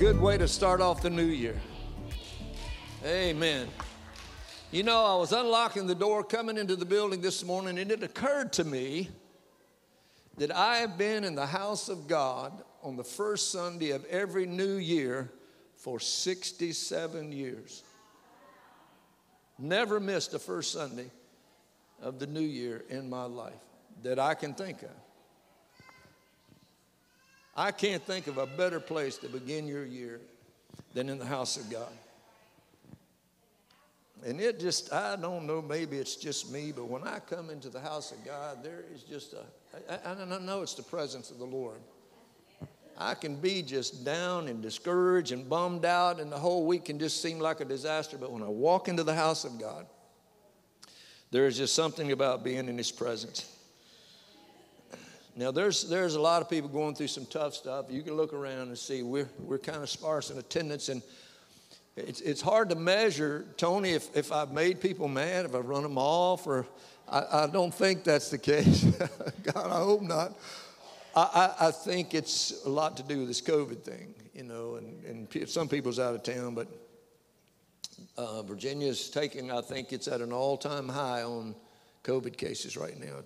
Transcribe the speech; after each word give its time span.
good 0.00 0.18
way 0.18 0.38
to 0.38 0.48
start 0.48 0.80
off 0.80 1.02
the 1.02 1.10
new 1.10 1.26
year. 1.26 1.60
Amen. 3.04 3.68
You 4.70 4.82
know, 4.82 5.04
I 5.04 5.14
was 5.16 5.32
unlocking 5.32 5.86
the 5.86 5.94
door 5.94 6.24
coming 6.24 6.56
into 6.56 6.74
the 6.74 6.86
building 6.86 7.20
this 7.20 7.44
morning, 7.44 7.78
and 7.78 7.92
it 7.92 8.02
occurred 8.02 8.50
to 8.54 8.64
me 8.64 9.10
that 10.38 10.56
I 10.56 10.76
have 10.76 10.96
been 10.96 11.22
in 11.22 11.34
the 11.34 11.44
house 11.44 11.90
of 11.90 12.08
God 12.08 12.62
on 12.82 12.96
the 12.96 13.04
first 13.04 13.52
Sunday 13.52 13.90
of 13.90 14.06
every 14.06 14.46
new 14.46 14.76
year 14.76 15.30
for 15.76 16.00
67 16.00 17.30
years. 17.30 17.82
Never 19.58 20.00
missed 20.00 20.32
the 20.32 20.38
first 20.38 20.72
Sunday 20.72 21.10
of 22.00 22.18
the 22.18 22.26
new 22.26 22.40
year 22.40 22.84
in 22.88 23.10
my 23.10 23.24
life 23.24 23.52
that 24.02 24.18
I 24.18 24.32
can 24.32 24.54
think 24.54 24.82
of. 24.82 25.09
I 27.60 27.72
can't 27.72 28.02
think 28.02 28.26
of 28.26 28.38
a 28.38 28.46
better 28.46 28.80
place 28.80 29.18
to 29.18 29.28
begin 29.28 29.66
your 29.66 29.84
year 29.84 30.18
than 30.94 31.10
in 31.10 31.18
the 31.18 31.26
house 31.26 31.58
of 31.58 31.68
God. 31.68 31.92
And 34.24 34.40
it 34.40 34.58
just, 34.58 34.90
I 34.94 35.16
don't 35.16 35.46
know, 35.46 35.60
maybe 35.60 35.98
it's 35.98 36.16
just 36.16 36.50
me, 36.50 36.72
but 36.74 36.88
when 36.88 37.06
I 37.06 37.18
come 37.18 37.50
into 37.50 37.68
the 37.68 37.78
house 37.78 38.12
of 38.12 38.24
God, 38.24 38.64
there 38.64 38.84
is 38.94 39.02
just 39.02 39.34
a, 39.34 39.44
I, 40.08 40.12
I 40.12 40.38
know, 40.38 40.62
it's 40.62 40.72
the 40.72 40.82
presence 40.82 41.30
of 41.30 41.38
the 41.38 41.44
Lord. 41.44 41.80
I 42.96 43.12
can 43.12 43.36
be 43.36 43.60
just 43.60 44.06
down 44.06 44.48
and 44.48 44.62
discouraged 44.62 45.32
and 45.32 45.46
bummed 45.46 45.84
out, 45.84 46.18
and 46.18 46.32
the 46.32 46.38
whole 46.38 46.66
week 46.66 46.86
can 46.86 46.98
just 46.98 47.20
seem 47.20 47.40
like 47.40 47.60
a 47.60 47.66
disaster. 47.66 48.16
But 48.16 48.32
when 48.32 48.42
I 48.42 48.48
walk 48.48 48.88
into 48.88 49.04
the 49.04 49.14
house 49.14 49.44
of 49.44 49.60
God, 49.60 49.84
there 51.30 51.46
is 51.46 51.58
just 51.58 51.74
something 51.74 52.10
about 52.10 52.42
being 52.42 52.68
in 52.70 52.78
His 52.78 52.90
presence. 52.90 53.54
Now, 55.36 55.50
there's, 55.50 55.88
there's 55.88 56.16
a 56.16 56.20
lot 56.20 56.42
of 56.42 56.50
people 56.50 56.68
going 56.68 56.94
through 56.94 57.08
some 57.08 57.26
tough 57.26 57.54
stuff. 57.54 57.86
You 57.88 58.02
can 58.02 58.14
look 58.14 58.32
around 58.32 58.68
and 58.68 58.78
see 58.78 59.02
we're, 59.02 59.28
we're 59.38 59.58
kind 59.58 59.82
of 59.82 59.88
sparse 59.88 60.30
in 60.30 60.38
attendance, 60.38 60.88
and 60.88 61.02
it's, 61.96 62.20
it's 62.20 62.40
hard 62.40 62.68
to 62.70 62.74
measure, 62.74 63.46
Tony, 63.56 63.90
if, 63.90 64.16
if 64.16 64.32
I've 64.32 64.52
made 64.52 64.80
people 64.80 65.08
mad, 65.08 65.44
if 65.44 65.54
I've 65.54 65.66
run 65.66 65.82
them 65.82 65.98
off, 65.98 66.46
or 66.46 66.66
I, 67.08 67.44
I 67.44 67.46
don't 67.46 67.72
think 67.72 68.04
that's 68.04 68.30
the 68.30 68.38
case. 68.38 68.84
God, 69.42 69.70
I 69.70 69.78
hope 69.78 70.02
not. 70.02 70.38
I, 71.14 71.54
I, 71.60 71.68
I, 71.68 71.70
think 71.70 72.14
it's 72.14 72.64
a 72.64 72.68
lot 72.68 72.96
to 72.98 73.02
do 73.02 73.18
with 73.18 73.28
this 73.28 73.40
COVID 73.40 73.82
thing, 73.82 74.14
you 74.34 74.44
know, 74.44 74.76
and, 74.76 75.04
and 75.04 75.48
some 75.48 75.68
people's 75.68 75.98
out 75.98 76.14
of 76.14 76.22
town, 76.22 76.54
but 76.54 76.68
uh, 78.16 78.42
Virginia's 78.42 79.10
taking, 79.10 79.50
I 79.50 79.60
think 79.60 79.92
it's 79.92 80.08
at 80.08 80.20
an 80.20 80.32
all 80.32 80.56
time 80.56 80.88
high 80.88 81.22
on 81.22 81.54
COVID 82.04 82.36
cases 82.36 82.76
right 82.76 82.98
now. 82.98 83.18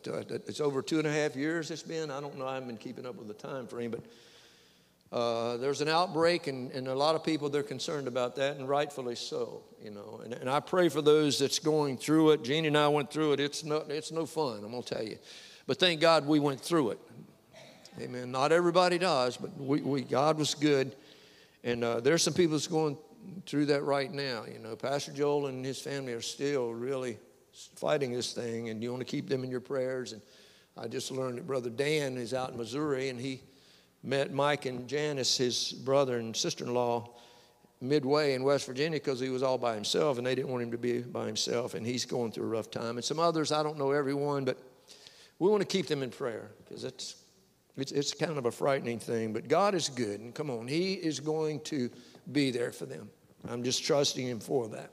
It's 0.46 0.60
over 0.60 0.82
two 0.82 0.98
and 0.98 1.06
a 1.06 1.12
half 1.12 1.36
years 1.36 1.70
it's 1.70 1.82
been. 1.82 2.10
I 2.10 2.20
don't 2.20 2.36
know, 2.38 2.46
I 2.46 2.54
haven't 2.54 2.68
been 2.68 2.76
keeping 2.76 3.06
up 3.06 3.16
with 3.16 3.28
the 3.28 3.34
time 3.34 3.66
frame, 3.66 3.90
but 3.90 4.00
uh, 5.16 5.56
there's 5.58 5.80
an 5.80 5.88
outbreak, 5.88 6.48
and, 6.48 6.72
and 6.72 6.88
a 6.88 6.94
lot 6.94 7.14
of 7.14 7.22
people, 7.22 7.48
they're 7.48 7.62
concerned 7.62 8.08
about 8.08 8.34
that, 8.34 8.56
and 8.56 8.68
rightfully 8.68 9.14
so, 9.14 9.62
you 9.80 9.90
know. 9.90 10.20
And, 10.24 10.34
and 10.34 10.50
I 10.50 10.58
pray 10.58 10.88
for 10.88 11.02
those 11.02 11.38
that's 11.38 11.60
going 11.60 11.98
through 11.98 12.32
it. 12.32 12.42
Jeannie 12.42 12.66
and 12.66 12.76
I 12.76 12.88
went 12.88 13.12
through 13.12 13.34
it. 13.34 13.40
It's 13.40 13.62
no, 13.62 13.76
it's 13.88 14.10
no 14.10 14.26
fun, 14.26 14.64
I'm 14.64 14.72
going 14.72 14.82
to 14.82 14.94
tell 14.94 15.04
you. 15.04 15.18
But 15.68 15.78
thank 15.78 16.00
God 16.00 16.26
we 16.26 16.40
went 16.40 16.60
through 16.60 16.90
it. 16.90 16.98
Amen. 18.00 18.32
Not 18.32 18.50
everybody 18.50 18.98
does, 18.98 19.36
but 19.36 19.56
we, 19.56 19.80
we 19.82 20.02
God 20.02 20.36
was 20.36 20.54
good. 20.54 20.96
And 21.62 21.84
uh, 21.84 22.00
there's 22.00 22.22
some 22.22 22.34
people 22.34 22.52
that's 22.52 22.66
going 22.66 22.98
through 23.46 23.66
that 23.66 23.84
right 23.84 24.12
now. 24.12 24.44
You 24.52 24.58
know, 24.58 24.74
Pastor 24.74 25.12
Joel 25.12 25.46
and 25.46 25.64
his 25.64 25.80
family 25.80 26.12
are 26.12 26.20
still 26.20 26.74
really 26.74 27.18
fighting 27.76 28.12
this 28.12 28.32
thing, 28.32 28.68
and 28.68 28.82
you 28.82 28.90
want 28.90 29.00
to 29.00 29.10
keep 29.10 29.28
them 29.28 29.44
in 29.44 29.50
your 29.50 29.60
prayers. 29.60 30.12
And 30.12 30.22
I 30.76 30.88
just 30.88 31.10
learned 31.10 31.38
that 31.38 31.46
Brother 31.46 31.70
Dan 31.70 32.16
is 32.16 32.34
out 32.34 32.50
in 32.50 32.56
Missouri, 32.56 33.08
and 33.08 33.20
he 33.20 33.40
met 34.02 34.32
Mike 34.32 34.66
and 34.66 34.88
Janice, 34.88 35.36
his 35.36 35.72
brother 35.72 36.18
and 36.18 36.36
sister 36.36 36.64
in 36.64 36.74
law, 36.74 37.10
midway 37.80 38.34
in 38.34 38.42
West 38.42 38.66
Virginia 38.66 38.98
because 38.98 39.20
he 39.20 39.28
was 39.28 39.42
all 39.42 39.58
by 39.58 39.74
himself, 39.74 40.18
and 40.18 40.26
they 40.26 40.34
didn't 40.34 40.50
want 40.50 40.62
him 40.62 40.70
to 40.70 40.78
be 40.78 41.00
by 41.00 41.26
himself, 41.26 41.74
and 41.74 41.86
he's 41.86 42.04
going 42.04 42.32
through 42.32 42.44
a 42.44 42.48
rough 42.48 42.70
time. 42.70 42.96
And 42.96 43.04
some 43.04 43.18
others, 43.18 43.52
I 43.52 43.62
don't 43.62 43.78
know 43.78 43.92
everyone, 43.92 44.44
but 44.44 44.58
we 45.38 45.48
want 45.48 45.60
to 45.60 45.66
keep 45.66 45.86
them 45.86 46.02
in 46.02 46.10
prayer 46.10 46.50
because 46.58 46.84
it's, 46.84 47.16
it's, 47.76 47.92
it's 47.92 48.14
kind 48.14 48.36
of 48.36 48.46
a 48.46 48.52
frightening 48.52 48.98
thing. 48.98 49.32
But 49.32 49.48
God 49.48 49.74
is 49.74 49.88
good, 49.88 50.20
and 50.20 50.34
come 50.34 50.50
on, 50.50 50.66
He 50.66 50.94
is 50.94 51.20
going 51.20 51.60
to 51.60 51.90
be 52.32 52.50
there 52.50 52.72
for 52.72 52.86
them. 52.86 53.10
I'm 53.48 53.62
just 53.62 53.84
trusting 53.84 54.26
Him 54.26 54.40
for 54.40 54.68
that. 54.68 54.90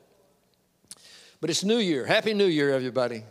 But 1.41 1.49
it's 1.49 1.63
New 1.63 1.79
Year. 1.79 2.05
Happy 2.05 2.35
New 2.35 2.45
Year, 2.45 2.71
everybody. 2.71 3.23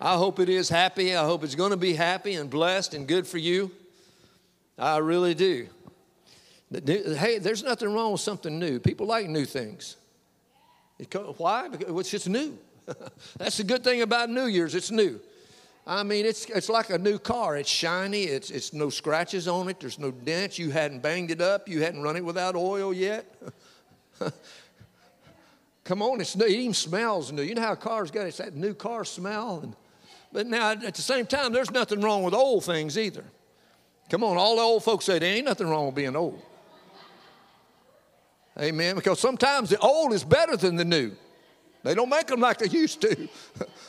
I 0.00 0.16
hope 0.16 0.40
it 0.40 0.48
is 0.48 0.70
happy. 0.70 1.14
I 1.14 1.24
hope 1.24 1.44
it's 1.44 1.54
going 1.54 1.70
to 1.70 1.76
be 1.76 1.92
happy 1.92 2.34
and 2.34 2.48
blessed 2.48 2.94
and 2.94 3.06
good 3.06 3.26
for 3.26 3.36
you. 3.36 3.70
I 4.78 4.96
really 4.98 5.34
do. 5.34 5.68
Hey, 6.72 7.38
there's 7.38 7.62
nothing 7.62 7.92
wrong 7.92 8.12
with 8.12 8.22
something 8.22 8.58
new. 8.58 8.80
People 8.80 9.06
like 9.06 9.28
new 9.28 9.44
things. 9.44 9.96
Why? 11.36 11.68
Because 11.68 12.00
it's 12.00 12.10
just 12.10 12.28
new. 12.28 12.56
That's 13.36 13.58
the 13.58 13.64
good 13.64 13.84
thing 13.84 14.00
about 14.00 14.30
New 14.30 14.46
Year's, 14.46 14.74
it's 14.74 14.90
new. 14.90 15.20
I 15.86 16.04
mean, 16.04 16.24
it's, 16.24 16.46
it's 16.46 16.70
like 16.70 16.88
a 16.88 16.98
new 16.98 17.18
car. 17.18 17.58
It's 17.58 17.68
shiny, 17.68 18.22
it's, 18.22 18.50
it's 18.50 18.72
no 18.72 18.88
scratches 18.88 19.46
on 19.46 19.68
it, 19.68 19.78
there's 19.78 19.98
no 19.98 20.10
dents. 20.10 20.58
You 20.58 20.70
hadn't 20.70 21.02
banged 21.02 21.30
it 21.30 21.42
up, 21.42 21.68
you 21.68 21.82
hadn't 21.82 22.02
run 22.02 22.16
it 22.16 22.24
without 22.24 22.56
oil 22.56 22.94
yet. 22.94 23.26
Come 25.86 26.02
on, 26.02 26.20
it's 26.20 26.34
new. 26.34 26.44
It 26.44 26.50
even 26.50 26.74
smells 26.74 27.30
new. 27.30 27.42
You 27.42 27.54
know 27.54 27.62
how 27.62 27.72
a 27.72 27.76
car's 27.76 28.10
got 28.10 28.26
it's 28.26 28.38
that 28.38 28.56
new 28.56 28.74
car 28.74 29.04
smell. 29.04 29.60
And, 29.62 29.76
but 30.32 30.48
now, 30.48 30.72
at 30.72 30.94
the 30.94 31.02
same 31.02 31.26
time, 31.26 31.52
there's 31.52 31.70
nothing 31.70 32.00
wrong 32.00 32.24
with 32.24 32.34
old 32.34 32.64
things 32.64 32.98
either. 32.98 33.22
Come 34.10 34.24
on, 34.24 34.36
all 34.36 34.56
the 34.56 34.62
old 34.62 34.82
folks 34.82 35.04
say 35.04 35.20
there 35.20 35.36
ain't 35.36 35.44
nothing 35.44 35.68
wrong 35.68 35.86
with 35.86 35.94
being 35.94 36.16
old. 36.16 36.42
Amen. 38.60 38.96
Because 38.96 39.20
sometimes 39.20 39.70
the 39.70 39.78
old 39.78 40.12
is 40.12 40.24
better 40.24 40.56
than 40.56 40.74
the 40.74 40.84
new. 40.84 41.12
They 41.84 41.94
don't 41.94 42.08
make 42.10 42.26
them 42.26 42.40
like 42.40 42.58
they 42.58 42.68
used 42.68 43.00
to. 43.02 43.28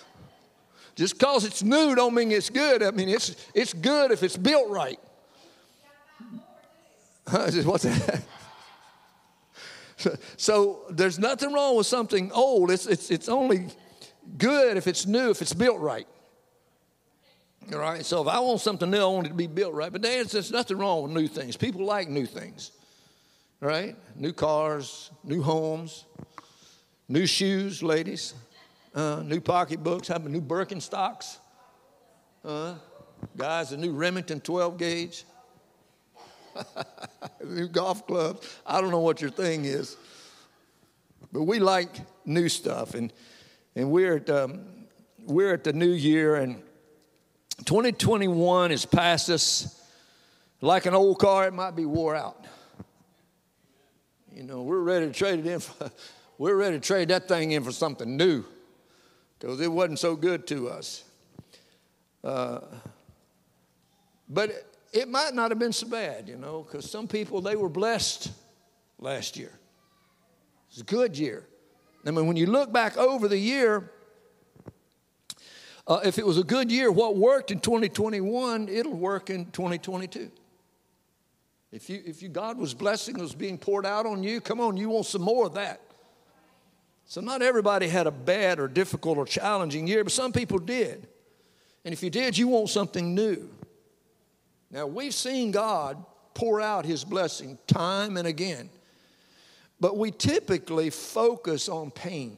Just 0.95 1.17
because 1.17 1.45
it's 1.45 1.63
new 1.63 1.95
don't 1.95 2.13
mean 2.13 2.31
it's 2.31 2.51
good. 2.51 2.83
I 2.83 2.91
mean, 2.91 3.09
it's, 3.09 3.35
it's 3.55 3.73
good 3.73 4.11
if 4.11 4.21
it's 4.21 4.37
built 4.37 4.69
right. 4.69 4.99
What's 7.31 7.83
that? 7.85 8.23
So 10.37 10.83
there's 10.89 11.19
nothing 11.19 11.53
wrong 11.53 11.75
with 11.75 11.87
something 11.87 12.31
old. 12.31 12.71
It's, 12.71 12.85
it's, 12.85 13.09
it's 13.11 13.29
only 13.29 13.67
good 14.37 14.77
if 14.77 14.87
it's 14.87 15.05
new, 15.05 15.29
if 15.29 15.41
it's 15.41 15.53
built 15.53 15.79
right. 15.79 16.07
All 17.73 17.79
right, 17.79 18.05
so 18.05 18.21
if 18.21 18.27
I 18.29 18.39
want 18.39 18.61
something 18.61 18.89
new, 18.89 18.99
I 18.99 19.05
want 19.05 19.25
it 19.25 19.29
to 19.29 19.35
be 19.35 19.47
built 19.47 19.73
right. 19.73 19.91
But 19.91 20.01
there's, 20.01 20.31
there's 20.31 20.51
nothing 20.51 20.77
wrong 20.77 21.03
with 21.03 21.11
new 21.11 21.27
things. 21.27 21.57
People 21.57 21.83
like 21.83 22.07
new 22.07 22.25
things, 22.25 22.71
right? 23.59 23.95
New 24.15 24.31
cars, 24.31 25.11
new 25.23 25.41
homes, 25.41 26.05
new 27.09 27.25
shoes, 27.25 27.83
ladies, 27.83 28.35
uh, 28.95 29.21
new 29.25 29.41
pocketbooks, 29.41 30.07
having 30.07 30.31
new 30.31 30.41
Birkenstocks, 30.41 31.39
uh, 32.45 32.75
guys, 33.35 33.73
a 33.73 33.77
new 33.77 33.91
Remington 33.91 34.39
12 34.39 34.77
gauge. 34.77 35.25
New 37.44 37.68
golf 37.72 38.06
clubs. 38.07 38.59
I 38.66 38.81
don't 38.81 38.91
know 38.91 39.00
what 39.00 39.22
your 39.22 39.29
thing 39.29 39.66
is, 39.66 39.97
but 41.31 41.44
we 41.44 41.59
like 41.59 41.90
new 42.25 42.50
stuff, 42.50 42.94
and 42.94 43.12
and 43.75 43.91
we're 43.91 44.18
at 44.18 44.29
um, 44.29 44.62
we're 45.25 45.53
at 45.53 45.63
the 45.63 45.73
new 45.73 45.91
year, 45.91 46.35
and 46.35 46.62
2021 47.66 48.72
is 48.72 48.85
past 48.85 49.29
us. 49.29 49.73
Like 50.59 50.88
an 50.88 50.95
old 50.95 51.19
car, 51.19 51.45
it 51.47 51.53
might 51.53 51.75
be 51.75 51.85
wore 51.85 52.16
out. 52.16 52.45
You 54.34 54.41
know, 54.41 54.63
we're 54.63 54.81
ready 54.81 55.06
to 55.06 55.13
trade 55.13 55.39
it 55.39 55.45
in. 55.45 55.59
For, 55.59 55.91
we're 56.39 56.56
ready 56.56 56.79
to 56.79 56.79
trade 56.79 57.09
that 57.09 57.28
thing 57.28 57.51
in 57.51 57.63
for 57.63 57.72
something 57.72 58.18
new 58.18 58.44
because 59.39 59.62
it 59.62 59.72
wasn't 59.72 60.00
so 60.00 60.16
good 60.16 60.47
to 60.47 60.69
us. 60.69 61.03
Uh, 62.24 62.59
but 64.29 64.51
it 64.97 65.07
might 65.07 65.35
not 65.35 65.51
have 65.51 65.59
been 65.59 65.73
so 65.73 65.88
bad, 65.88 66.27
you 66.27 66.38
know, 66.38 66.63
because 66.63 66.89
some 66.89 67.07
people, 67.07 67.39
they 67.39 67.55
were 67.55 67.69
blessed 67.69 68.31
last 68.97 69.38
year. 69.38 69.51
It's 70.69 70.81
a 70.81 70.83
good 70.83 71.17
year. 71.17 71.45
I 72.05 72.11
mean, 72.11 72.25
when 72.25 72.35
you 72.35 72.47
look 72.47 72.73
back 72.73 72.97
over 72.97 73.27
the 73.27 73.38
year, 73.38 73.91
uh, 75.85 75.99
if 76.03 76.17
it 76.17 76.25
was 76.25 76.39
a 76.39 76.44
good 76.44 76.71
year, 76.71 76.91
what 76.91 77.15
worked 77.15 77.51
in 77.51 77.59
2021, 77.59 78.69
it'll 78.69 78.94
work 78.94 79.29
in 79.29 79.45
2022. 79.51 80.31
If 81.71 81.89
you, 81.89 82.01
if 82.03 82.23
you 82.23 82.29
God 82.29 82.57
was 82.57 82.73
blessing 82.73 83.19
was 83.19 83.35
being 83.35 83.57
poured 83.57 83.85
out 83.85 84.05
on 84.05 84.23
you, 84.23 84.41
come 84.41 84.59
on, 84.59 84.77
you 84.77 84.89
want 84.89 85.05
some 85.05 85.21
more 85.21 85.45
of 85.45 85.53
that. 85.53 85.79
So 87.05 87.21
not 87.21 87.41
everybody 87.41 87.88
had 87.88 88.07
a 88.07 88.11
bad 88.11 88.59
or 88.59 88.67
difficult 88.67 89.17
or 89.17 89.25
challenging 89.25 89.85
year, 89.85 90.03
but 90.03 90.11
some 90.11 90.33
people 90.33 90.57
did. 90.57 91.07
And 91.85 91.93
if 91.93 92.01
you 92.01 92.09
did, 92.09 92.38
you 92.38 92.47
want 92.47 92.69
something 92.69 93.13
new. 93.13 93.50
Now, 94.71 94.85
we've 94.85 95.13
seen 95.13 95.51
God 95.51 96.03
pour 96.33 96.61
out 96.61 96.85
his 96.85 97.03
blessing 97.03 97.57
time 97.67 98.17
and 98.17 98.27
again, 98.27 98.69
but 99.79 99.97
we 99.97 100.11
typically 100.11 100.89
focus 100.89 101.69
on 101.69 101.91
pain. 101.91 102.37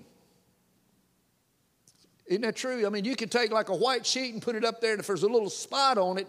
Isn't 2.28 2.44
that 2.44 2.56
true? 2.56 2.86
I 2.86 2.90
mean, 2.90 3.06
you 3.06 3.16
can 3.16 3.28
take 3.28 3.52
like 3.52 3.70
a 3.70 3.76
white 3.76 4.06
sheet 4.06 4.34
and 4.34 4.42
put 4.42 4.56
it 4.56 4.64
up 4.64 4.82
there, 4.82 4.92
and 4.92 5.00
if 5.00 5.08
there's 5.08 5.24
a 5.24 5.28
little 5.28 5.50
spot 5.50 5.98
on 5.98 6.18
it, 6.20 6.28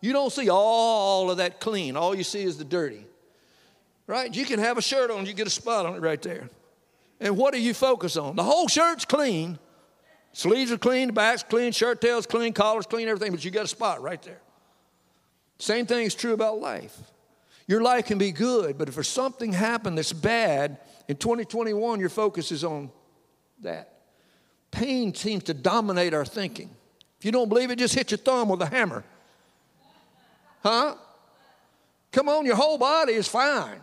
you 0.00 0.12
don't 0.12 0.32
see 0.32 0.50
all 0.50 1.30
of 1.30 1.38
that 1.38 1.58
clean. 1.60 1.96
All 1.96 2.14
you 2.14 2.24
see 2.24 2.42
is 2.42 2.58
the 2.58 2.64
dirty. 2.64 3.04
Right? 4.06 4.32
You 4.32 4.44
can 4.44 4.58
have 4.58 4.78
a 4.78 4.82
shirt 4.82 5.10
on, 5.10 5.26
you 5.26 5.32
get 5.32 5.46
a 5.46 5.50
spot 5.50 5.86
on 5.86 5.94
it 5.94 6.00
right 6.00 6.20
there. 6.20 6.48
And 7.20 7.36
what 7.36 7.52
do 7.52 7.60
you 7.60 7.74
focus 7.74 8.16
on? 8.16 8.36
The 8.36 8.44
whole 8.44 8.68
shirt's 8.68 9.04
clean. 9.04 9.58
Sleeves 10.32 10.70
are 10.70 10.78
clean, 10.78 11.08
the 11.08 11.12
back's 11.12 11.42
clean, 11.42 11.72
shirt 11.72 12.00
tail's 12.00 12.26
clean, 12.26 12.52
collar's 12.52 12.86
clean, 12.86 13.08
everything, 13.08 13.32
but 13.32 13.44
you 13.44 13.50
got 13.50 13.64
a 13.64 13.68
spot 13.68 14.02
right 14.02 14.22
there. 14.22 14.40
Same 15.58 15.86
thing 15.86 16.06
is 16.06 16.14
true 16.14 16.32
about 16.32 16.60
life. 16.60 16.96
Your 17.66 17.82
life 17.82 18.06
can 18.06 18.18
be 18.18 18.32
good, 18.32 18.78
but 18.78 18.88
if 18.88 19.06
something 19.06 19.52
happened 19.52 19.98
that's 19.98 20.12
bad, 20.12 20.78
in 21.08 21.16
2021, 21.16 22.00
your 22.00 22.08
focus 22.08 22.52
is 22.52 22.64
on 22.64 22.90
that. 23.62 24.00
Pain 24.70 25.14
seems 25.14 25.44
to 25.44 25.54
dominate 25.54 26.14
our 26.14 26.24
thinking. 26.24 26.70
If 27.18 27.24
you 27.24 27.32
don't 27.32 27.48
believe 27.48 27.70
it, 27.70 27.78
just 27.78 27.94
hit 27.94 28.10
your 28.10 28.18
thumb 28.18 28.48
with 28.48 28.62
a 28.62 28.66
hammer. 28.66 29.04
Huh? 30.62 30.94
Come 32.12 32.28
on, 32.28 32.46
your 32.46 32.56
whole 32.56 32.78
body 32.78 33.14
is 33.14 33.26
fine. 33.26 33.80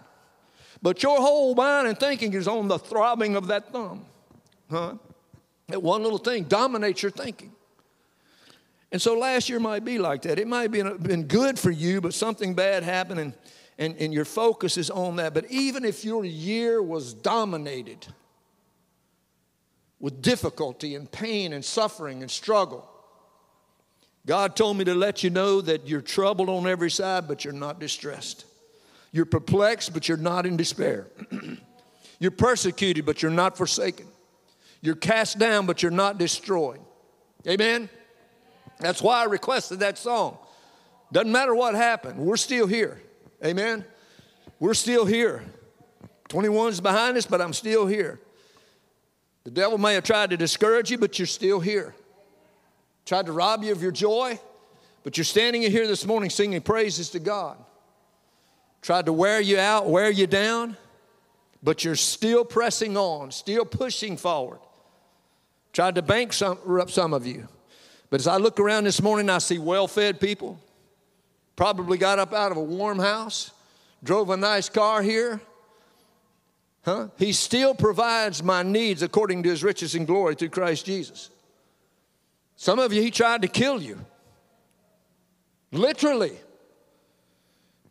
But 0.81 1.01
your 1.01 1.19
whole 1.19 1.55
mind 1.55 1.87
and 1.87 1.99
thinking 1.99 2.33
is 2.33 2.47
on 2.47 2.67
the 2.67 2.77
throbbing 2.77 3.35
of 3.35 3.47
that 3.47 3.71
thumb. 3.71 4.05
Huh? 4.69 4.95
That 5.67 5.81
one 5.81 6.03
little 6.03 6.19
thing 6.19 6.43
dominates 6.43 7.01
your 7.01 7.11
thinking. 7.11 7.54
And 8.95 9.01
so 9.01 9.19
last 9.19 9.49
year 9.49 9.59
might 9.59 9.83
be 9.83 9.99
like 9.99 10.21
that. 10.21 10.39
It 10.39 10.47
might 10.47 10.73
have 10.73 11.03
been 11.03 11.25
good 11.25 11.59
for 11.59 11.69
you, 11.69 11.99
but 11.99 12.13
something 12.13 12.53
bad 12.53 12.81
happened 12.81 13.19
and, 13.19 13.33
and, 13.77 13.93
and 13.97 14.13
your 14.13 14.23
focus 14.23 14.77
is 14.77 14.89
on 14.89 15.17
that. 15.17 15.33
But 15.33 15.51
even 15.51 15.83
if 15.83 16.05
your 16.05 16.23
year 16.23 16.81
was 16.81 17.13
dominated 17.13 18.07
with 19.99 20.21
difficulty 20.21 20.95
and 20.95 21.11
pain 21.11 21.51
and 21.51 21.65
suffering 21.65 22.21
and 22.21 22.31
struggle, 22.31 22.89
God 24.25 24.55
told 24.55 24.77
me 24.77 24.85
to 24.85 24.95
let 24.95 25.25
you 25.25 25.29
know 25.29 25.59
that 25.59 25.89
you're 25.89 25.99
troubled 25.99 26.47
on 26.47 26.65
every 26.65 26.89
side, 26.89 27.27
but 27.27 27.43
you're 27.43 27.53
not 27.53 27.81
distressed. 27.81 28.45
You're 29.11 29.25
perplexed, 29.25 29.93
but 29.93 30.07
you're 30.07 30.15
not 30.15 30.45
in 30.45 30.55
despair. 30.55 31.07
you're 32.19 32.31
persecuted, 32.31 33.05
but 33.05 33.21
you're 33.21 33.29
not 33.29 33.57
forsaken. 33.57 34.07
You're 34.79 34.95
cast 34.95 35.37
down, 35.37 35.65
but 35.65 35.83
you're 35.83 35.91
not 35.91 36.17
destroyed. 36.17 36.79
Amen? 37.45 37.89
That's 38.79 39.01
why 39.01 39.21
I 39.21 39.25
requested 39.25 39.79
that 39.79 39.97
song. 39.97 40.37
Doesn't 41.11 41.31
matter 41.31 41.55
what 41.55 41.75
happened, 41.75 42.19
we're 42.19 42.37
still 42.37 42.67
here. 42.67 43.01
Amen? 43.43 43.85
We're 44.59 44.73
still 44.73 45.05
here. 45.05 45.43
21 46.29 46.69
is 46.69 46.81
behind 46.81 47.17
us, 47.17 47.25
but 47.25 47.41
I'm 47.41 47.53
still 47.53 47.85
here. 47.85 48.19
The 49.43 49.51
devil 49.51 49.77
may 49.77 49.93
have 49.93 50.03
tried 50.03 50.31
to 50.31 50.37
discourage 50.37 50.89
you, 50.89 50.97
but 50.97 51.19
you're 51.19 51.27
still 51.27 51.59
here 51.59 51.93
tried 53.05 53.27
to 53.27 53.31
rob 53.31 53.63
you 53.63 53.71
of 53.71 53.81
your 53.81 53.91
joy, 53.91 54.39
but 55.03 55.17
you're 55.17 55.23
standing 55.23 55.61
here 55.61 55.87
this 55.87 56.05
morning 56.05 56.29
singing 56.29 56.61
praises 56.61 57.11
to 57.11 57.19
God. 57.19 57.57
Tried 58.81 59.05
to 59.05 59.13
wear 59.13 59.39
you 59.39 59.59
out, 59.59 59.87
wear 59.87 60.09
you 60.09 60.27
down, 60.27 60.75
but 61.63 61.83
you're 61.83 61.95
still 61.95 62.43
pressing 62.43 62.97
on, 62.97 63.31
still 63.31 63.65
pushing 63.65 64.17
forward. 64.17 64.59
Tried 65.73 65.95
to 65.95 66.01
bankrupt 66.01 66.35
some, 66.35 66.89
some 66.89 67.13
of 67.13 67.25
you. 67.25 67.47
But 68.15 68.21
as 68.21 68.27
I 68.27 68.37
look 68.37 68.61
around 68.61 68.85
this 68.85 69.01
morning, 69.01 69.29
I 69.29 69.39
see 69.39 69.57
well 69.57 69.89
fed 69.89 70.21
people, 70.21 70.57
probably 71.57 71.97
got 71.97 72.17
up 72.17 72.31
out 72.31 72.49
of 72.49 72.55
a 72.55 72.63
warm 72.63 72.97
house, 72.97 73.51
drove 74.05 74.29
a 74.29 74.37
nice 74.37 74.69
car 74.69 75.01
here. 75.01 75.41
Huh? 76.85 77.09
He 77.17 77.33
still 77.33 77.75
provides 77.75 78.41
my 78.41 78.63
needs 78.63 79.01
according 79.01 79.43
to 79.43 79.49
his 79.49 79.65
riches 79.65 79.95
and 79.95 80.07
glory 80.07 80.35
through 80.35 80.47
Christ 80.47 80.85
Jesus. 80.85 81.29
Some 82.55 82.79
of 82.79 82.93
you, 82.93 83.01
he 83.01 83.11
tried 83.11 83.41
to 83.41 83.49
kill 83.49 83.81
you. 83.81 83.99
Literally. 85.73 86.37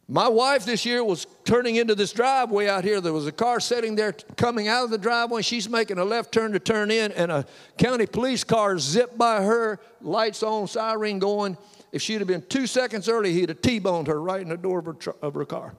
My 0.06 0.28
wife 0.28 0.66
this 0.66 0.84
year 0.84 1.02
was 1.02 1.26
turning 1.44 1.76
into 1.76 1.94
this 1.94 2.12
driveway 2.12 2.68
out 2.68 2.84
here. 2.84 3.00
There 3.00 3.12
was 3.12 3.26
a 3.26 3.32
car 3.32 3.58
sitting 3.58 3.96
there 3.96 4.12
coming 4.36 4.68
out 4.68 4.84
of 4.84 4.90
the 4.90 4.98
driveway. 4.98 5.40
She's 5.40 5.68
making 5.68 5.98
a 5.98 6.04
left 6.04 6.30
turn 6.30 6.52
to 6.52 6.58
turn 6.58 6.90
in, 6.90 7.10
and 7.12 7.32
a 7.32 7.46
county 7.78 8.06
police 8.06 8.44
car 8.44 8.78
zipped 8.78 9.16
by 9.16 9.42
her, 9.42 9.80
lights 10.02 10.42
on, 10.42 10.68
siren 10.68 11.18
going. 11.18 11.56
If 11.90 12.02
she'd 12.02 12.18
have 12.18 12.28
been 12.28 12.42
two 12.42 12.66
seconds 12.66 13.08
early, 13.08 13.32
he'd 13.32 13.48
have 13.48 13.62
T 13.62 13.78
boned 13.78 14.08
her 14.08 14.20
right 14.20 14.42
in 14.42 14.48
the 14.50 14.58
door 14.58 14.80
of 14.80 14.86
her, 14.86 14.96
of 15.22 15.34
her 15.34 15.44
car. 15.46 15.74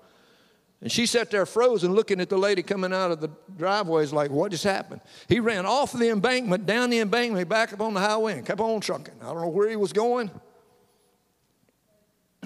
And 0.82 0.92
she 0.92 1.06
sat 1.06 1.30
there 1.30 1.46
frozen, 1.46 1.94
looking 1.94 2.20
at 2.20 2.30
the 2.30 2.38
lady 2.38 2.64
coming 2.64 2.94
out 2.94 3.12
of 3.12 3.22
the 3.22 3.30
driveways, 3.58 4.12
like, 4.12 4.32
what 4.32 4.52
just 4.52 4.64
happened? 4.64 5.02
He 5.28 5.40
ran 5.40 5.66
off 5.66 5.94
the 5.94 6.10
embankment, 6.10 6.66
down 6.66 6.90
the 6.90 7.00
embankment, 7.00 7.48
back 7.48 7.74
up 7.74 7.82
on 7.82 7.94
the 7.94 8.00
highway, 8.00 8.34
and 8.34 8.46
kept 8.46 8.60
on 8.60 8.82
trucking. 8.82 9.14
I 9.22 9.26
don't 9.26 9.42
know 9.42 9.50
where 9.50 9.70
he 9.70 9.76
was 9.76 9.94
going. 9.94 10.32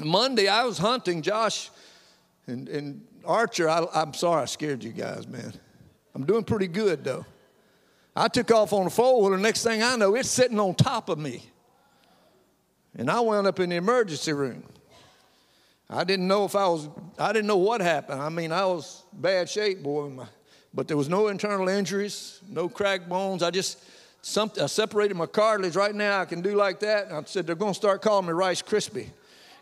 Monday, 0.06 0.48
I 0.48 0.66
was 0.66 0.78
hunting 0.78 1.22
Josh 1.22 1.70
and, 2.48 2.68
and 2.70 3.06
Archer. 3.26 3.70
I, 3.70 3.86
I'm 3.94 4.14
sorry 4.14 4.44
I 4.44 4.46
scared 4.46 4.84
you 4.84 4.92
guys, 4.92 5.28
man. 5.28 5.54
I'm 6.16 6.26
doing 6.26 6.44
pretty 6.44 6.68
good, 6.68 7.04
though. 7.04 7.26
I 8.16 8.28
took 8.28 8.52
off 8.52 8.74
on 8.74 8.88
a 8.88 8.90
four 8.90 9.22
wheeler. 9.22 9.38
Next 9.38 9.64
thing 9.64 9.84
I 9.84 9.96
know, 9.96 10.16
it's 10.16 10.30
sitting 10.30 10.60
on 10.60 10.76
top 10.76 11.10
of 11.10 11.18
me. 11.18 11.44
And 12.96 13.10
I 13.10 13.20
wound 13.20 13.48
up 13.48 13.60
in 13.60 13.70
the 13.70 13.76
emergency 13.76 14.34
room. 14.34 14.64
I 15.90 16.04
didn't 16.04 16.28
know 16.28 16.46
if 16.46 16.56
I 16.56 16.68
was, 16.68 16.90
I 17.18 17.32
didn't 17.34 17.48
know 17.48 17.58
what 17.58 17.82
happened. 17.82 18.22
I 18.22 18.30
mean, 18.30 18.52
I 18.52 18.66
was 18.66 19.04
bad 19.14 19.50
shape, 19.50 19.82
boy, 19.82 20.12
but 20.74 20.88
there 20.88 20.98
was 20.98 21.10
no 21.10 21.28
internal 21.30 21.68
injuries, 21.68 22.42
no 22.48 22.70
cracked 22.70 23.10
bones. 23.10 23.42
I 23.42 23.52
just, 23.52 23.84
some, 24.22 24.52
I 24.62 24.66
separated 24.66 25.16
my 25.16 25.26
cartilage. 25.26 25.76
Right 25.76 25.96
now, 25.96 26.20
I 26.20 26.26
can 26.26 26.42
do 26.42 26.56
like 26.56 26.80
that. 26.82 27.08
And 27.08 27.16
I 27.16 27.24
said, 27.26 27.48
they're 27.48 27.56
going 27.56 27.74
to 27.74 27.78
start 27.78 28.02
calling 28.02 28.28
me 28.28 28.34
Rice 28.34 28.62
Krispie 28.62 29.10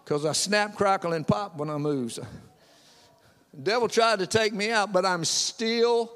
because 0.08 0.24
I 0.24 0.32
snap, 0.32 0.76
crackle, 0.76 1.12
and 1.12 1.28
pop 1.28 1.58
when 1.58 1.70
I 1.70 1.76
move. 1.76 2.14
So, 2.14 2.26
the 3.54 3.62
devil 3.62 3.90
tried 3.90 4.20
to 4.20 4.28
take 4.28 4.54
me 4.54 4.72
out, 4.72 4.94
but 4.94 5.06
I'm 5.06 5.26
still 5.26 6.10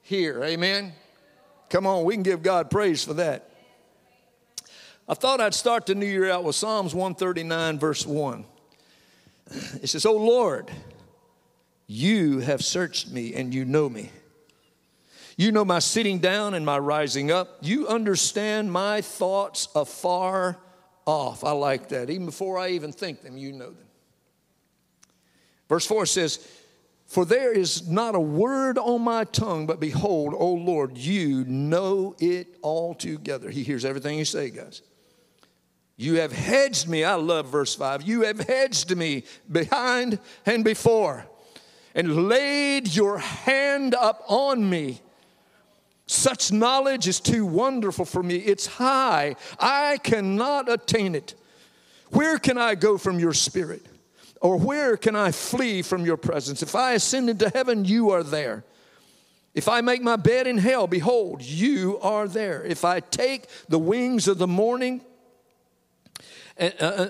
here. 0.00 0.44
Amen. 0.44 0.92
Come 1.68 1.88
on, 1.88 2.04
we 2.04 2.14
can 2.14 2.22
give 2.22 2.44
God 2.44 2.70
praise 2.70 3.02
for 3.02 3.14
that. 3.14 3.50
I 5.08 5.14
thought 5.14 5.40
I'd 5.40 5.54
start 5.54 5.86
the 5.86 5.96
new 5.96 6.06
year 6.06 6.30
out 6.30 6.44
with 6.44 6.54
Psalms 6.54 6.94
139, 6.94 7.80
verse 7.80 8.06
1. 8.06 8.44
It 9.82 9.88
says, 9.88 10.06
Oh 10.06 10.16
Lord, 10.16 10.70
you 11.88 12.38
have 12.38 12.64
searched 12.64 13.10
me 13.10 13.34
and 13.34 13.52
you 13.52 13.64
know 13.64 13.88
me. 13.88 14.12
You 15.36 15.50
know 15.50 15.64
my 15.64 15.80
sitting 15.80 16.20
down 16.20 16.54
and 16.54 16.64
my 16.64 16.78
rising 16.78 17.32
up. 17.32 17.58
You 17.60 17.88
understand 17.88 18.70
my 18.70 19.00
thoughts 19.00 19.66
afar 19.74 20.58
off. 21.06 21.44
I 21.44 21.52
like 21.52 21.88
that. 21.88 22.10
Even 22.10 22.26
before 22.26 22.58
I 22.58 22.70
even 22.70 22.92
think 22.92 23.22
them, 23.22 23.38
you 23.38 23.52
know 23.52 23.70
them. 23.70 23.86
Verse 25.68 25.86
4 25.86 26.06
says, 26.06 26.46
For 27.06 27.24
there 27.24 27.52
is 27.52 27.88
not 27.88 28.14
a 28.14 28.20
word 28.20 28.78
on 28.78 29.02
my 29.02 29.24
tongue, 29.24 29.66
but 29.66 29.80
behold, 29.80 30.34
O 30.36 30.52
Lord, 30.52 30.98
you 30.98 31.44
know 31.44 32.14
it 32.18 32.58
altogether. 32.62 33.50
He 33.50 33.62
hears 33.62 33.84
everything 33.84 34.18
you 34.18 34.24
say, 34.24 34.50
guys. 34.50 34.82
You 35.96 36.16
have 36.16 36.32
hedged 36.32 36.88
me. 36.88 37.04
I 37.04 37.14
love 37.14 37.48
verse 37.48 37.74
5. 37.74 38.02
You 38.02 38.22
have 38.22 38.38
hedged 38.40 38.94
me 38.94 39.24
behind 39.50 40.18
and 40.44 40.62
before 40.62 41.26
and 41.94 42.28
laid 42.28 42.94
your 42.94 43.18
hand 43.18 43.94
up 43.94 44.22
on 44.28 44.68
me. 44.68 45.00
Such 46.06 46.52
knowledge 46.52 47.08
is 47.08 47.18
too 47.18 47.44
wonderful 47.44 48.04
for 48.04 48.22
me. 48.22 48.36
It's 48.36 48.66
high. 48.66 49.34
I 49.58 49.98
cannot 49.98 50.70
attain 50.70 51.14
it. 51.14 51.34
Where 52.10 52.38
can 52.38 52.58
I 52.58 52.76
go 52.76 52.96
from 52.96 53.18
your 53.18 53.32
spirit? 53.32 53.84
Or 54.40 54.56
where 54.56 54.96
can 54.96 55.16
I 55.16 55.32
flee 55.32 55.82
from 55.82 56.04
your 56.04 56.16
presence? 56.16 56.62
If 56.62 56.76
I 56.76 56.92
ascend 56.92 57.28
into 57.28 57.48
heaven, 57.48 57.84
you 57.84 58.10
are 58.10 58.22
there. 58.22 58.64
If 59.54 59.68
I 59.68 59.80
make 59.80 60.02
my 60.02 60.16
bed 60.16 60.46
in 60.46 60.58
hell, 60.58 60.86
behold, 60.86 61.42
you 61.42 61.98
are 62.00 62.28
there. 62.28 62.62
If 62.62 62.84
I 62.84 63.00
take 63.00 63.48
the 63.68 63.78
wings 63.78 64.28
of 64.28 64.38
the 64.38 64.46
morning, 64.46 65.00
uh, 66.60 66.70
uh, 66.78 67.08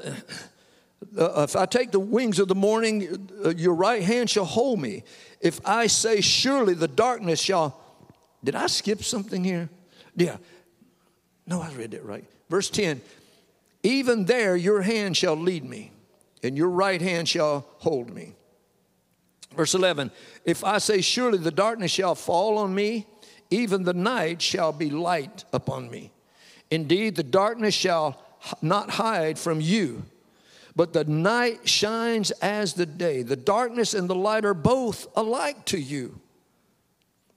if 1.42 1.56
I 1.56 1.66
take 1.66 1.90
the 1.90 2.00
wings 2.00 2.38
of 2.38 2.48
the 2.48 2.54
morning, 2.54 3.28
uh, 3.44 3.50
your 3.50 3.74
right 3.74 4.02
hand 4.02 4.30
shall 4.30 4.44
hold 4.44 4.80
me. 4.80 5.02
If 5.40 5.60
I 5.66 5.88
say, 5.88 6.20
surely 6.20 6.74
the 6.74 6.88
darkness 6.88 7.40
shall. 7.40 7.80
Did 8.46 8.54
I 8.54 8.68
skip 8.68 9.02
something 9.02 9.42
here? 9.42 9.68
Yeah. 10.14 10.36
No, 11.48 11.60
I 11.60 11.72
read 11.72 11.90
that 11.90 12.04
right. 12.04 12.24
Verse 12.48 12.70
10 12.70 13.00
Even 13.82 14.24
there 14.24 14.56
your 14.56 14.82
hand 14.82 15.16
shall 15.16 15.34
lead 15.34 15.64
me, 15.64 15.90
and 16.44 16.56
your 16.56 16.70
right 16.70 17.02
hand 17.02 17.28
shall 17.28 17.66
hold 17.78 18.08
me. 18.08 18.34
Verse 19.56 19.74
11 19.74 20.12
If 20.44 20.62
I 20.62 20.78
say, 20.78 21.00
surely 21.00 21.38
the 21.38 21.50
darkness 21.50 21.90
shall 21.90 22.14
fall 22.14 22.58
on 22.58 22.72
me, 22.72 23.06
even 23.50 23.82
the 23.82 23.94
night 23.94 24.40
shall 24.40 24.70
be 24.70 24.90
light 24.90 25.44
upon 25.52 25.90
me. 25.90 26.12
Indeed, 26.70 27.16
the 27.16 27.24
darkness 27.24 27.74
shall 27.74 28.22
not 28.62 28.90
hide 28.90 29.40
from 29.40 29.60
you. 29.60 30.04
But 30.76 30.92
the 30.92 31.04
night 31.04 31.68
shines 31.68 32.30
as 32.30 32.74
the 32.74 32.86
day. 32.86 33.22
The 33.22 33.34
darkness 33.34 33.92
and 33.92 34.08
the 34.08 34.14
light 34.14 34.44
are 34.44 34.54
both 34.54 35.08
alike 35.16 35.64
to 35.66 35.80
you. 35.80 36.20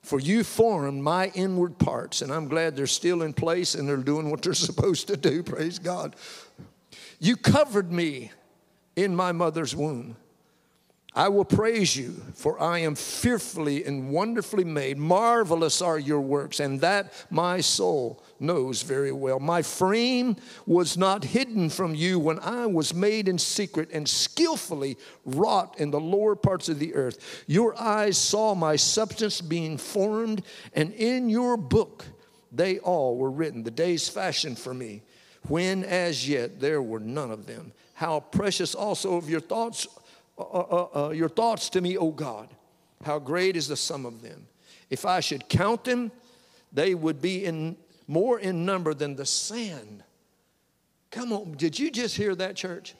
For 0.10 0.20
you 0.20 0.44
formed 0.44 1.04
my 1.04 1.28
inward 1.36 1.78
parts, 1.78 2.24
and 2.24 2.34
I'm 2.34 2.48
glad 2.48 2.76
they're 2.76 2.88
still 2.88 3.22
in 3.22 3.32
place 3.32 3.76
and 3.76 3.88
they're 3.88 3.96
doing 3.98 4.32
what 4.32 4.42
they're 4.42 4.54
supposed 4.70 5.08
to 5.10 5.16
do. 5.16 5.44
Praise 5.44 5.78
God. 5.78 6.16
You 7.20 7.38
covered 7.38 7.92
me 7.92 8.32
in 8.96 9.16
my 9.16 9.32
mother's 9.34 9.76
womb. 9.76 10.16
I 11.20 11.28
will 11.28 11.44
praise 11.44 11.98
you, 11.98 12.12
for 12.34 12.58
I 12.62 12.80
am 12.80 12.96
fearfully 12.96 13.84
and 13.84 14.10
wonderfully 14.10 14.64
made. 14.64 14.98
Marvelous 14.98 15.82
are 15.82 16.00
your 16.00 16.22
works, 16.22 16.62
and 16.62 16.80
that 16.80 17.12
my 17.30 17.60
soul 17.60 18.24
knows 18.40 18.84
very 18.84 19.12
well. 19.12 19.38
My 19.38 19.62
frame 19.62 20.38
was 20.66 20.96
not 20.96 21.26
hidden 21.26 21.70
from 21.72 21.94
you 21.94 22.20
when 22.20 22.40
I 22.40 22.68
was 22.68 22.94
made 22.94 23.28
in 23.28 23.38
secret 23.38 23.90
and 23.92 24.08
skillfully 24.08 24.96
wrought 25.26 25.78
in 25.78 25.92
the 25.92 26.00
lower 26.00 26.38
parts 26.38 26.70
of 26.70 26.80
the 26.80 26.96
earth. 26.96 27.44
Your 27.48 27.78
eyes 27.78 28.18
saw 28.18 28.56
my 28.56 28.78
substance 28.78 29.42
being 29.42 29.78
formed, 29.78 30.42
and 30.74 30.94
in 30.94 31.28
your 31.28 31.58
book 31.58 32.06
they 32.50 32.80
all 32.80 33.18
were 33.18 33.30
written, 33.30 33.64
the 33.64 33.72
days 33.72 34.08
fashioned 34.08 34.58
for 34.58 34.74
me, 34.74 35.02
when 35.50 35.84
as 35.84 36.30
yet 36.30 36.62
there 36.62 36.82
were 36.82 37.02
none 37.02 37.30
of 37.30 37.46
them. 37.46 37.74
How 37.96 38.22
precious 38.22 38.74
also 38.74 39.18
of 39.18 39.30
your 39.30 39.42
thoughts 39.42 39.86
uh, 40.40 40.60
uh, 40.60 41.06
uh, 41.08 41.10
your 41.10 41.30
thoughts 41.30 41.70
to 41.70 41.82
me, 41.82 41.98
O 41.98 42.12
God. 42.12 42.50
How 43.04 43.20
great 43.20 43.56
is 43.56 43.68
the 43.68 43.78
sum 43.78 44.06
of 44.06 44.22
them. 44.22 44.48
If 44.90 45.06
I 45.06 45.20
should 45.20 45.48
count 45.50 45.84
them, 45.84 46.12
they 46.72 46.96
would 46.96 47.22
be 47.22 47.46
in 47.46 47.78
more 48.08 48.40
in 48.40 48.66
number 48.66 48.94
than 48.94 49.16
the 49.16 49.26
sand. 49.26 50.04
Come 51.12 51.32
on, 51.32 51.54
did 51.54 51.78
you 51.78 51.92
just 51.92 52.16
hear 52.16 52.36
that, 52.36 52.56
church? 52.56 52.96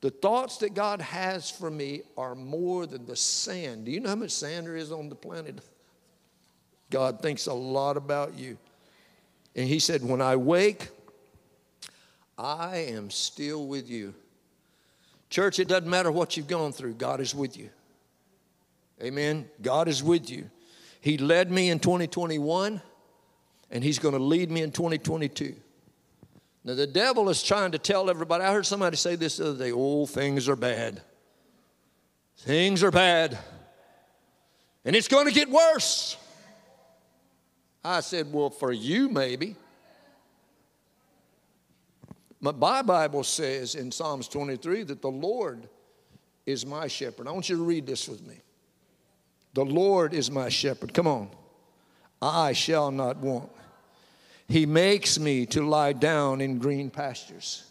The 0.00 0.10
thoughts 0.10 0.58
that 0.58 0.74
God 0.74 1.00
has 1.00 1.50
for 1.50 1.70
me 1.70 2.02
are 2.16 2.34
more 2.34 2.86
than 2.86 3.06
the 3.06 3.16
sand. 3.16 3.86
Do 3.86 3.90
you 3.90 4.00
know 4.00 4.10
how 4.10 4.16
much 4.16 4.30
sand 4.30 4.66
there 4.66 4.76
is 4.76 4.92
on 4.92 5.08
the 5.08 5.14
planet? 5.14 5.60
God 6.90 7.20
thinks 7.20 7.46
a 7.46 7.54
lot 7.54 7.96
about 7.96 8.34
you. 8.38 8.58
And 9.54 9.66
He 9.66 9.78
said, 9.78 10.02
When 10.04 10.20
I 10.20 10.36
wake, 10.36 10.88
I 12.38 12.76
am 12.76 13.10
still 13.10 13.66
with 13.66 13.88
you. 13.88 14.14
Church, 15.28 15.58
it 15.58 15.68
doesn't 15.68 15.88
matter 15.88 16.10
what 16.10 16.36
you've 16.36 16.48
gone 16.48 16.72
through, 16.72 16.94
God 16.94 17.20
is 17.20 17.34
with 17.34 17.56
you. 17.56 17.70
Amen. 19.02 19.48
God 19.60 19.88
is 19.88 20.02
with 20.02 20.30
you. 20.30 20.50
He 21.00 21.18
led 21.18 21.50
me 21.50 21.68
in 21.70 21.78
2021, 21.78 22.80
and 23.70 23.84
He's 23.84 23.98
going 23.98 24.14
to 24.14 24.22
lead 24.22 24.50
me 24.50 24.62
in 24.62 24.72
2022. 24.72 25.54
Now, 26.64 26.74
the 26.74 26.86
devil 26.86 27.28
is 27.28 27.42
trying 27.42 27.72
to 27.72 27.78
tell 27.78 28.10
everybody. 28.10 28.42
I 28.42 28.52
heard 28.52 28.66
somebody 28.66 28.96
say 28.96 29.14
this 29.14 29.36
the 29.36 29.50
other 29.50 29.58
day 29.66 29.72
oh, 29.72 30.06
things 30.06 30.48
are 30.48 30.56
bad. 30.56 31.00
Things 32.38 32.82
are 32.82 32.90
bad. 32.90 33.38
And 34.84 34.96
it's 34.96 35.08
going 35.08 35.26
to 35.26 35.32
get 35.32 35.50
worse. 35.50 36.16
I 37.84 38.00
said, 38.00 38.32
well, 38.32 38.50
for 38.50 38.72
you, 38.72 39.08
maybe. 39.08 39.54
My 42.40 42.82
Bible 42.82 43.24
says 43.24 43.74
in 43.74 43.90
Psalms 43.90 44.28
23 44.28 44.84
that 44.84 45.02
the 45.02 45.10
Lord 45.10 45.68
is 46.44 46.66
my 46.66 46.86
shepherd. 46.86 47.26
I 47.26 47.32
want 47.32 47.48
you 47.48 47.56
to 47.56 47.62
read 47.62 47.86
this 47.86 48.08
with 48.08 48.24
me. 48.26 48.36
The 49.54 49.64
Lord 49.64 50.12
is 50.14 50.30
my 50.30 50.48
shepherd. 50.48 50.92
Come 50.92 51.06
on. 51.06 51.30
I 52.20 52.52
shall 52.52 52.90
not 52.90 53.16
want. 53.18 53.50
He 54.48 54.66
makes 54.66 55.18
me 55.18 55.46
to 55.46 55.66
lie 55.66 55.92
down 55.92 56.40
in 56.40 56.58
green 56.58 56.90
pastures. 56.90 57.64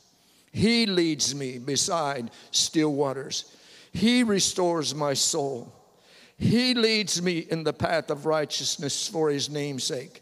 He 0.51 0.86
leads 0.86 1.34
me 1.36 1.57
beside 1.57 2.31
still 2.51 2.93
waters. 2.93 3.55
He 3.93 4.24
restores 4.24 4.93
my 4.93 5.13
soul. 5.13 5.72
He 6.38 6.74
leads 6.74 7.22
me 7.22 7.39
in 7.39 7.63
the 7.63 7.74
path 7.74 8.10
of 8.10 8.25
righteousness 8.25 9.07
for 9.07 9.29
his 9.29 9.50
name's 9.50 9.86
sake. 9.86 10.22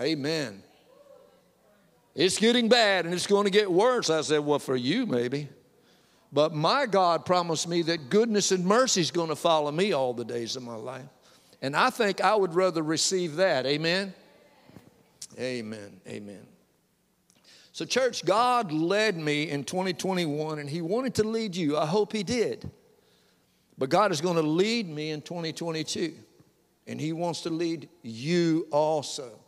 Amen. 0.00 0.62
It's 2.14 2.38
getting 2.38 2.68
bad 2.68 3.04
and 3.04 3.14
it's 3.14 3.26
going 3.26 3.44
to 3.44 3.50
get 3.50 3.70
worse. 3.70 4.10
I 4.10 4.22
said, 4.22 4.40
Well, 4.40 4.58
for 4.58 4.76
you, 4.76 5.06
maybe. 5.06 5.48
But 6.32 6.54
my 6.54 6.86
God 6.86 7.24
promised 7.24 7.68
me 7.68 7.82
that 7.82 8.10
goodness 8.10 8.52
and 8.52 8.64
mercy 8.64 9.00
is 9.00 9.10
going 9.10 9.28
to 9.28 9.36
follow 9.36 9.70
me 9.70 9.92
all 9.92 10.12
the 10.12 10.24
days 10.24 10.56
of 10.56 10.62
my 10.62 10.74
life. 10.74 11.06
And 11.62 11.76
I 11.76 11.90
think 11.90 12.20
I 12.20 12.34
would 12.34 12.54
rather 12.54 12.82
receive 12.82 13.36
that. 13.36 13.64
Amen. 13.64 14.12
Amen. 15.38 16.00
Amen. 16.06 16.46
So, 17.72 17.84
church, 17.84 18.24
God 18.24 18.72
led 18.72 19.16
me 19.16 19.50
in 19.50 19.64
2021 19.64 20.58
and 20.58 20.68
He 20.68 20.80
wanted 20.80 21.14
to 21.16 21.24
lead 21.24 21.54
you. 21.54 21.76
I 21.76 21.86
hope 21.86 22.12
He 22.12 22.22
did. 22.22 22.70
But 23.78 23.90
God 23.90 24.10
is 24.12 24.22
going 24.22 24.36
to 24.36 24.42
lead 24.42 24.88
me 24.88 25.10
in 25.10 25.20
2022 25.20 26.14
and 26.86 27.00
He 27.00 27.12
wants 27.12 27.42
to 27.42 27.50
lead 27.50 27.88
you 28.02 28.66
also. 28.70 29.38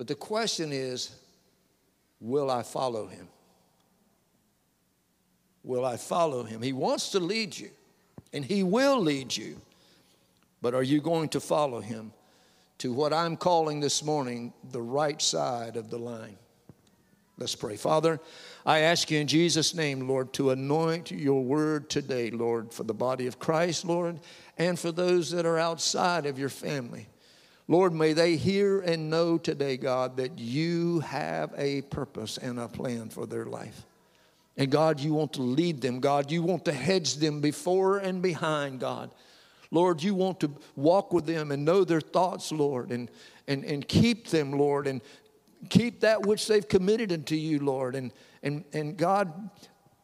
But 0.00 0.08
the 0.08 0.14
question 0.14 0.72
is 0.72 1.14
will 2.22 2.50
I 2.50 2.62
follow 2.62 3.06
him? 3.06 3.28
Will 5.62 5.84
I 5.84 5.98
follow 5.98 6.42
him? 6.42 6.62
He 6.62 6.72
wants 6.72 7.10
to 7.10 7.20
lead 7.20 7.54
you, 7.58 7.68
and 8.32 8.42
he 8.42 8.62
will 8.62 8.98
lead 8.98 9.36
you. 9.36 9.60
But 10.62 10.72
are 10.72 10.82
you 10.82 11.02
going 11.02 11.28
to 11.28 11.40
follow 11.40 11.80
him 11.80 12.14
to 12.78 12.94
what 12.94 13.12
I'm 13.12 13.36
calling 13.36 13.80
this 13.80 14.02
morning 14.02 14.54
the 14.70 14.80
right 14.80 15.20
side 15.20 15.76
of 15.76 15.90
the 15.90 15.98
line? 15.98 16.38
Let's 17.36 17.54
pray. 17.54 17.76
Father, 17.76 18.20
I 18.64 18.78
ask 18.78 19.10
you 19.10 19.18
in 19.18 19.26
Jesus' 19.26 19.74
name, 19.74 20.08
Lord, 20.08 20.32
to 20.32 20.48
anoint 20.48 21.10
your 21.10 21.44
word 21.44 21.90
today, 21.90 22.30
Lord, 22.30 22.72
for 22.72 22.84
the 22.84 22.94
body 22.94 23.26
of 23.26 23.38
Christ, 23.38 23.84
Lord, 23.84 24.18
and 24.56 24.78
for 24.78 24.92
those 24.92 25.30
that 25.32 25.44
are 25.44 25.58
outside 25.58 26.24
of 26.24 26.38
your 26.38 26.48
family. 26.48 27.06
Lord, 27.70 27.94
may 27.94 28.14
they 28.14 28.34
hear 28.34 28.80
and 28.80 29.08
know 29.08 29.38
today, 29.38 29.76
God, 29.76 30.16
that 30.16 30.40
you 30.40 30.98
have 31.00 31.54
a 31.56 31.82
purpose 31.82 32.36
and 32.36 32.58
a 32.58 32.66
plan 32.66 33.10
for 33.10 33.26
their 33.26 33.44
life. 33.44 33.86
And 34.56 34.72
God, 34.72 34.98
you 34.98 35.14
want 35.14 35.34
to 35.34 35.42
lead 35.42 35.80
them. 35.80 36.00
God, 36.00 36.32
you 36.32 36.42
want 36.42 36.64
to 36.64 36.72
hedge 36.72 37.14
them 37.14 37.40
before 37.40 37.98
and 37.98 38.20
behind, 38.20 38.80
God. 38.80 39.12
Lord, 39.70 40.02
you 40.02 40.16
want 40.16 40.40
to 40.40 40.50
walk 40.74 41.12
with 41.12 41.26
them 41.26 41.52
and 41.52 41.64
know 41.64 41.84
their 41.84 42.00
thoughts, 42.00 42.50
Lord, 42.50 42.90
and, 42.90 43.08
and, 43.46 43.64
and 43.64 43.86
keep 43.86 44.26
them, 44.26 44.50
Lord, 44.50 44.88
and 44.88 45.00
keep 45.68 46.00
that 46.00 46.26
which 46.26 46.48
they've 46.48 46.66
committed 46.66 47.12
unto 47.12 47.36
you, 47.36 47.60
Lord. 47.60 47.94
And, 47.94 48.10
and, 48.42 48.64
and 48.72 48.96
God, 48.96 49.48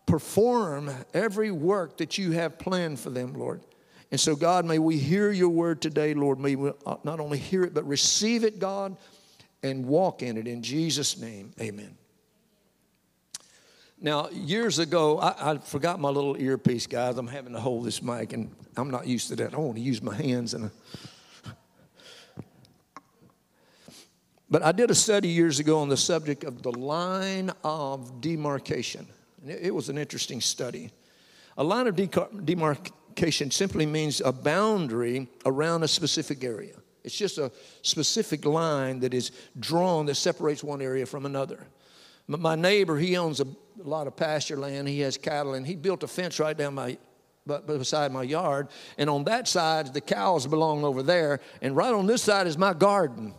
perform 0.06 0.88
every 1.12 1.50
work 1.50 1.96
that 1.96 2.16
you 2.16 2.30
have 2.30 2.60
planned 2.60 3.00
for 3.00 3.10
them, 3.10 3.34
Lord. 3.34 3.60
And 4.10 4.20
so, 4.20 4.36
God, 4.36 4.64
may 4.64 4.78
we 4.78 4.98
hear 4.98 5.32
your 5.32 5.48
word 5.48 5.82
today, 5.82 6.14
Lord. 6.14 6.38
May 6.38 6.54
we 6.54 6.70
not 7.04 7.18
only 7.18 7.38
hear 7.38 7.64
it, 7.64 7.74
but 7.74 7.86
receive 7.86 8.44
it, 8.44 8.58
God, 8.58 8.96
and 9.62 9.84
walk 9.86 10.22
in 10.22 10.36
it. 10.36 10.46
In 10.46 10.62
Jesus' 10.62 11.18
name, 11.18 11.52
amen. 11.60 11.96
Now, 14.00 14.28
years 14.28 14.78
ago, 14.78 15.18
I, 15.18 15.52
I, 15.52 15.58
forgot 15.58 15.98
my 15.98 16.10
little 16.10 16.36
earpiece, 16.36 16.86
guys. 16.86 17.16
I'm 17.16 17.26
having 17.26 17.54
to 17.54 17.60
hold 17.60 17.84
this 17.84 18.02
mic, 18.02 18.32
and 18.34 18.54
I'm 18.76 18.90
not 18.90 19.06
used 19.06 19.28
to 19.28 19.36
that. 19.36 19.54
I 19.54 19.56
want 19.56 19.76
to 19.76 19.82
use 19.82 20.02
my 20.02 20.14
hands. 20.14 20.54
And 20.54 20.70
but 24.50 24.62
I 24.62 24.72
did 24.72 24.90
a 24.90 24.94
study 24.94 25.28
years 25.28 25.58
ago 25.58 25.80
on 25.80 25.88
the 25.88 25.96
subject 25.96 26.44
of 26.44 26.62
the 26.62 26.72
line 26.72 27.50
of 27.64 28.20
demarcation. 28.20 29.06
And 29.40 29.50
it, 29.50 29.60
it 29.64 29.74
was 29.74 29.88
an 29.88 29.98
interesting 29.98 30.40
study. 30.40 30.90
A 31.56 31.64
line 31.64 31.86
of 31.86 31.96
demarcation 31.96 32.95
simply 33.50 33.86
means 33.86 34.20
a 34.20 34.32
boundary 34.32 35.28
around 35.44 35.82
a 35.82 35.88
specific 35.88 36.44
area. 36.44 36.74
It's 37.02 37.16
just 37.16 37.38
a 37.38 37.52
specific 37.82 38.44
line 38.44 39.00
that 39.00 39.14
is 39.14 39.30
drawn 39.58 40.06
that 40.06 40.16
separates 40.16 40.64
one 40.64 40.82
area 40.82 41.06
from 41.06 41.24
another. 41.24 41.66
My 42.26 42.56
neighbor, 42.56 42.98
he 42.98 43.16
owns 43.16 43.40
a 43.40 43.46
lot 43.78 44.08
of 44.08 44.16
pasture 44.16 44.56
land. 44.56 44.88
He 44.88 45.00
has 45.00 45.16
cattle, 45.16 45.54
and 45.54 45.66
he 45.66 45.76
built 45.76 46.02
a 46.02 46.08
fence 46.08 46.40
right 46.40 46.56
down 46.56 46.74
my 46.74 46.98
beside 47.46 48.12
my 48.12 48.24
yard. 48.24 48.68
And 48.98 49.08
on 49.08 49.22
that 49.24 49.46
side, 49.46 49.94
the 49.94 50.00
cows 50.00 50.46
belong 50.48 50.82
over 50.82 51.02
there, 51.02 51.40
and 51.62 51.76
right 51.76 51.94
on 51.94 52.06
this 52.06 52.22
side 52.22 52.48
is 52.48 52.58
my 52.58 52.74
garden. 52.74 53.34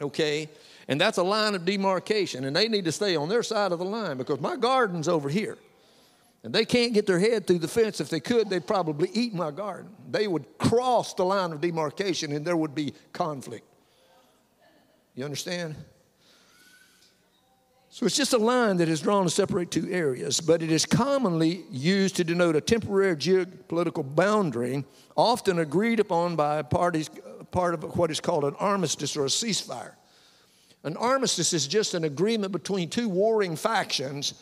Okay, 0.00 0.48
and 0.88 1.00
that's 1.00 1.18
a 1.18 1.22
line 1.22 1.54
of 1.54 1.64
demarcation, 1.64 2.44
and 2.44 2.56
they 2.56 2.68
need 2.68 2.86
to 2.86 2.92
stay 2.92 3.14
on 3.14 3.28
their 3.28 3.42
side 3.42 3.72
of 3.72 3.78
the 3.78 3.84
line 3.84 4.16
because 4.16 4.40
my 4.40 4.56
garden's 4.56 5.08
over 5.08 5.28
here. 5.28 5.58
And 6.46 6.54
they 6.54 6.64
can't 6.64 6.94
get 6.94 7.08
their 7.08 7.18
head 7.18 7.44
through 7.44 7.58
the 7.58 7.66
fence. 7.66 8.00
If 8.00 8.08
they 8.08 8.20
could, 8.20 8.48
they'd 8.48 8.68
probably 8.68 9.10
eat 9.12 9.34
my 9.34 9.50
garden. 9.50 9.90
They 10.08 10.28
would 10.28 10.46
cross 10.58 11.12
the 11.12 11.24
line 11.24 11.50
of 11.50 11.60
demarcation 11.60 12.30
and 12.30 12.46
there 12.46 12.56
would 12.56 12.72
be 12.72 12.94
conflict. 13.12 13.66
You 15.16 15.24
understand? 15.24 15.74
So 17.88 18.06
it's 18.06 18.14
just 18.14 18.32
a 18.32 18.38
line 18.38 18.76
that 18.76 18.88
is 18.88 19.00
drawn 19.00 19.24
to 19.24 19.30
separate 19.30 19.72
two 19.72 19.90
areas, 19.90 20.40
but 20.40 20.62
it 20.62 20.70
is 20.70 20.86
commonly 20.86 21.64
used 21.68 22.14
to 22.14 22.22
denote 22.22 22.54
a 22.54 22.60
temporary 22.60 23.16
geopolitical 23.16 24.14
boundary, 24.14 24.84
often 25.16 25.58
agreed 25.58 25.98
upon 25.98 26.36
by 26.36 26.62
parties, 26.62 27.10
part 27.50 27.74
of 27.74 27.82
what 27.98 28.12
is 28.12 28.20
called 28.20 28.44
an 28.44 28.54
armistice 28.60 29.16
or 29.16 29.24
a 29.24 29.28
ceasefire. 29.28 29.94
An 30.84 30.96
armistice 30.96 31.52
is 31.52 31.66
just 31.66 31.94
an 31.94 32.04
agreement 32.04 32.52
between 32.52 32.88
two 32.88 33.08
warring 33.08 33.56
factions 33.56 34.34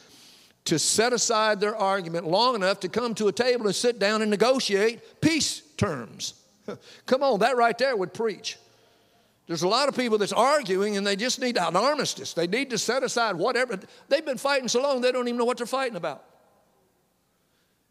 to 0.64 0.78
set 0.78 1.12
aside 1.12 1.60
their 1.60 1.76
argument 1.76 2.26
long 2.26 2.54
enough 2.54 2.80
to 2.80 2.88
come 2.88 3.14
to 3.14 3.28
a 3.28 3.32
table 3.32 3.66
and 3.66 3.74
sit 3.74 3.98
down 3.98 4.22
and 4.22 4.30
negotiate 4.30 5.20
peace 5.20 5.62
terms. 5.76 6.34
come 7.06 7.22
on, 7.22 7.40
that 7.40 7.56
right 7.56 7.76
there 7.76 7.96
would 7.96 8.14
preach. 8.14 8.58
There's 9.46 9.62
a 9.62 9.68
lot 9.68 9.88
of 9.88 9.96
people 9.96 10.16
that's 10.16 10.32
arguing 10.32 10.96
and 10.96 11.06
they 11.06 11.16
just 11.16 11.38
need 11.38 11.58
an 11.58 11.76
armistice. 11.76 12.32
They 12.32 12.46
need 12.46 12.70
to 12.70 12.78
set 12.78 13.02
aside 13.02 13.36
whatever. 13.36 13.78
They've 14.08 14.24
been 14.24 14.38
fighting 14.38 14.68
so 14.68 14.82
long 14.82 15.02
they 15.02 15.12
don't 15.12 15.28
even 15.28 15.38
know 15.38 15.44
what 15.44 15.58
they're 15.58 15.66
fighting 15.66 15.96
about. 15.96 16.24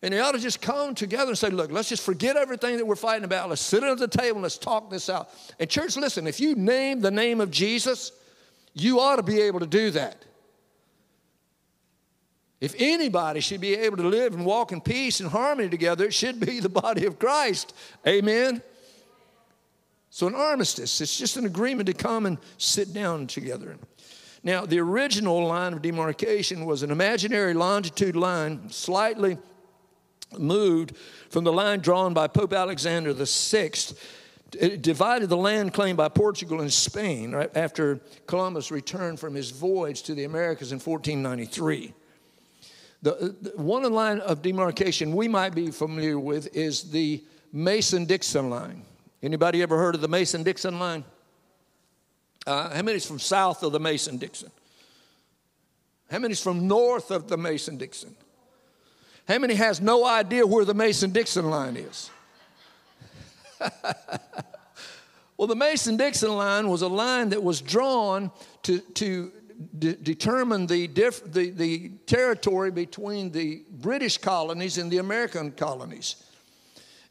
And 0.01 0.13
they 0.13 0.20
ought 0.20 0.34
to 0.34 0.39
just 0.39 0.62
come 0.62 0.96
together 0.96 1.30
and 1.30 1.38
say, 1.38 1.50
look, 1.50 1.72
let's 1.72 1.88
just 1.88 2.03
forget 2.03 2.36
everything 2.36 2.77
that 2.77 2.86
we're 2.86 2.96
fighting 2.96 3.24
about. 3.24 3.48
Let's 3.48 3.62
sit 3.62 3.84
at 3.84 3.98
the 3.98 4.08
table 4.08 4.38
and 4.38 4.44
let's 4.44 4.58
talk 4.58 4.89
this 4.89 5.10
out. 5.10 5.30
And, 5.60 5.70
church, 5.70 5.96
listen, 5.96 6.27
if 6.27 6.42
you 6.42 6.56
name 6.56 7.00
the 7.00 7.12
name 7.12 7.39
of 7.39 7.51
Jesus, 7.51 8.12
you 8.74 9.00
ought 9.00 9.15
to 9.15 9.24
be 9.24 9.39
able 9.39 9.62
to 9.62 9.65
do 9.65 9.92
that. 9.92 10.25
If 12.63 12.75
anybody 12.77 13.41
should 13.41 13.60
be 13.60 13.75
able 13.75 13.98
to 13.98 14.08
live 14.08 14.34
and 14.34 14.46
walk 14.46 14.72
in 14.72 14.79
peace 14.79 15.20
and 15.20 15.29
harmony 15.29 15.67
together, 15.67 16.05
it 16.05 16.13
should 16.13 16.39
be 16.39 16.62
the 16.62 16.70
body 16.70 17.05
of 17.05 17.20
Christ. 17.20 17.75
Amen. 18.08 18.62
So, 20.10 20.27
an 20.27 20.34
armistice, 20.34 21.01
it's 21.01 21.17
just 21.17 21.36
an 21.36 21.46
agreement 21.46 21.88
to 21.88 21.93
come 21.93 22.25
and 22.25 22.38
sit 22.58 22.93
down 22.93 23.27
together. 23.27 23.75
Now, 24.43 24.65
the 24.65 24.79
original 24.79 25.46
line 25.46 25.74
of 25.74 25.82
demarcation 25.82 26.65
was 26.65 26.84
an 26.84 26.91
imaginary 26.91 27.53
longitude 27.53 28.15
line, 28.15 28.70
slightly 28.70 29.38
moved 30.39 30.96
from 31.32 31.43
the 31.43 31.51
line 31.51 31.82
drawn 31.82 32.13
by 32.13 32.27
Pope 32.29 32.53
Alexander 32.53 33.12
VI. 33.12 33.72
It 34.58 34.82
divided 34.82 35.27
the 35.27 35.36
land 35.36 35.74
claimed 35.74 35.98
by 35.98 36.08
Portugal 36.08 36.62
and 36.62 36.72
Spain 36.72 37.34
right 37.34 37.51
after 37.58 38.00
Columbus 38.25 38.72
returned 38.72 39.20
from 39.20 39.36
his 39.36 39.51
voyage 39.51 40.03
to 40.03 40.15
the 40.15 40.24
Americas 40.24 40.72
in 40.72 40.79
1493. 40.79 41.93
The, 43.03 43.36
the 43.41 43.51
one 43.62 43.83
line 43.91 44.22
of 44.22 44.41
demarcation 44.41 45.13
we 45.13 45.27
might 45.27 45.53
be 45.53 45.72
familiar 45.72 46.17
with 46.17 46.55
is 46.55 46.89
the 46.89 47.22
Mason-Dixon 47.51 48.50
line. 48.50 48.81
Anybody 49.22 49.62
ever 49.62 49.77
heard 49.77 49.93
of 49.93 50.01
the 50.01 50.07
Mason 50.07 50.41
Dixon 50.41 50.79
line? 50.79 51.03
Uh, 52.48 52.74
how 52.74 52.81
many's 52.81 53.05
from 53.05 53.19
south 53.19 53.62
of 53.62 53.74
the 53.74 53.79
Mason 53.79 54.17
Dixon? 54.17 54.51
How 56.10 56.19
many's 56.19 56.41
from 56.41 56.65
north 56.67 57.12
of 57.12 57.27
the 57.27 57.38
Mason 57.38 57.77
Dixon? 57.77 58.15
How 59.27 59.38
many 59.38 59.55
has 59.55 59.81
no 59.81 60.05
idea 60.05 60.48
where 60.48 60.63
the 60.63 60.74
Mason 60.74 61.12
Dixon 61.12 61.50
line 61.50 61.75
is? 61.75 62.10
well, 65.38 65.48
the 65.48 65.55
Mason 65.55 65.98
Dixon 65.98 66.31
line 66.38 66.69
was 66.69 66.81
a 66.81 66.88
line 66.88 67.29
that 67.29 67.43
was 67.43 67.62
drawn 67.62 68.31
to, 68.63 68.79
to 68.79 69.31
de- 69.79 69.96
determine 69.96 70.67
the, 70.67 70.88
diff- 70.88 71.32
the, 71.32 71.50
the 71.50 71.89
territory 72.05 72.72
between 72.72 73.32
the 73.32 73.63
British 73.70 74.17
colonies 74.17 74.77
and 74.77 74.91
the 74.91 74.98
American 74.98 75.51
colonies 75.51 76.15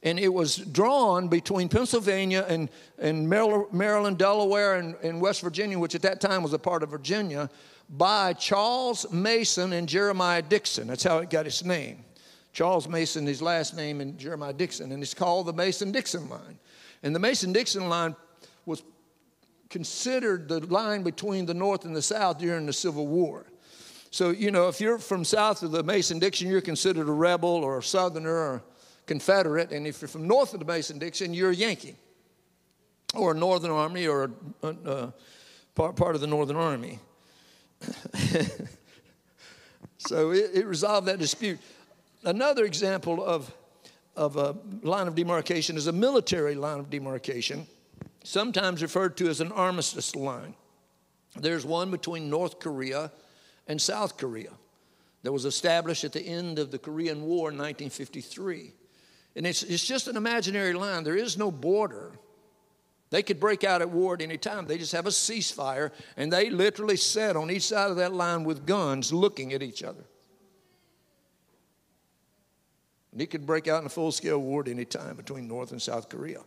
and 0.02 0.18
it 0.18 0.32
was 0.32 0.56
drawn 0.56 1.28
between 1.28 1.68
Pennsylvania 1.68 2.44
and, 2.48 2.68
and 2.98 3.28
Maryland, 3.28 4.18
Delaware, 4.18 4.76
and, 4.76 4.96
and 5.02 5.20
West 5.20 5.40
Virginia, 5.42 5.78
which 5.78 5.94
at 5.94 6.02
that 6.02 6.20
time 6.20 6.42
was 6.42 6.52
a 6.52 6.58
part 6.58 6.82
of 6.82 6.90
Virginia, 6.90 7.48
by 7.88 8.32
Charles 8.32 9.10
Mason 9.12 9.72
and 9.72 9.88
Jeremiah 9.88 10.42
Dixon. 10.42 10.88
That's 10.88 11.04
how 11.04 11.18
it 11.18 11.30
got 11.30 11.46
its 11.46 11.64
name. 11.64 12.04
Charles 12.52 12.88
Mason, 12.88 13.26
his 13.26 13.40
last 13.40 13.76
name, 13.76 14.00
and 14.00 14.18
Jeremiah 14.18 14.52
Dixon, 14.52 14.92
and 14.92 15.02
it's 15.02 15.14
called 15.14 15.46
the 15.46 15.52
Mason 15.52 15.92
Dixon 15.92 16.28
line. 16.28 16.58
And 17.02 17.14
the 17.14 17.20
Mason 17.20 17.52
Dixon 17.52 17.88
line 17.88 18.16
was 18.66 18.82
considered 19.72 20.48
the 20.48 20.60
line 20.66 21.02
between 21.02 21.46
the 21.46 21.54
North 21.54 21.84
and 21.86 21.96
the 21.96 22.02
South 22.02 22.38
during 22.38 22.66
the 22.66 22.72
Civil 22.72 23.06
War. 23.08 23.46
So, 24.10 24.28
you 24.28 24.50
know, 24.50 24.68
if 24.68 24.78
you're 24.78 24.98
from 24.98 25.24
south 25.24 25.62
of 25.62 25.72
the 25.72 25.82
Mason 25.82 26.18
Dixon, 26.18 26.46
you're 26.46 26.60
considered 26.60 27.08
a 27.08 27.12
rebel 27.12 27.48
or 27.48 27.78
a 27.78 27.82
Southerner 27.82 28.36
or 28.36 28.62
Confederate, 29.06 29.72
and 29.72 29.86
if 29.86 30.02
you're 30.02 30.08
from 30.08 30.28
north 30.28 30.52
of 30.52 30.60
the 30.60 30.66
Mason 30.66 30.98
Dixon, 30.98 31.32
you're 31.32 31.50
a 31.50 31.54
Yankee 31.54 31.96
or 33.14 33.32
a 33.32 33.34
Northern 33.34 33.70
Army 33.70 34.06
or 34.06 34.30
a, 34.62 34.68
a, 34.68 35.14
part, 35.74 35.96
part 35.96 36.14
of 36.14 36.20
the 36.20 36.26
Northern 36.26 36.56
Army. 36.56 36.98
so 39.96 40.32
it, 40.32 40.50
it, 40.54 40.66
resolved 40.66 41.08
that 41.08 41.18
dispute. 41.18 41.58
Another 42.22 42.64
example 42.64 43.24
of, 43.24 43.52
of 44.14 44.36
a 44.36 44.54
line 44.82 45.08
of 45.08 45.14
demarcation 45.14 45.76
is 45.76 45.86
a 45.86 45.92
military 45.92 46.54
line 46.54 46.78
of 46.78 46.90
demarcation, 46.90 47.66
sometimes 48.24 48.82
referred 48.82 49.16
to 49.18 49.28
as 49.28 49.40
an 49.40 49.52
armistice 49.52 50.14
line. 50.14 50.54
There's 51.36 51.64
one 51.64 51.90
between 51.90 52.30
North 52.30 52.58
Korea 52.58 53.10
and 53.66 53.80
South 53.80 54.16
Korea 54.16 54.50
that 55.22 55.32
was 55.32 55.44
established 55.44 56.04
at 56.04 56.12
the 56.12 56.20
end 56.26 56.58
of 56.58 56.70
the 56.70 56.78
Korean 56.78 57.22
War 57.22 57.50
in 57.50 57.58
1953. 57.58 58.72
And 59.36 59.46
it's, 59.46 59.62
it's 59.62 59.84
just 59.84 60.08
an 60.08 60.16
imaginary 60.16 60.74
line. 60.74 61.04
There 61.04 61.16
is 61.16 61.38
no 61.38 61.50
border. 61.50 62.12
They 63.10 63.22
could 63.22 63.40
break 63.40 63.64
out 63.64 63.82
at 63.82 63.90
war 63.90 64.14
at 64.14 64.22
any 64.22 64.36
time. 64.36 64.66
They 64.66 64.78
just 64.78 64.92
have 64.92 65.06
a 65.06 65.10
ceasefire, 65.10 65.90
and 66.16 66.32
they 66.32 66.50
literally 66.50 66.96
sit 66.96 67.36
on 67.36 67.50
each 67.50 67.64
side 67.64 67.90
of 67.90 67.96
that 67.98 68.12
line 68.12 68.44
with 68.44 68.66
guns 68.66 69.12
looking 69.12 69.52
at 69.52 69.62
each 69.62 69.82
other. 69.82 70.04
And 73.12 73.20
it 73.20 73.30
could 73.30 73.46
break 73.46 73.68
out 73.68 73.80
in 73.80 73.86
a 73.86 73.90
full 73.90 74.12
scale 74.12 74.38
war 74.38 74.62
at 74.62 74.68
any 74.68 74.86
time 74.86 75.16
between 75.16 75.46
North 75.46 75.72
and 75.72 75.80
South 75.80 76.08
Korea. 76.08 76.40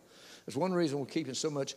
That's 0.46 0.56
one 0.56 0.72
reason 0.72 0.98
we're 0.98 1.06
keeping 1.06 1.34
so 1.34 1.50
much, 1.50 1.74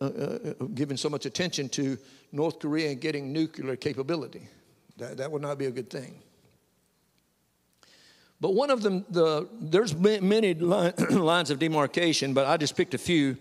uh, 0.00 0.04
uh, 0.04 0.38
giving 0.74 0.96
so 0.96 1.08
much 1.08 1.26
attention 1.26 1.68
to 1.70 1.98
North 2.32 2.58
Korea 2.58 2.90
and 2.90 3.00
getting 3.00 3.32
nuclear 3.32 3.76
capability. 3.76 4.48
That, 4.98 5.16
that 5.16 5.32
would 5.32 5.42
not 5.42 5.58
be 5.58 5.66
a 5.66 5.70
good 5.70 5.90
thing. 5.90 6.20
But 8.40 8.54
one 8.54 8.70
of 8.70 8.82
them, 8.82 9.04
the, 9.10 9.48
there's 9.60 9.94
many 9.96 10.54
lines 10.54 11.50
of 11.50 11.58
demarcation, 11.58 12.34
but 12.34 12.46
I 12.46 12.56
just 12.56 12.76
picked 12.76 12.94
a 12.94 12.98
few. 12.98 13.36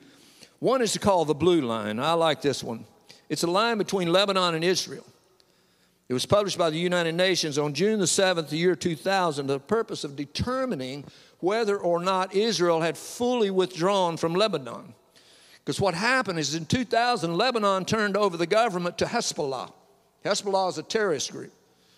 One 0.60 0.82
is 0.82 0.98
called 0.98 1.28
the 1.28 1.36
blue 1.36 1.62
line. 1.62 2.00
I 2.00 2.14
like 2.14 2.42
this 2.42 2.64
one. 2.64 2.86
It's 3.30 3.44
a 3.44 3.48
line 3.48 3.78
between 3.78 4.12
Lebanon 4.12 4.56
and 4.56 4.64
Israel. 4.64 5.06
It 6.10 6.14
was 6.14 6.26
published 6.26 6.58
by 6.58 6.70
the 6.70 6.78
United 6.80 7.16
Nations 7.16 7.58
on 7.58 7.74
June 7.74 8.00
the 8.00 8.06
7th, 8.06 8.50
the 8.50 8.58
year 8.58 8.76
2000, 8.76 9.48
the 9.48 9.60
purpose 9.60 10.04
of 10.04 10.16
determining 10.16 11.04
whether 11.40 11.78
or 11.78 12.00
not 12.00 12.34
Israel 12.34 12.82
had 12.82 12.98
fully 12.98 13.52
withdrawn 13.52 14.16
from 14.16 14.34
Lebanon. 14.34 14.94
Because 15.60 15.82
what 15.82 15.94
happened 15.94 16.40
is 16.40 16.56
in 16.56 16.66
2000, 16.66 17.36
Lebanon 17.36 17.84
turned 17.84 18.16
over 18.16 18.38
the 18.38 18.48
government 18.48 18.98
to 19.00 19.06
Hezbollah. 19.06 19.72
Hezbollah 20.24 20.70
is 20.70 20.78
a 20.78 20.84
terrorist 20.84 21.32
group. 21.32 21.52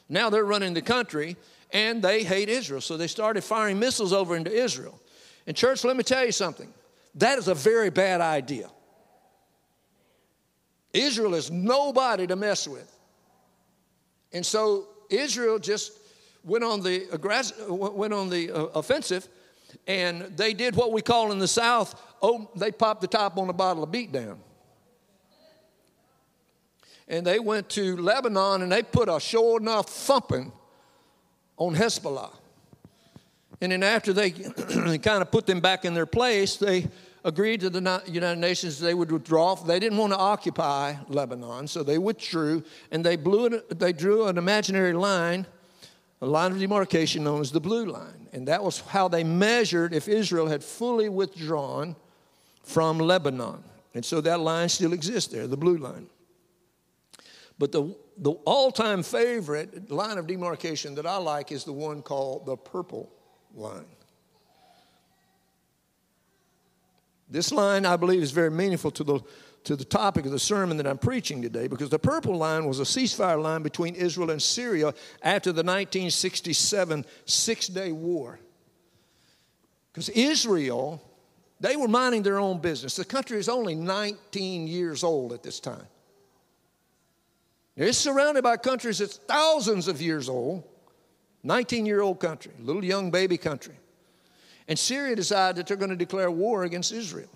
Now 0.10 0.32
they're 0.32 0.43
running 0.43 0.74
the 0.74 0.82
country, 0.82 1.38
and 1.72 2.02
they 2.02 2.24
hate 2.24 2.50
Israel. 2.50 2.82
So 2.82 2.98
they 2.98 3.06
started 3.06 3.43
firing 3.43 3.78
missiles 3.78 4.12
over 4.12 4.36
into 4.36 4.52
Israel. 4.52 5.00
And, 5.45 5.56
church, 5.56 5.84
let 5.84 5.95
me 5.95 6.04
tell 6.04 6.26
you 6.26 6.32
something 6.32 6.74
that 7.15 7.38
is 7.38 7.48
a 7.48 7.56
very 7.56 7.89
bad 7.89 8.22
idea. 8.22 8.69
Israel 10.93 11.36
is 11.36 11.52
nobody 11.52 12.26
to 12.26 12.36
mess 12.36 12.67
with. 12.67 12.98
And 14.31 14.45
so 14.45 14.87
Israel 15.09 15.59
just 15.59 15.93
went 16.43 16.63
on 16.63 16.81
the, 16.81 17.07
went 17.69 18.13
on 18.13 18.29
the 18.29 18.51
uh, 18.51 18.63
offensive, 18.75 19.27
and 19.87 20.21
they 20.37 20.53
did 20.53 20.75
what 20.75 20.91
we 20.91 21.01
call 21.01 21.31
in 21.31 21.39
the 21.39 21.47
South, 21.47 21.99
oh, 22.21 22.49
they 22.55 22.71
popped 22.71 23.01
the 23.01 23.07
top 23.07 23.37
on 23.37 23.49
a 23.49 23.53
bottle 23.53 23.83
of 23.83 23.91
beatdown. 23.91 24.37
And 27.07 27.25
they 27.25 27.39
went 27.39 27.69
to 27.69 27.97
Lebanon 27.97 28.61
and 28.61 28.71
they 28.71 28.83
put 28.83 29.09
a 29.09 29.19
sure 29.19 29.59
enough 29.59 29.89
thumping 29.89 30.51
on 31.57 31.75
Hezbollah. 31.75 32.31
And 33.61 33.71
then 33.71 33.83
after 33.83 34.13
they 34.13 34.31
kind 34.31 35.21
of 35.21 35.31
put 35.31 35.47
them 35.47 35.59
back 35.59 35.85
in 35.85 35.93
their 35.93 36.05
place, 36.05 36.57
they 36.57 36.87
agreed 37.23 37.62
to 37.62 37.69
the 37.69 38.01
United 38.08 38.39
Nations 38.39 38.79
they 38.79 38.93
would 38.93 39.12
withdraw. 39.12 39.55
They 39.55 39.79
didn't 39.79 39.97
want 39.97 40.13
to 40.13 40.19
occupy 40.19 40.95
Lebanon, 41.08 41.67
so 41.67 41.84
they 41.84 41.97
withdrew 41.97 42.63
and 42.91 43.03
they 43.03 43.15
blew 43.15 43.47
it, 43.47 43.79
they 43.79 43.93
drew 43.93 44.27
an 44.27 44.38
imaginary 44.38 44.93
line, 44.93 45.45
a 46.21 46.25
line 46.25 46.51
of 46.51 46.60
demarcation 46.60 47.23
known 47.23 47.41
as 47.41 47.51
the 47.51 47.60
blue 47.60 47.86
line. 47.86 48.27
And 48.34 48.47
that 48.47 48.63
was 48.63 48.82
how 48.82 49.08
they 49.08 49.23
measured 49.23 49.93
if 49.93 50.08
Israel 50.08 50.47
had 50.47 50.63
fully 50.63 51.10
withdrawn 51.10 51.95
from 52.63 52.99
Lebanon. 52.99 53.63
And 53.93 54.05
so 54.05 54.21
that 54.21 54.39
line 54.39 54.69
still 54.69 54.93
exists 54.93 55.32
there, 55.34 55.47
the 55.47 55.58
blue 55.58 55.77
line. 55.77 56.08
But 57.58 57.73
the, 57.73 57.95
the 58.17 58.32
all 58.45 58.71
time 58.71 59.03
favorite 59.03 59.91
line 59.91 60.17
of 60.17 60.27
demarcation 60.27 60.95
that 60.95 61.05
I 61.05 61.17
like 61.17 61.51
is 61.51 61.65
the 61.65 61.73
one 61.73 62.01
called 62.01 62.45
the 62.45 62.55
purple 62.55 63.12
line. 63.53 63.86
This 67.29 67.51
line, 67.51 67.85
I 67.85 67.95
believe, 67.95 68.23
is 68.23 68.31
very 68.31 68.49
meaningful 68.49 68.91
to 68.91 69.03
the, 69.03 69.19
to 69.65 69.75
the 69.75 69.85
topic 69.85 70.25
of 70.25 70.31
the 70.31 70.39
sermon 70.39 70.77
that 70.77 70.87
I'm 70.87 70.97
preaching 70.97 71.41
today 71.41 71.67
because 71.67 71.89
the 71.89 71.99
purple 71.99 72.35
line 72.35 72.65
was 72.65 72.79
a 72.79 72.83
ceasefire 72.83 73.41
line 73.41 73.61
between 73.61 73.93
Israel 73.95 74.31
and 74.31 74.41
Syria 74.41 74.93
after 75.21 75.51
the 75.51 75.63
1967 75.63 77.05
Six 77.25 77.67
Day 77.67 77.91
War. 77.91 78.39
Because 79.91 80.09
Israel, 80.09 81.01
they 81.59 81.75
were 81.75 81.87
minding 81.87 82.23
their 82.23 82.39
own 82.39 82.59
business. 82.59 82.95
The 82.95 83.05
country 83.05 83.37
is 83.37 83.49
only 83.49 83.75
19 83.75 84.67
years 84.67 85.03
old 85.03 85.33
at 85.33 85.43
this 85.43 85.59
time. 85.59 85.85
It's 87.75 87.97
surrounded 87.97 88.43
by 88.43 88.57
countries 88.57 88.97
that's 88.97 89.17
thousands 89.17 89.87
of 89.87 90.01
years 90.01 90.27
old, 90.27 90.63
19 91.43 91.85
year 91.85 92.01
old 92.01 92.19
country, 92.19 92.51
little 92.59 92.83
young 92.83 93.11
baby 93.11 93.37
country. 93.37 93.75
And 94.69 94.77
Syria 94.77 95.15
decided 95.15 95.58
that 95.58 95.67
they're 95.67 95.77
going 95.77 95.89
to 95.89 95.95
declare 95.97 96.29
war 96.29 96.63
against 96.63 96.91
Israel. 96.91 97.29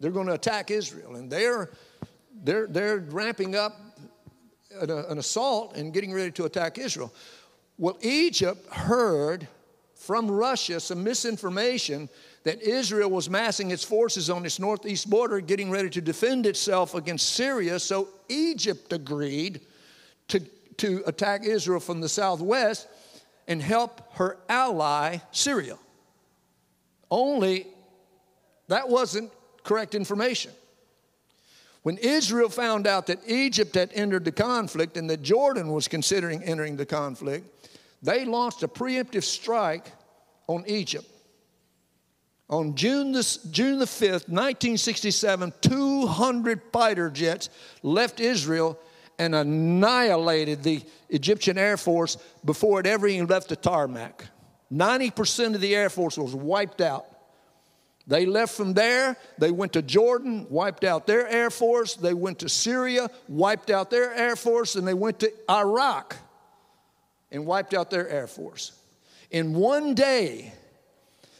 They're 0.00 0.10
going 0.10 0.26
to 0.26 0.32
attack 0.32 0.70
Israel. 0.70 1.16
And 1.16 1.30
they're, 1.30 1.70
they're, 2.42 2.66
they're 2.66 2.98
ramping 2.98 3.54
up 3.54 3.78
an, 4.80 4.90
uh, 4.90 5.04
an 5.10 5.18
assault 5.18 5.76
and 5.76 5.92
getting 5.92 6.12
ready 6.12 6.30
to 6.32 6.46
attack 6.46 6.78
Israel. 6.78 7.12
Well, 7.76 7.98
Egypt 8.00 8.66
heard 8.72 9.46
from 9.94 10.30
Russia 10.30 10.80
some 10.80 11.04
misinformation 11.04 12.08
that 12.44 12.62
Israel 12.62 13.10
was 13.10 13.28
massing 13.28 13.70
its 13.70 13.84
forces 13.84 14.30
on 14.30 14.44
its 14.46 14.58
northeast 14.58 15.10
border, 15.10 15.38
getting 15.40 15.70
ready 15.70 15.90
to 15.90 16.00
defend 16.00 16.46
itself 16.46 16.94
against 16.94 17.30
Syria. 17.30 17.78
So 17.78 18.08
Egypt 18.30 18.92
agreed 18.94 19.60
to, 20.28 20.40
to 20.78 21.02
attack 21.06 21.44
Israel 21.44 21.78
from 21.78 22.00
the 22.00 22.08
southwest 22.08 22.88
and 23.46 23.60
help 23.60 24.14
her 24.14 24.38
ally, 24.48 25.18
Syria. 25.30 25.76
Only 27.12 27.66
that 28.68 28.88
wasn't 28.88 29.30
correct 29.64 29.94
information. 29.94 30.50
When 31.82 31.98
Israel 31.98 32.48
found 32.48 32.86
out 32.86 33.06
that 33.08 33.18
Egypt 33.26 33.74
had 33.74 33.90
entered 33.92 34.24
the 34.24 34.32
conflict 34.32 34.96
and 34.96 35.10
that 35.10 35.22
Jordan 35.22 35.70
was 35.72 35.88
considering 35.88 36.42
entering 36.42 36.76
the 36.76 36.86
conflict, 36.86 37.68
they 38.02 38.24
launched 38.24 38.62
a 38.62 38.68
preemptive 38.68 39.24
strike 39.24 39.92
on 40.46 40.64
Egypt. 40.66 41.04
On 42.48 42.74
June 42.74 43.12
the, 43.12 43.38
June 43.50 43.78
the 43.78 43.84
5th, 43.84 44.28
1967, 44.30 45.52
200 45.60 46.62
fighter 46.72 47.10
jets 47.10 47.50
left 47.82 48.20
Israel 48.20 48.78
and 49.18 49.34
annihilated 49.34 50.62
the 50.62 50.80
Egyptian 51.10 51.58
Air 51.58 51.76
Force 51.76 52.16
before 52.42 52.80
it 52.80 52.86
ever 52.86 53.06
even 53.06 53.26
left 53.26 53.50
the 53.50 53.56
tarmac. 53.56 54.24
90% 54.72 55.54
of 55.54 55.60
the 55.60 55.74
Air 55.74 55.90
Force 55.90 56.16
was 56.16 56.34
wiped 56.34 56.80
out. 56.80 57.06
They 58.06 58.26
left 58.26 58.54
from 58.56 58.74
there, 58.74 59.16
they 59.38 59.52
went 59.52 59.74
to 59.74 59.82
Jordan, 59.82 60.46
wiped 60.50 60.82
out 60.82 61.06
their 61.06 61.28
Air 61.28 61.50
Force, 61.50 61.94
they 61.94 62.14
went 62.14 62.40
to 62.40 62.48
Syria, 62.48 63.08
wiped 63.28 63.70
out 63.70 63.90
their 63.90 64.12
Air 64.12 64.34
Force, 64.34 64.74
and 64.74 64.86
they 64.86 64.94
went 64.94 65.20
to 65.20 65.32
Iraq 65.48 66.16
and 67.30 67.46
wiped 67.46 67.74
out 67.74 67.90
their 67.90 68.08
Air 68.08 68.26
Force. 68.26 68.72
In 69.30 69.54
one 69.54 69.94
day, 69.94 70.52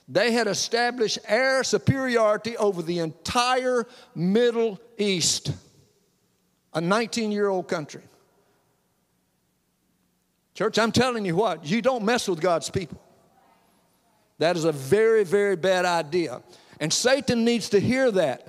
they 0.08 0.30
had 0.32 0.46
established 0.46 1.18
air 1.26 1.64
superiority 1.64 2.56
over 2.56 2.82
the 2.82 3.00
entire 3.00 3.86
Middle 4.14 4.80
East, 4.98 5.52
a 6.74 6.80
19 6.80 7.32
year 7.32 7.48
old 7.48 7.66
country. 7.66 8.02
Church, 10.54 10.78
I'm 10.78 10.92
telling 10.92 11.24
you 11.24 11.34
what, 11.34 11.64
you 11.66 11.82
don't 11.82 12.04
mess 12.04 12.28
with 12.28 12.40
God's 12.40 12.70
people. 12.70 13.00
That 14.42 14.56
is 14.56 14.64
a 14.64 14.72
very, 14.72 15.22
very 15.22 15.54
bad 15.54 15.84
idea. 15.84 16.42
And 16.80 16.92
Satan 16.92 17.44
needs 17.44 17.68
to 17.68 17.78
hear 17.78 18.10
that. 18.10 18.48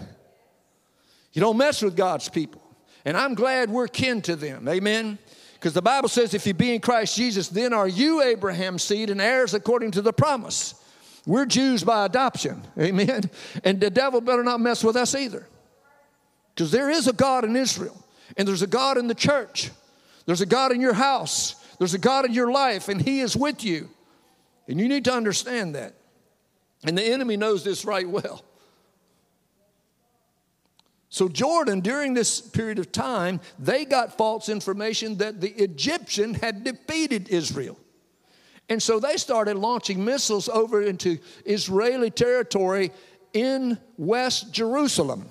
You 1.34 1.40
don't 1.40 1.56
mess 1.56 1.84
with 1.84 1.96
God's 1.96 2.30
people. 2.30 2.64
And 3.06 3.16
I'm 3.16 3.36
glad 3.36 3.70
we're 3.70 3.88
kin 3.88 4.24
to 4.24 4.36
them. 4.36 4.68
Amen. 4.68 5.20
Because 5.54 5.74
the 5.74 5.84
Bible 5.84 6.10
says, 6.10 6.34
if 6.34 6.48
you 6.48 6.56
be 6.56 6.74
in 6.74 6.82
Christ 6.82 7.16
Jesus, 7.16 7.48
then 7.48 7.74
are 7.74 7.88
you 7.88 8.24
Abraham's 8.24 8.82
seed 8.82 9.12
and 9.12 9.22
heirs 9.22 9.54
according 9.54 9.92
to 9.92 10.02
the 10.02 10.12
promise. 10.12 10.74
We're 11.28 11.46
Jews 11.46 11.84
by 11.84 12.06
adoption. 12.06 12.64
Amen. 12.80 13.30
And 13.64 13.80
the 13.80 13.92
devil 13.92 14.20
better 14.20 14.44
not 14.44 14.62
mess 14.62 14.84
with 14.84 14.96
us 14.96 15.14
either. 15.14 15.48
Because 16.56 16.72
there 16.72 16.90
is 16.90 17.08
a 17.08 17.14
God 17.14 17.46
in 17.46 17.56
Israel, 17.56 18.04
and 18.36 18.48
there's 18.48 18.64
a 18.64 18.68
God 18.68 18.98
in 18.98 19.06
the 19.06 19.14
church, 19.14 19.70
there's 20.26 20.42
a 20.42 20.48
God 20.48 20.72
in 20.72 20.82
your 20.82 20.94
house, 20.94 21.54
there's 21.78 21.94
a 21.94 22.00
God 22.00 22.26
in 22.26 22.34
your 22.34 22.52
life, 22.52 22.90
and 22.90 23.00
He 23.00 23.20
is 23.20 23.38
with 23.38 23.64
you. 23.64 23.90
And 24.68 24.80
you 24.80 24.88
need 24.88 25.06
to 25.06 25.14
understand 25.14 25.76
that. 25.76 25.96
And 26.86 26.98
the 26.98 27.04
enemy 27.04 27.38
knows 27.38 27.64
this 27.64 27.86
right 27.86 28.08
well. 28.08 28.44
So, 31.10 31.30
Jordan, 31.30 31.82
during 31.82 32.16
this 32.16 32.42
period 32.42 32.80
of 32.80 32.92
time, 32.92 33.40
they 33.60 33.86
got 33.86 34.18
false 34.18 34.50
information 34.50 35.18
that 35.18 35.42
the 35.42 35.52
Egyptian 35.52 36.34
had 36.34 36.64
defeated 36.64 37.30
Israel. 37.30 37.78
And 38.68 38.82
so 38.82 39.00
they 39.00 39.18
started 39.18 39.56
launching 39.58 40.04
missiles 40.04 40.50
over 40.50 40.82
into 40.82 41.20
Israeli 41.46 42.10
territory 42.10 42.92
in 43.34 43.78
West 43.98 44.52
Jerusalem. 44.52 45.30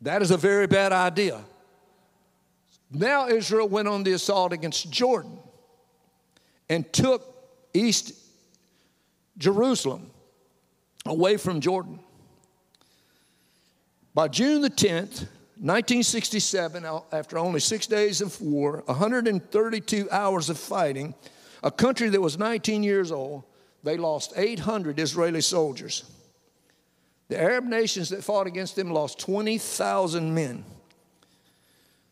That 0.00 0.22
is 0.22 0.30
a 0.30 0.36
very 0.36 0.66
bad 0.66 0.92
idea. 0.92 1.44
Now, 2.90 3.28
Israel 3.28 3.68
went 3.68 3.88
on 3.88 4.02
the 4.02 4.12
assault 4.12 4.52
against 4.52 4.90
Jordan 4.90 5.38
and 6.68 6.90
took 6.92 7.29
East 7.74 8.12
Jerusalem 9.38 10.10
away 11.06 11.36
from 11.36 11.60
Jordan. 11.60 11.98
By 14.14 14.28
June 14.28 14.60
the 14.60 14.70
10th, 14.70 15.26
1967, 15.62 16.84
after 17.12 17.38
only 17.38 17.60
six 17.60 17.86
days 17.86 18.20
of 18.20 18.40
war, 18.40 18.82
132 18.86 20.08
hours 20.10 20.48
of 20.50 20.58
fighting, 20.58 21.14
a 21.62 21.70
country 21.70 22.08
that 22.08 22.20
was 22.20 22.38
19 22.38 22.82
years 22.82 23.12
old, 23.12 23.44
they 23.82 23.96
lost 23.96 24.32
800 24.36 24.98
Israeli 24.98 25.40
soldiers. 25.40 26.04
The 27.28 27.40
Arab 27.40 27.64
nations 27.64 28.08
that 28.08 28.24
fought 28.24 28.46
against 28.46 28.74
them 28.74 28.90
lost 28.90 29.18
20,000 29.20 30.34
men. 30.34 30.64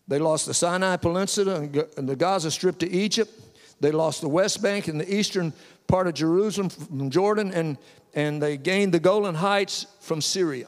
They 0.06 0.18
lost 0.18 0.46
the 0.46 0.54
Sinai 0.54 0.96
Peninsula 0.96 1.68
and 1.96 2.08
the 2.08 2.16
Gaza 2.16 2.50
Strip 2.50 2.78
to 2.78 2.90
Egypt. 2.90 3.32
They 3.80 3.90
lost 3.90 4.20
the 4.20 4.28
West 4.28 4.62
Bank 4.62 4.88
and 4.88 5.00
the 5.00 5.14
eastern 5.14 5.52
part 5.86 6.06
of 6.06 6.14
Jerusalem 6.14 6.68
from 6.68 7.10
Jordan, 7.10 7.52
and, 7.52 7.78
and 8.14 8.42
they 8.42 8.56
gained 8.56 8.92
the 8.92 9.00
Golan 9.00 9.34
Heights 9.34 9.86
from 10.00 10.20
Syria. 10.20 10.66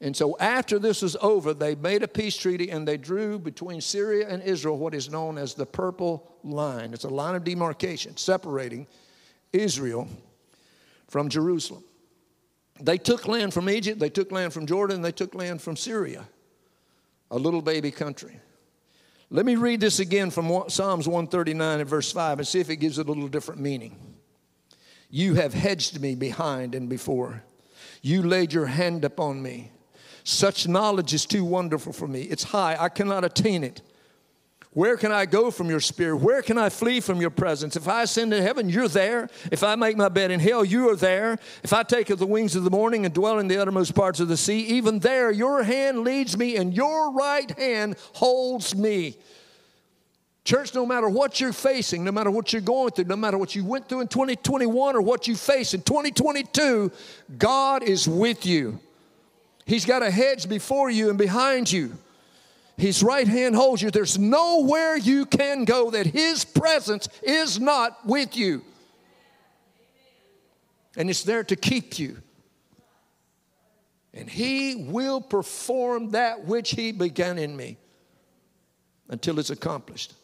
And 0.00 0.16
so, 0.16 0.36
after 0.38 0.78
this 0.78 1.02
was 1.02 1.16
over, 1.20 1.52
they 1.52 1.74
made 1.74 2.04
a 2.04 2.08
peace 2.08 2.36
treaty 2.36 2.70
and 2.70 2.86
they 2.86 2.96
drew 2.96 3.38
between 3.38 3.80
Syria 3.80 4.28
and 4.28 4.42
Israel 4.44 4.78
what 4.78 4.94
is 4.94 5.10
known 5.10 5.36
as 5.36 5.54
the 5.54 5.66
Purple 5.66 6.36
Line. 6.44 6.94
It's 6.94 7.04
a 7.04 7.08
line 7.08 7.34
of 7.34 7.42
demarcation 7.42 8.16
separating 8.16 8.86
Israel 9.52 10.08
from 11.08 11.28
Jerusalem. 11.28 11.82
They 12.80 12.96
took 12.96 13.26
land 13.26 13.52
from 13.52 13.68
Egypt, 13.68 13.98
they 13.98 14.10
took 14.10 14.30
land 14.30 14.52
from 14.52 14.66
Jordan, 14.66 15.02
they 15.02 15.10
took 15.10 15.34
land 15.34 15.60
from 15.60 15.76
Syria, 15.76 16.28
a 17.32 17.38
little 17.38 17.62
baby 17.62 17.90
country. 17.90 18.38
Let 19.30 19.44
me 19.44 19.56
read 19.56 19.80
this 19.80 20.00
again 20.00 20.30
from 20.30 20.46
Psalms 20.68 21.06
139 21.06 21.80
and 21.80 21.88
verse 21.88 22.10
5 22.10 22.38
and 22.38 22.48
see 22.48 22.60
if 22.60 22.70
it 22.70 22.76
gives 22.76 22.98
it 22.98 23.06
a 23.06 23.12
little 23.12 23.28
different 23.28 23.60
meaning. 23.60 23.96
You 25.10 25.34
have 25.34 25.52
hedged 25.52 26.00
me 26.00 26.14
behind 26.14 26.74
and 26.74 26.88
before. 26.88 27.44
You 28.00 28.22
laid 28.22 28.52
your 28.52 28.66
hand 28.66 29.04
upon 29.04 29.42
me. 29.42 29.70
Such 30.24 30.66
knowledge 30.66 31.12
is 31.12 31.26
too 31.26 31.44
wonderful 31.44 31.92
for 31.92 32.06
me. 32.06 32.22
It's 32.22 32.44
high, 32.44 32.76
I 32.78 32.88
cannot 32.88 33.24
attain 33.24 33.64
it. 33.64 33.82
Where 34.78 34.96
can 34.96 35.10
I 35.10 35.26
go 35.26 35.50
from 35.50 35.68
your 35.70 35.80
spirit? 35.80 36.18
Where 36.18 36.40
can 36.40 36.56
I 36.56 36.68
flee 36.68 37.00
from 37.00 37.20
your 37.20 37.30
presence? 37.30 37.74
If 37.74 37.88
I 37.88 38.04
ascend 38.04 38.30
to 38.30 38.40
heaven, 38.40 38.68
you're 38.68 38.86
there. 38.86 39.28
If 39.50 39.64
I 39.64 39.74
make 39.74 39.96
my 39.96 40.08
bed 40.08 40.30
in 40.30 40.38
hell, 40.38 40.64
you 40.64 40.88
are 40.88 40.94
there. 40.94 41.36
If 41.64 41.72
I 41.72 41.82
take 41.82 42.06
the 42.06 42.24
wings 42.24 42.54
of 42.54 42.62
the 42.62 42.70
morning 42.70 43.04
and 43.04 43.12
dwell 43.12 43.40
in 43.40 43.48
the 43.48 43.60
uttermost 43.60 43.96
parts 43.96 44.20
of 44.20 44.28
the 44.28 44.36
sea, 44.36 44.60
even 44.60 45.00
there 45.00 45.32
your 45.32 45.64
hand 45.64 46.04
leads 46.04 46.38
me 46.38 46.54
and 46.54 46.72
your 46.72 47.10
right 47.10 47.50
hand 47.58 47.96
holds 48.12 48.76
me. 48.76 49.16
Church, 50.44 50.72
no 50.76 50.86
matter 50.86 51.08
what 51.08 51.40
you're 51.40 51.52
facing, 51.52 52.04
no 52.04 52.12
matter 52.12 52.30
what 52.30 52.52
you're 52.52 52.62
going 52.62 52.92
through, 52.92 53.06
no 53.06 53.16
matter 53.16 53.36
what 53.36 53.56
you 53.56 53.64
went 53.64 53.88
through 53.88 54.02
in 54.02 54.06
2021 54.06 54.94
or 54.94 55.00
what 55.00 55.26
you 55.26 55.34
face 55.34 55.74
in 55.74 55.82
2022, 55.82 56.92
God 57.36 57.82
is 57.82 58.06
with 58.06 58.46
you. 58.46 58.78
He's 59.66 59.84
got 59.84 60.04
a 60.04 60.10
hedge 60.12 60.48
before 60.48 60.88
you 60.88 61.08
and 61.08 61.18
behind 61.18 61.72
you. 61.72 61.98
His 62.78 63.02
right 63.02 63.26
hand 63.26 63.56
holds 63.56 63.82
you. 63.82 63.90
There's 63.90 64.18
nowhere 64.20 64.96
you 64.96 65.26
can 65.26 65.64
go 65.64 65.90
that 65.90 66.06
His 66.06 66.44
presence 66.44 67.08
is 67.22 67.58
not 67.58 68.06
with 68.06 68.36
you. 68.36 68.62
And 70.96 71.10
it's 71.10 71.24
there 71.24 71.42
to 71.42 71.56
keep 71.56 71.98
you. 71.98 72.18
And 74.14 74.30
He 74.30 74.76
will 74.76 75.20
perform 75.20 76.12
that 76.12 76.44
which 76.44 76.70
He 76.70 76.92
began 76.92 77.36
in 77.36 77.56
me 77.56 77.78
until 79.08 79.40
it's 79.40 79.50
accomplished. 79.50 80.14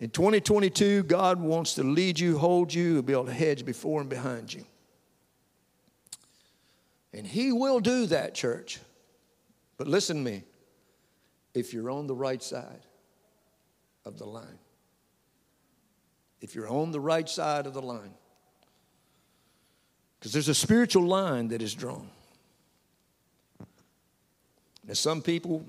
In 0.00 0.08
2022, 0.08 1.02
God 1.02 1.38
wants 1.38 1.74
to 1.74 1.82
lead 1.82 2.18
you, 2.18 2.38
hold 2.38 2.72
you, 2.72 2.98
able 2.98 3.26
to 3.26 3.32
hedge 3.32 3.66
before 3.66 4.00
and 4.00 4.08
behind 4.08 4.54
you. 4.54 4.64
And 7.12 7.26
He 7.26 7.52
will 7.52 7.80
do 7.80 8.06
that, 8.06 8.34
church. 8.34 8.80
But 9.76 9.88
listen 9.88 10.18
to 10.18 10.22
me 10.22 10.42
if 11.54 11.72
you're 11.72 11.90
on 11.90 12.06
the 12.06 12.14
right 12.14 12.42
side 12.42 12.86
of 14.04 14.18
the 14.18 14.24
line. 14.24 14.58
If 16.40 16.54
you're 16.54 16.68
on 16.68 16.92
the 16.92 17.00
right 17.00 17.28
side 17.28 17.66
of 17.66 17.74
the 17.74 17.82
line. 17.82 18.14
Because 20.18 20.32
there's 20.32 20.48
a 20.48 20.54
spiritual 20.54 21.04
line 21.04 21.48
that 21.48 21.62
is 21.62 21.74
drawn. 21.74 22.08
Now, 24.86 24.94
some 24.94 25.22
people 25.22 25.64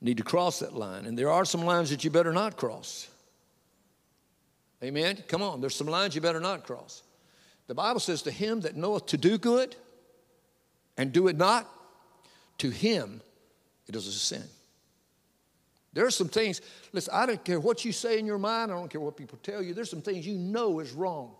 need 0.00 0.18
to 0.18 0.22
cross 0.24 0.58
that 0.58 0.74
line, 0.74 1.06
and 1.06 1.18
there 1.18 1.30
are 1.30 1.44
some 1.44 1.64
lines 1.64 1.90
that 1.90 2.04
you 2.04 2.10
better 2.10 2.32
not 2.32 2.56
cross. 2.56 3.08
Amen? 4.82 5.22
Come 5.28 5.42
on, 5.42 5.60
there's 5.60 5.76
some 5.76 5.86
lines 5.86 6.14
you 6.14 6.20
better 6.20 6.40
not 6.40 6.64
cross. 6.64 7.02
The 7.68 7.74
Bible 7.74 8.00
says, 8.00 8.22
To 8.22 8.30
him 8.30 8.60
that 8.62 8.76
knoweth 8.76 9.06
to 9.06 9.16
do 9.16 9.38
good 9.38 9.76
and 10.96 11.12
do 11.12 11.28
it 11.28 11.36
not, 11.36 11.68
to 12.58 12.70
him 12.70 13.20
it 13.88 13.96
is 13.96 14.06
a 14.06 14.12
sin. 14.12 14.44
There 15.92 16.06
are 16.06 16.10
some 16.10 16.28
things, 16.28 16.60
listen, 16.92 17.12
I 17.14 17.26
don't 17.26 17.44
care 17.44 17.60
what 17.60 17.84
you 17.84 17.92
say 17.92 18.18
in 18.18 18.24
your 18.24 18.38
mind, 18.38 18.72
I 18.72 18.74
don't 18.74 18.88
care 18.88 19.00
what 19.00 19.16
people 19.16 19.38
tell 19.42 19.62
you, 19.62 19.74
there's 19.74 19.90
some 19.90 20.02
things 20.02 20.26
you 20.26 20.38
know 20.38 20.80
is 20.80 20.92
wrong. 20.92 21.32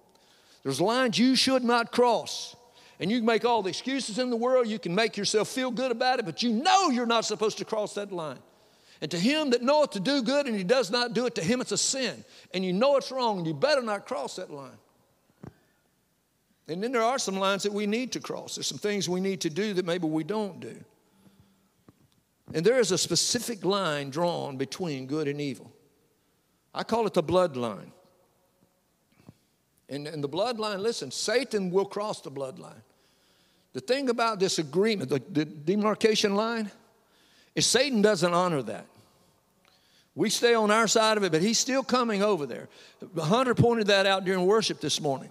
There's 0.63 0.81
lines 0.81 1.19
you 1.19 1.35
should 1.35 1.65
not 1.65 1.91
cross. 1.91 2.55
And 3.01 3.11
you 3.11 3.19
can 3.19 3.27
make 3.27 3.45
all 3.45 3.63
the 3.63 3.71
excuses 3.71 4.19
in 4.19 4.31
the 4.31 4.37
world, 4.37 4.69
you 4.69 4.79
can 4.79 4.95
make 4.95 5.17
yourself 5.17 5.49
feel 5.49 5.71
good 5.71 5.91
about 5.91 6.19
it, 6.19 6.27
but 6.27 6.43
you 6.43 6.53
know 6.53 6.91
you're 6.91 7.07
not 7.07 7.25
supposed 7.25 7.59
to 7.59 7.65
cross 7.65 7.95
that 7.95 8.13
line. 8.13 8.39
And 9.01 9.11
to 9.11 9.19
him 9.19 9.51
that 9.51 9.63
knoweth 9.63 9.91
to 9.93 10.01
do 10.01 10.23
good 10.23 10.47
and 10.47 10.55
he 10.55 10.63
does 10.63 10.91
not 10.91 11.13
do 11.13 11.27
it, 11.27 11.35
to 11.35 11.43
him 11.43 11.61
it's 11.61 11.73
a 11.73 11.79
sin. 11.79 12.25
And 12.55 12.65
you 12.65 12.73
know 12.73 12.97
it's 12.97 13.11
wrong, 13.11 13.39
and 13.39 13.47
you 13.47 13.55
better 13.55 13.83
not 13.83 14.07
cross 14.07 14.37
that 14.37 14.51
line. 14.51 14.79
And 16.69 16.83
then 16.83 16.93
there 16.93 17.03
are 17.03 17.19
some 17.19 17.37
lines 17.37 17.65
that 17.65 17.73
we 17.73 17.87
need 17.87 18.13
to 18.13 18.21
cross. 18.21 18.55
There's 18.55 18.67
some 18.67 18.79
things 18.79 19.09
we 19.09 19.21
need 19.21 19.41
to 19.43 19.51
do 19.51 19.75
that 19.75 19.85
maybe 19.85 20.07
we 20.07 20.25
don't 20.25 20.61
do. 20.61 20.77
And 22.55 22.65
there 22.65 22.79
is 22.79 22.93
a 22.93 22.99
specific 22.99 23.65
line 23.65 24.11
drawn 24.11 24.57
between 24.57 25.07
good 25.07 25.27
and 25.27 25.41
evil. 25.41 25.73
I 26.75 26.85
call 26.85 27.07
it 27.07 27.15
the 27.15 27.23
bloodline. 27.23 27.91
And, 29.89 30.07
and 30.07 30.23
the 30.23 30.29
bloodline, 30.29 30.79
listen, 30.79 31.11
Satan 31.11 31.71
will 31.71 31.85
cross 31.85 32.21
the 32.21 32.31
bloodline. 32.31 32.83
The 33.73 33.81
thing 33.81 34.11
about 34.11 34.39
this 34.39 34.59
agreement, 34.59 35.11
the, 35.11 35.23
the 35.31 35.45
demarcation 35.45 36.35
line, 36.35 36.71
is 37.55 37.67
Satan 37.67 38.03
doesn't 38.03 38.33
honor 38.33 38.63
that. 38.63 38.87
We 40.15 40.29
stay 40.29 40.55
on 40.55 40.71
our 40.71 40.87
side 40.87 41.17
of 41.17 41.25
it, 41.25 41.33
but 41.33 41.41
he's 41.41 41.59
still 41.59 41.83
coming 41.83 42.23
over 42.23 42.45
there. 42.45 42.69
Hunter 43.19 43.55
pointed 43.55 43.87
that 43.87 44.07
out 44.07 44.25
during 44.25 44.47
worship 44.47 44.81
this 44.81 45.01
morning. 45.01 45.31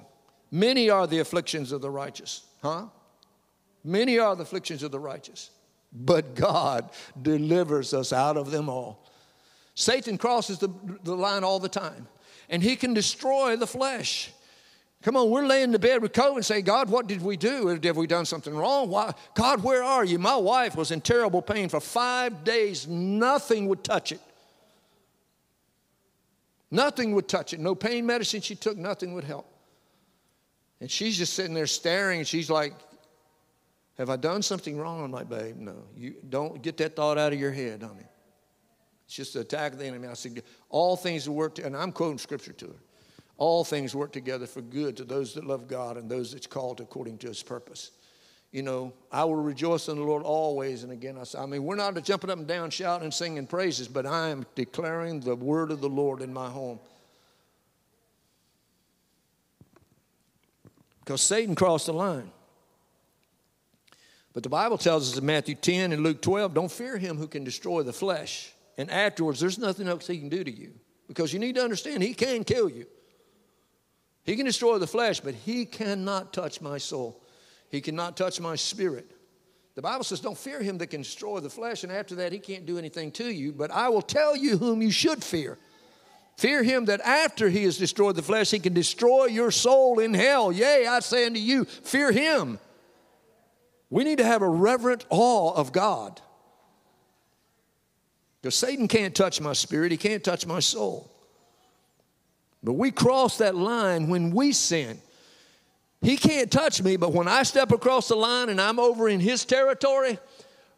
Many 0.52 0.90
are 0.90 1.08
the 1.08 1.20
afflictions 1.20 1.72
of 1.72 1.82
the 1.82 1.90
righteous, 1.90 2.44
huh? 2.62 2.88
Many 3.84 4.20
are 4.20 4.36
the 4.36 4.44
afflictions 4.44 4.84
of 4.84 4.92
the 4.92 5.00
righteous, 5.00 5.50
but 5.94 6.36
God 6.36 6.90
delivers 7.22 7.94
us 7.94 8.12
out 8.12 8.38
of 8.38 8.52
them 8.52 8.70
all. 8.70 9.08
Satan 9.76 10.18
crosses 10.18 10.60
the, 10.60 10.70
the 11.04 11.16
line 11.16 11.44
all 11.44 11.60
the 11.60 11.70
time, 11.70 12.08
and 12.50 12.62
he 12.62 12.76
can 12.76 12.94
destroy 12.94 13.56
the 13.56 13.66
flesh. 13.66 14.32
Come 15.02 15.18
on, 15.18 15.32
we're 15.32 15.48
laying 15.48 15.66
in 15.66 15.72
the 15.72 15.80
bed 15.80 16.02
with 16.02 16.12
COVID 16.12 16.36
and 16.36 16.46
say, 16.46 16.62
God, 16.62 16.90
what 16.90 17.08
did 17.08 17.24
we 17.24 17.36
do? 17.38 17.68
Have 17.68 17.98
we 17.98 18.06
done 18.06 18.26
something 18.26 18.56
wrong? 18.56 18.90
Why? 18.90 19.14
God, 19.34 19.64
where 19.64 19.82
are 19.82 20.06
you? 20.06 20.20
My 20.20 20.36
wife 20.36 20.76
was 20.76 20.92
in 20.92 21.02
terrible 21.02 21.42
pain 21.42 21.70
for 21.70 21.80
five 21.80 22.44
days. 22.44 22.88
Nothing 22.88 23.68
would 23.68 23.84
touch 23.84 24.12
it. 24.12 24.22
Nothing 26.70 27.16
would 27.16 27.28
touch 27.28 27.54
it. 27.54 27.60
No 27.60 27.74
pain 27.74 28.06
medicine 28.06 28.42
she 28.42 28.54
took, 28.54 28.78
nothing 28.78 29.14
would 29.14 29.24
help. 29.24 29.51
And 30.82 30.92
she's 30.92 31.18
just 31.18 31.34
sitting 31.34 31.54
there 31.54 31.68
staring, 31.68 32.20
and 32.20 32.28
she's 32.28 32.50
like, 32.50 32.74
Have 33.98 34.10
I 34.10 34.18
done 34.18 34.42
something 34.42 34.78
wrong? 34.78 35.04
I'm 35.04 35.12
like, 35.12 35.30
Babe, 35.30 35.56
no. 35.56 35.76
You 35.96 36.16
don't 36.28 36.62
get 36.62 36.76
that 36.78 36.98
thought 36.98 37.18
out 37.18 37.32
of 37.32 37.40
your 37.40 37.52
head, 37.52 37.84
honey. 37.84 38.04
It's 39.06 39.16
just 39.16 39.34
the 39.34 39.42
attack 39.42 39.74
of 39.74 39.80
the 39.80 39.86
enemy. 39.86 40.10
I 40.10 40.14
said, 40.14 40.44
All 40.70 40.98
things 40.98 41.30
work, 41.30 41.60
and 41.60 41.78
I'm 41.78 41.94
quoting 41.94 42.18
scripture 42.18 42.54
to 42.54 42.68
her. 42.68 42.82
All 43.38 43.64
things 43.64 43.96
work 43.96 44.12
together 44.12 44.46
for 44.46 44.62
good 44.62 44.98
to 44.98 45.06
those 45.06 45.34
that 45.36 45.46
love 45.46 45.70
God 45.70 45.96
and 45.96 46.10
those 46.10 46.34
that's 46.34 46.48
called 46.48 46.82
according 46.82 47.20
to 47.20 47.28
his 47.28 47.42
purpose 47.42 47.92
you 48.52 48.64
know, 48.64 48.92
I 49.12 49.24
will 49.24 49.36
rejoice 49.36 49.88
in 49.88 49.98
the 49.98 50.04
Lord 50.04 50.24
always. 50.24 50.84
And 50.84 50.92
again, 50.92 51.18
I 51.18 51.24
say, 51.24 51.40
I 51.40 51.46
mean, 51.46 51.64
we're 51.64 51.76
not 51.76 52.02
jumping 52.04 52.30
up 52.30 52.38
and 52.38 52.48
down, 52.48 52.70
shouting 52.70 53.06
and 53.06 53.14
singing 53.14 53.48
praises, 53.48 53.88
but 53.88 54.06
I 54.06 54.30
am 54.30 54.46
declaring 54.56 55.22
the 55.22 55.36
word 55.36 55.72
of 55.72 55.80
the 55.80 55.90
Lord 55.90 56.22
in 56.22 56.34
my 56.34 56.50
home. 56.50 56.80
Because 61.02 61.22
Satan 61.22 61.56
crossed 61.56 61.88
the 61.88 61.94
line. 61.94 62.32
But 64.34 64.44
the 64.44 64.50
Bible 64.50 64.78
tells 64.78 65.12
us 65.12 65.18
in 65.18 65.26
Matthew 65.26 65.56
10 65.56 65.92
and 65.92 66.04
Luke 66.04 66.22
12 66.22 66.54
don't 66.54 66.72
fear 66.72 66.98
him 66.98 67.18
who 67.18 67.28
can 67.28 67.44
destroy 67.44 67.84
the 67.84 67.94
flesh. 67.94 68.54
And 68.78 68.90
afterwards, 68.90 69.40
there's 69.40 69.58
nothing 69.58 69.88
else 69.88 70.08
he 70.08 70.20
can 70.20 70.30
do 70.30 70.44
to 70.44 70.52
you. 70.52 70.74
Because 71.08 71.34
you 71.34 71.40
need 71.40 71.56
to 71.56 71.64
understand, 71.64 72.02
he 72.02 72.14
can 72.14 72.44
kill 72.44 72.70
you. 72.70 72.86
He 74.24 74.36
can 74.36 74.46
destroy 74.46 74.78
the 74.78 74.88
flesh, 74.88 75.20
but 75.20 75.34
he 75.34 75.66
cannot 75.66 76.32
touch 76.32 76.62
my 76.62 76.78
soul. 76.78 77.22
He 77.70 77.82
cannot 77.82 78.16
touch 78.16 78.40
my 78.40 78.56
spirit. 78.56 79.12
The 79.76 79.82
Bible 79.82 80.04
says, 80.04 80.20
Don't 80.20 80.38
fear 80.38 80.62
him 80.62 80.78
that 80.78 80.88
can 80.88 81.02
destroy 81.02 81.40
the 81.40 81.50
flesh, 81.50 81.84
and 81.84 81.92
after 81.92 82.16
that, 82.16 82.32
he 82.32 82.40
can't 82.40 82.66
do 82.66 82.78
anything 82.78 83.12
to 83.14 83.26
you. 83.26 83.52
But 83.52 83.72
I 83.72 83.90
will 83.90 84.02
tell 84.02 84.36
you 84.36 84.58
whom 84.58 84.82
you 84.82 84.92
should 84.92 85.24
fear. 85.24 85.58
Fear 86.38 86.64
him 86.64 86.86
that 86.86 87.02
after 87.02 87.50
he 87.50 87.64
has 87.66 87.78
destroyed 87.78 88.16
the 88.16 88.22
flesh, 88.22 88.52
he 88.52 88.60
can 88.60 88.74
destroy 88.74 89.26
your 89.26 89.52
soul 89.52 90.00
in 90.00 90.14
hell. 90.14 90.52
Yea, 90.52 90.88
I 90.88 91.00
say 91.00 91.26
unto 91.26 91.40
you, 91.40 91.66
fear 91.66 92.12
him. 92.12 92.60
We 93.90 94.04
need 94.04 94.18
to 94.18 94.26
have 94.26 94.42
a 94.42 94.50
reverent 94.50 95.06
awe 95.10 95.54
of 95.54 95.72
God. 95.72 96.20
Because 98.42 98.56
Satan 98.56 98.88
can't 98.88 99.14
touch 99.14 99.40
my 99.40 99.54
spirit, 99.54 99.92
he 99.92 99.98
can't 99.98 100.24
touch 100.24 100.48
my 100.48 100.60
soul. 100.60 101.12
But 102.64 102.74
we 102.74 102.90
cross 102.90 103.38
that 103.38 103.56
line 103.56 104.08
when 104.08 104.32
we 104.32 104.52
sin. 104.52 105.00
He 106.02 106.18
can't 106.18 106.52
touch 106.52 106.82
me, 106.82 106.98
but 106.98 107.14
when 107.14 107.28
I 107.28 107.44
step 107.44 107.72
across 107.72 108.08
the 108.08 108.16
line 108.16 108.50
and 108.50 108.60
I'm 108.60 108.80
over 108.80 109.08
in 109.08 109.20
his 109.20 109.46
territory, 109.46 110.18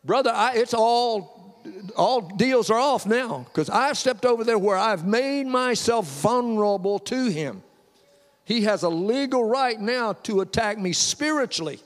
brother, 0.04 0.32
I, 0.34 0.56
it's 0.56 0.74
all 0.74 1.33
all 1.96 2.22
deals 2.22 2.70
are 2.70 2.80
off 2.80 3.06
now 3.06 3.46
because 3.50 3.70
I've 3.70 3.98
stepped 3.98 4.26
over 4.26 4.44
there 4.44 4.58
where 4.58 4.78
I've 4.78 5.06
made 5.06 5.48
myself 5.48 6.08
vulnerable 6.22 7.00
to 7.00 7.28
him. 7.28 7.64
He 8.46 8.64
has 8.64 8.84
a 8.84 8.90
legal 8.90 9.44
right 9.44 9.80
now 9.80 10.14
to 10.24 10.42
attack 10.42 10.78
me 10.78 10.94
spiritually 10.94 11.80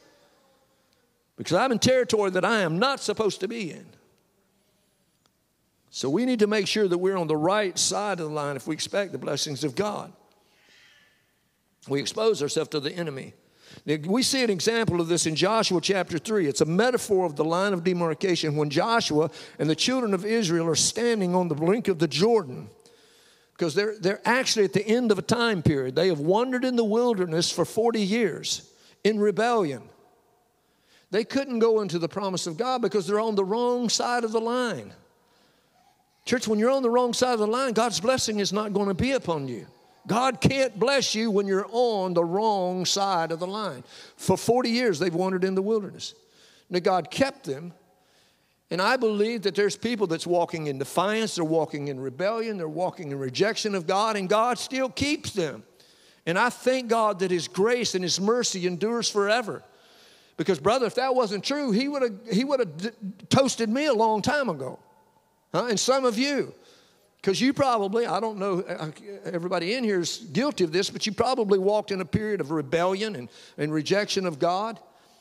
because 1.38 1.54
I'm 1.54 1.72
in 1.72 1.80
territory 1.80 2.32
that 2.32 2.44
I 2.44 2.62
am 2.62 2.80
not 2.80 3.00
supposed 3.00 3.42
to 3.42 3.48
be 3.48 3.72
in. 3.72 3.86
So 5.90 6.10
we 6.10 6.26
need 6.26 6.40
to 6.40 6.48
make 6.48 6.68
sure 6.68 6.88
that 6.88 6.98
we're 6.98 7.18
on 7.18 7.28
the 7.28 7.38
right 7.38 7.78
side 7.78 8.20
of 8.20 8.30
the 8.30 8.34
line 8.34 8.56
if 8.56 8.68
we 8.68 8.74
expect 8.74 9.12
the 9.12 9.18
blessings 9.18 9.64
of 9.64 9.76
God. 9.76 10.12
We 11.88 12.00
expose 12.00 12.42
ourselves 12.42 12.70
to 12.70 12.80
the 12.80 12.92
enemy. 12.92 13.34
We 13.88 14.22
see 14.22 14.44
an 14.44 14.50
example 14.50 15.00
of 15.00 15.08
this 15.08 15.26
in 15.26 15.36
Joshua 15.36 15.80
chapter 15.80 16.18
3. 16.18 16.46
It's 16.48 16.60
a 16.60 16.66
metaphor 16.66 17.26
of 17.26 17.38
the 17.38 17.46
line 17.46 17.72
of 17.72 17.86
demarcation 17.86 18.58
when 18.58 18.70
Joshua 18.70 19.32
and 19.60 19.70
the 19.70 19.78
children 19.78 20.14
of 20.14 20.26
Israel 20.26 20.68
are 20.68 20.76
standing 20.76 21.34
on 21.34 21.48
the 21.48 21.56
brink 21.56 21.88
of 21.88 21.98
the 21.98 22.08
Jordan. 22.08 22.70
Because 23.54 23.74
they're, 23.74 23.98
they're 23.98 24.22
actually 24.26 24.66
at 24.66 24.74
the 24.74 24.86
end 24.86 25.10
of 25.10 25.18
a 25.18 25.22
time 25.22 25.64
period. 25.64 25.96
They 25.96 26.10
have 26.10 26.20
wandered 26.20 26.66
in 26.66 26.76
the 26.76 26.84
wilderness 26.84 27.50
for 27.50 27.64
40 27.64 28.02
years 28.02 28.70
in 29.06 29.22
rebellion. 29.22 29.84
They 31.10 31.24
couldn't 31.24 31.60
go 31.60 31.80
into 31.80 31.98
the 31.98 32.10
promise 32.10 32.46
of 32.46 32.58
God 32.58 32.82
because 32.82 33.08
they're 33.08 33.22
on 33.22 33.36
the 33.36 33.46
wrong 33.46 33.88
side 33.88 34.26
of 34.26 34.34
the 34.34 34.42
line. 34.42 34.94
Church, 36.26 36.46
when 36.46 36.60
you're 36.60 36.72
on 36.72 36.84
the 36.84 36.90
wrong 36.90 37.14
side 37.14 37.34
of 37.34 37.40
the 37.40 37.48
line, 37.48 37.72
God's 37.72 38.02
blessing 38.02 38.40
is 38.40 38.52
not 38.52 38.74
going 38.74 38.90
to 38.90 38.94
be 38.94 39.14
upon 39.14 39.48
you. 39.48 39.66
God 40.08 40.40
can't 40.40 40.80
bless 40.80 41.14
you 41.14 41.30
when 41.30 41.48
you're 41.48 41.68
on 41.70 42.14
the 42.14 42.24
wrong 42.24 42.86
side 42.86 43.32
of 43.32 43.40
the 43.40 43.48
line. 43.48 43.84
For 44.16 44.38
40 44.38 44.70
years, 44.70 45.00
they've 45.00 45.14
wandered 45.14 45.44
in 45.44 45.54
the 45.54 45.62
wilderness. 45.62 46.16
Now, 46.70 46.80
God 46.80 47.12
kept 47.12 47.44
them. 47.44 47.74
And 48.70 48.82
I 48.82 48.98
believe 48.98 49.44
that 49.44 49.56
there's 49.56 49.78
people 49.78 50.08
that's 50.08 50.28
walking 50.28 50.68
in 50.68 50.78
defiance, 50.78 51.36
they're 51.36 51.46
walking 51.46 51.88
in 51.88 52.00
rebellion, 52.00 52.58
they're 52.58 52.68
walking 52.68 53.12
in 53.12 53.20
rejection 53.20 53.76
of 53.76 53.88
God, 53.88 54.18
and 54.18 54.28
God 54.28 54.58
still 54.58 54.90
keeps 54.90 55.32
them. 55.32 55.64
And 56.26 56.38
I 56.38 56.50
thank 56.50 56.90
God 56.90 57.20
that 57.20 57.32
His 57.32 57.48
grace 57.48 57.96
and 57.96 58.04
His 58.04 58.20
mercy 58.20 58.68
endures 58.68 59.10
forever. 59.10 59.64
Because, 60.36 60.60
brother, 60.60 60.86
if 60.86 60.96
that 60.96 61.16
wasn't 61.16 61.46
true, 61.46 61.72
He 61.72 61.88
would 61.88 62.02
have 62.02 62.14
he 62.30 62.44
would 62.44 62.60
have 62.60 62.78
d- 62.78 62.90
toasted 63.30 63.70
me 63.70 63.86
a 63.86 63.94
long 63.94 64.22
time 64.22 64.50
ago. 64.50 64.80
Huh? 65.54 65.68
And 65.68 65.80
some 65.80 66.04
of 66.04 66.18
you. 66.18 66.54
Because 67.18 67.42
you 67.42 67.52
probably, 67.52 68.06
I 68.06 68.20
don't 68.20 68.38
know, 68.38 68.60
everybody 69.26 69.74
in 69.74 69.84
here 69.84 70.00
is 70.00 70.18
guilty 70.32 70.64
of 70.64 70.72
this, 70.72 70.90
but 70.90 71.06
you 71.06 71.12
probably 71.12 71.60
walked 71.60 71.92
in 71.92 72.00
a 72.00 72.06
period 72.06 72.42
of 72.42 72.52
rebellion 72.52 73.16
and, 73.16 73.30
and 73.58 73.74
rejection 73.74 74.26
of 74.26 74.40
God. 74.40 74.80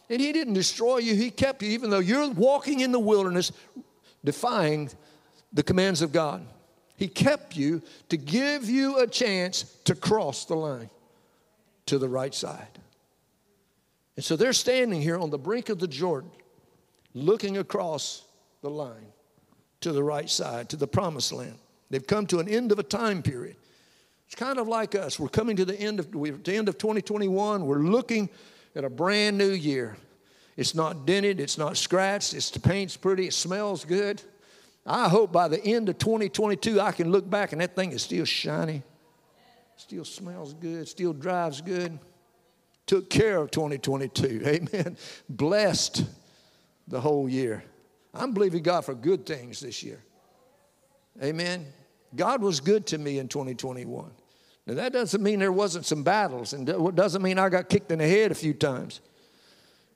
And 0.08 0.20
He 0.20 0.32
didn't 0.32 0.54
destroy 0.54 0.98
you, 0.98 1.14
He 1.14 1.30
kept 1.30 1.62
you, 1.62 1.70
even 1.70 1.90
though 1.90 1.98
you're 1.98 2.30
walking 2.30 2.80
in 2.80 2.92
the 2.92 3.00
wilderness 3.00 3.50
defying 4.24 4.90
the 5.52 5.62
commands 5.62 6.02
of 6.02 6.12
God. 6.12 6.46
He 6.96 7.08
kept 7.08 7.56
you 7.56 7.82
to 8.08 8.16
give 8.16 8.68
you 8.68 8.98
a 8.98 9.06
chance 9.06 9.62
to 9.84 9.94
cross 9.94 10.44
the 10.44 10.54
line 10.54 10.90
to 11.86 11.98
the 11.98 12.08
right 12.08 12.34
side. 12.34 12.78
And 14.16 14.24
so 14.24 14.36
they're 14.36 14.54
standing 14.54 15.00
here 15.00 15.18
on 15.18 15.30
the 15.30 15.38
brink 15.38 15.68
of 15.68 15.78
the 15.78 15.88
Jordan, 15.88 16.30
looking 17.14 17.58
across 17.58 18.24
the 18.62 18.70
line 18.70 19.12
to 19.80 19.92
the 19.92 20.02
right 20.02 20.28
side, 20.28 20.70
to 20.70 20.76
the 20.76 20.86
promised 20.86 21.32
land. 21.32 21.58
They've 21.90 22.06
come 22.06 22.26
to 22.26 22.38
an 22.38 22.48
end 22.48 22.72
of 22.72 22.78
a 22.78 22.82
time 22.82 23.22
period. 23.22 23.56
It's 24.26 24.34
kind 24.34 24.58
of 24.58 24.66
like 24.66 24.94
us. 24.94 25.20
We're 25.20 25.28
coming 25.28 25.56
to 25.56 25.64
the 25.64 25.78
end 25.78 26.00
of 26.00 26.12
we're 26.14 26.34
at 26.34 26.44
the 26.44 26.56
end 26.56 26.68
of 26.68 26.78
2021. 26.78 27.64
We're 27.64 27.78
looking 27.78 28.28
at 28.74 28.84
a 28.84 28.90
brand 28.90 29.38
new 29.38 29.50
year. 29.50 29.96
It's 30.56 30.74
not 30.74 31.06
dented, 31.06 31.38
it's 31.38 31.58
not 31.58 31.76
scratched, 31.76 32.32
it's 32.32 32.50
the 32.50 32.60
paint's 32.60 32.96
pretty, 32.96 33.26
it 33.26 33.34
smells 33.34 33.84
good. 33.84 34.22
I 34.86 35.08
hope 35.08 35.30
by 35.30 35.48
the 35.48 35.62
end 35.62 35.88
of 35.88 35.98
2022 35.98 36.80
I 36.80 36.92
can 36.92 37.10
look 37.10 37.28
back 37.28 37.52
and 37.52 37.60
that 37.60 37.76
thing 37.76 37.92
is 37.92 38.02
still 38.02 38.24
shiny, 38.24 38.82
still 39.76 40.04
smells 40.04 40.54
good, 40.54 40.88
still 40.88 41.12
drives 41.12 41.60
good. 41.60 41.98
Took 42.86 43.10
care 43.10 43.38
of 43.38 43.50
2022. 43.50 44.42
Amen. 44.46 44.96
Blessed 45.28 46.04
the 46.86 47.00
whole 47.00 47.28
year. 47.28 47.64
I'm 48.14 48.32
believing 48.32 48.62
God 48.62 48.84
for 48.84 48.94
good 48.94 49.26
things 49.26 49.60
this 49.60 49.82
year. 49.82 50.00
Amen. 51.22 51.66
God 52.14 52.42
was 52.42 52.60
good 52.60 52.86
to 52.88 52.98
me 52.98 53.18
in 53.18 53.28
2021. 53.28 54.10
Now, 54.66 54.74
that 54.74 54.92
doesn't 54.92 55.22
mean 55.22 55.38
there 55.38 55.52
wasn't 55.52 55.86
some 55.86 56.02
battles, 56.02 56.52
and 56.52 56.68
it 56.68 56.94
doesn't 56.94 57.22
mean 57.22 57.38
I 57.38 57.48
got 57.48 57.68
kicked 57.68 57.92
in 57.92 58.00
the 58.00 58.08
head 58.08 58.32
a 58.32 58.34
few 58.34 58.52
times. 58.52 59.00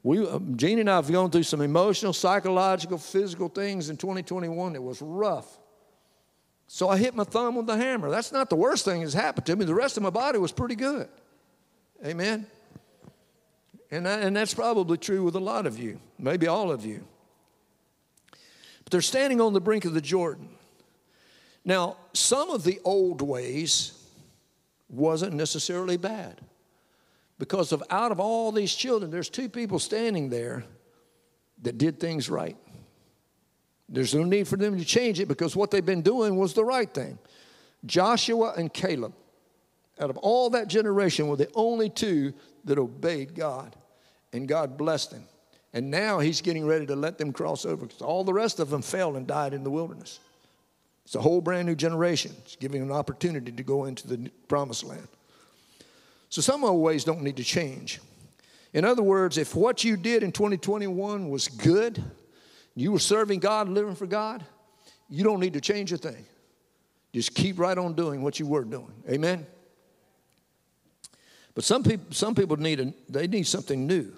We, 0.02 0.26
uh, 0.26 0.38
Jeannie 0.56 0.82
and 0.82 0.90
I 0.90 0.96
have 0.96 1.10
gone 1.10 1.30
through 1.30 1.42
some 1.42 1.60
emotional, 1.60 2.12
psychological, 2.12 2.96
physical 2.96 3.48
things 3.48 3.90
in 3.90 3.96
2021 3.96 4.74
that 4.74 4.80
was 4.80 5.02
rough. 5.02 5.58
So 6.68 6.88
I 6.88 6.96
hit 6.96 7.14
my 7.14 7.24
thumb 7.24 7.56
with 7.56 7.66
the 7.66 7.76
hammer. 7.76 8.10
That's 8.10 8.30
not 8.30 8.48
the 8.48 8.56
worst 8.56 8.84
thing 8.84 9.00
that's 9.00 9.12
happened 9.12 9.44
to 9.46 9.56
me. 9.56 9.64
The 9.64 9.74
rest 9.74 9.96
of 9.96 10.04
my 10.04 10.10
body 10.10 10.38
was 10.38 10.52
pretty 10.52 10.76
good. 10.76 11.08
Amen. 12.06 12.46
And, 13.90 14.06
that, 14.06 14.22
and 14.22 14.36
that's 14.36 14.54
probably 14.54 14.96
true 14.96 15.24
with 15.24 15.34
a 15.34 15.40
lot 15.40 15.66
of 15.66 15.78
you, 15.78 16.00
maybe 16.16 16.46
all 16.46 16.70
of 16.70 16.86
you. 16.86 17.04
But 18.84 18.92
they're 18.92 19.00
standing 19.00 19.40
on 19.40 19.52
the 19.52 19.60
brink 19.60 19.84
of 19.84 19.94
the 19.94 20.00
Jordan. 20.00 20.48
Now, 21.64 21.96
some 22.12 22.50
of 22.50 22.64
the 22.64 22.80
old 22.84 23.22
ways 23.22 23.92
wasn't 24.88 25.34
necessarily 25.34 25.96
bad. 25.96 26.40
Because 27.38 27.72
of 27.72 27.82
out 27.90 28.12
of 28.12 28.20
all 28.20 28.52
these 28.52 28.74
children, 28.74 29.10
there's 29.10 29.30
two 29.30 29.48
people 29.48 29.78
standing 29.78 30.28
there 30.28 30.64
that 31.62 31.78
did 31.78 31.98
things 31.98 32.28
right. 32.28 32.56
There's 33.88 34.14
no 34.14 34.24
need 34.24 34.46
for 34.46 34.56
them 34.56 34.78
to 34.78 34.84
change 34.84 35.20
it 35.20 35.26
because 35.26 35.56
what 35.56 35.70
they've 35.70 35.84
been 35.84 36.02
doing 36.02 36.36
was 36.36 36.54
the 36.54 36.64
right 36.64 36.92
thing. 36.92 37.18
Joshua 37.86 38.54
and 38.56 38.72
Caleb, 38.72 39.14
out 39.98 40.10
of 40.10 40.16
all 40.18 40.50
that 40.50 40.68
generation, 40.68 41.28
were 41.28 41.36
the 41.36 41.50
only 41.54 41.88
two 41.88 42.32
that 42.64 42.78
obeyed 42.78 43.34
God, 43.34 43.74
and 44.32 44.46
God 44.46 44.76
blessed 44.76 45.10
them. 45.10 45.24
And 45.72 45.90
now 45.90 46.18
he's 46.18 46.40
getting 46.40 46.66
ready 46.66 46.86
to 46.86 46.96
let 46.96 47.18
them 47.18 47.32
cross 47.32 47.64
over 47.64 47.86
because 47.86 48.02
all 48.02 48.24
the 48.24 48.34
rest 48.34 48.60
of 48.60 48.70
them 48.70 48.82
fell 48.82 49.16
and 49.16 49.26
died 49.26 49.54
in 49.54 49.64
the 49.64 49.70
wilderness. 49.70 50.20
It's 51.04 51.14
a 51.14 51.20
whole 51.20 51.40
brand 51.40 51.66
new 51.66 51.74
generation. 51.74 52.32
It's 52.44 52.56
giving 52.56 52.82
an 52.82 52.92
opportunity 52.92 53.52
to 53.52 53.62
go 53.62 53.84
into 53.86 54.06
the 54.06 54.30
promised 54.48 54.84
land. 54.84 55.08
So 56.28 56.40
some 56.40 56.64
our 56.64 56.72
ways 56.72 57.04
don't 57.04 57.22
need 57.22 57.36
to 57.38 57.44
change. 57.44 58.00
In 58.72 58.84
other 58.84 59.02
words, 59.02 59.36
if 59.36 59.56
what 59.56 59.82
you 59.82 59.96
did 59.96 60.22
in 60.22 60.30
2021 60.30 61.28
was 61.28 61.48
good, 61.48 62.02
you 62.76 62.92
were 62.92 63.00
serving 63.00 63.40
God, 63.40 63.68
living 63.68 63.96
for 63.96 64.06
God, 64.06 64.44
you 65.08 65.24
don't 65.24 65.40
need 65.40 65.54
to 65.54 65.60
change 65.60 65.92
a 65.92 65.98
thing. 65.98 66.24
Just 67.12 67.34
keep 67.34 67.58
right 67.58 67.76
on 67.76 67.94
doing 67.94 68.22
what 68.22 68.38
you 68.38 68.46
were 68.46 68.64
doing. 68.64 68.92
Amen. 69.08 69.44
But 71.54 71.64
some 71.64 71.82
people, 71.82 72.06
some 72.10 72.36
people 72.36 72.56
need 72.56 72.78
a, 72.78 72.94
they 73.08 73.26
need 73.26 73.46
something 73.48 73.86
new. 73.86 74.12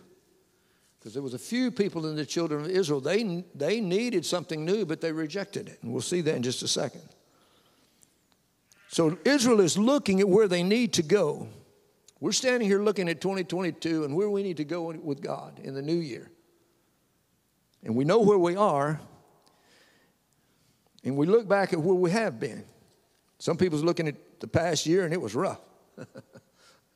Because 1.02 1.14
there 1.14 1.22
was 1.22 1.34
a 1.34 1.38
few 1.38 1.72
people 1.72 2.06
in 2.06 2.14
the 2.14 2.24
children 2.24 2.64
of 2.64 2.70
Israel, 2.70 3.00
they, 3.00 3.44
they 3.56 3.80
needed 3.80 4.24
something 4.24 4.64
new, 4.64 4.86
but 4.86 5.00
they 5.00 5.10
rejected 5.10 5.68
it. 5.68 5.80
And 5.82 5.90
we'll 5.92 6.00
see 6.00 6.20
that 6.20 6.36
in 6.36 6.44
just 6.44 6.62
a 6.62 6.68
second. 6.68 7.02
So 8.86 9.18
Israel 9.24 9.58
is 9.58 9.76
looking 9.76 10.20
at 10.20 10.28
where 10.28 10.46
they 10.46 10.62
need 10.62 10.92
to 10.92 11.02
go. 11.02 11.48
We're 12.20 12.30
standing 12.30 12.68
here 12.68 12.80
looking 12.80 13.08
at 13.08 13.20
2022 13.20 14.04
and 14.04 14.14
where 14.14 14.30
we 14.30 14.44
need 14.44 14.58
to 14.58 14.64
go 14.64 14.92
with 14.92 15.20
God 15.20 15.58
in 15.64 15.74
the 15.74 15.82
new 15.82 15.96
year. 15.96 16.30
And 17.82 17.96
we 17.96 18.04
know 18.04 18.20
where 18.20 18.38
we 18.38 18.54
are, 18.54 19.00
and 21.02 21.16
we 21.16 21.26
look 21.26 21.48
back 21.48 21.72
at 21.72 21.80
where 21.80 21.96
we 21.96 22.12
have 22.12 22.38
been. 22.38 22.64
Some 23.40 23.56
people's 23.56 23.82
looking 23.82 24.06
at 24.06 24.38
the 24.38 24.46
past 24.46 24.86
year 24.86 25.04
and 25.04 25.12
it 25.12 25.20
was 25.20 25.34
rough. 25.34 25.58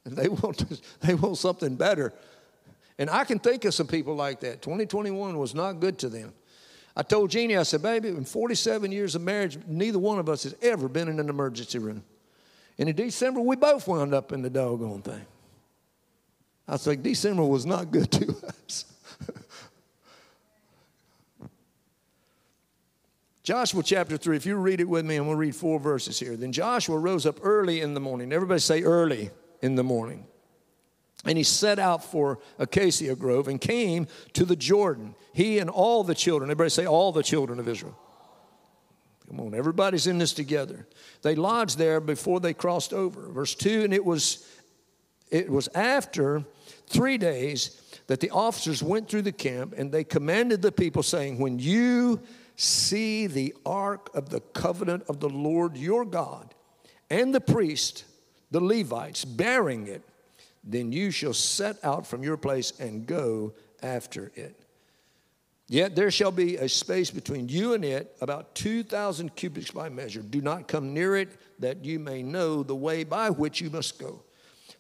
and 0.05 0.17
they 0.17 0.29
want, 0.29 0.63
they 1.01 1.17
want 1.17 1.39
something 1.39 1.75
better. 1.75 2.15
And 2.99 3.11
I 3.11 3.25
can 3.25 3.39
think 3.39 3.65
of 3.65 3.75
some 3.75 3.87
people 3.87 4.15
like 4.15 4.41
that. 4.41 4.63
2021 4.63 5.39
was 5.39 5.55
not 5.55 5.81
good 5.81 5.99
to 5.99 6.09
them. 6.09 6.33
I 6.97 7.03
told 7.03 7.31
Jeannie, 7.31 7.57
I 7.57 7.63
said, 7.63 7.83
baby, 7.83 8.09
in 8.09 8.25
47 8.25 8.91
years 8.91 9.15
of 9.15 9.21
marriage, 9.21 9.59
neither 9.67 9.99
one 9.99 10.19
of 10.19 10.31
us 10.31 10.45
has 10.45 10.55
ever 10.63 10.89
been 10.89 11.09
in 11.09 11.21
an 11.21 11.29
emergency 11.29 11.79
room. 11.79 12.03
And 12.79 12.89
in 12.89 12.97
December, 12.97 13.41
we 13.41 13.57
both 13.57 13.87
wound 13.87 14.15
up 14.15 14.33
in 14.33 14.41
the 14.41 14.49
doggone 14.49 15.03
thing. 15.03 15.27
I 16.69 16.79
like, 16.87 17.03
December 17.03 17.45
was 17.45 17.67
not 17.67 17.91
good 17.91 18.11
to 18.13 18.35
us. 18.49 18.87
Joshua 23.43 23.83
chapter 23.83 24.17
3, 24.17 24.37
if 24.37 24.47
you 24.47 24.57
read 24.57 24.81
it 24.81 24.89
with 24.89 25.05
me, 25.05 25.17
I'm 25.17 25.25
going 25.25 25.37
to 25.37 25.39
read 25.39 25.55
four 25.55 25.79
verses 25.79 26.19
here. 26.19 26.35
Then 26.37 26.51
Joshua 26.51 26.99
rose 26.99 27.27
up 27.27 27.39
early 27.43 27.83
in 27.83 27.95
the 27.95 28.01
morning. 28.01 28.33
Everybody 28.33 28.59
say 28.59 28.83
early 28.83 29.31
in 29.63 29.77
the 29.77 29.85
morning. 29.85 30.27
And 31.27 31.37
he 31.37 31.45
set 31.45 31.79
out 31.79 32.05
for 32.05 32.39
Acacia 32.59 33.15
Grove 33.17 33.49
and 33.49 33.61
came 33.61 34.07
to 34.35 34.45
the 34.45 34.57
Jordan. 34.57 35.15
He 35.33 35.59
and 35.59 35.69
all 35.69 36.05
the 36.05 36.15
children, 36.15 36.51
everybody 36.51 36.71
say, 36.71 36.87
all 36.87 37.13
the 37.13 37.23
children 37.23 37.59
of 37.59 37.69
Israel. 37.69 37.99
Come 39.29 39.41
on, 39.41 39.55
everybody's 39.55 40.07
in 40.07 40.19
this 40.19 40.33
together. 40.33 40.87
They 41.23 41.35
lodged 41.35 41.79
there 41.79 42.01
before 42.01 42.39
they 42.39 42.55
crossed 42.55 42.93
over. 42.93 43.29
Verse 43.29 43.55
2 43.55 43.83
And 43.83 43.93
it 43.93 44.05
was, 44.05 44.47
it 45.31 45.51
was 45.51 45.69
after 45.75 46.45
three 46.87 47.19
days 47.19 47.81
that 48.07 48.21
the 48.21 48.31
officers 48.31 48.83
went 48.83 49.09
through 49.09 49.23
the 49.23 49.33
camp 49.33 49.75
and 49.77 49.91
they 49.91 50.05
commanded 50.05 50.63
the 50.63 50.71
people, 50.71 51.03
saying, 51.03 51.39
When 51.39 51.59
you 51.59 52.21
see 52.55 53.27
the 53.27 53.55
ark 53.67 54.11
of 54.15 54.31
the 54.31 54.41
covenant 54.41 55.05
of 55.09 55.19
the 55.19 55.29
Lord 55.29 55.77
your 55.77 56.05
God 56.05 56.55
and 57.11 57.35
the 57.35 57.41
priest, 57.41 58.05
the 58.53 58.61
Levites, 58.61 59.25
bearing 59.25 59.89
it, 59.89 60.03
then 60.67 60.93
you 60.93 61.11
shall 61.11 61.33
set 61.33 61.83
out 61.85 62.07
from 62.07 62.23
your 62.23 62.37
place 62.37 62.73
and 62.79 63.07
go 63.07 63.55
after 63.83 64.33
it. 64.35 64.61
Yet 65.69 65.97
there 65.97 66.11
shall 66.11 66.31
be 66.31 66.57
a 66.57 66.69
space 66.69 67.11
between 67.11 67.49
you 67.49 67.75
and 67.75 67.85
it, 67.85 68.17
about 68.21 68.55
2,000 68.55 69.35
cubits 69.35 69.71
by 69.71 69.89
measure. 69.89 70.23
Do 70.23 70.41
not 70.41 70.69
come 70.69 70.93
near 70.95 71.17
it, 71.17 71.29
that 71.61 71.85
you 71.85 71.99
may 71.99 72.23
know 72.23 72.63
the 72.63 72.77
way 72.77 73.03
by 73.05 73.31
which 73.31 73.61
you 73.61 73.71
must 73.71 73.99
go, 73.99 74.23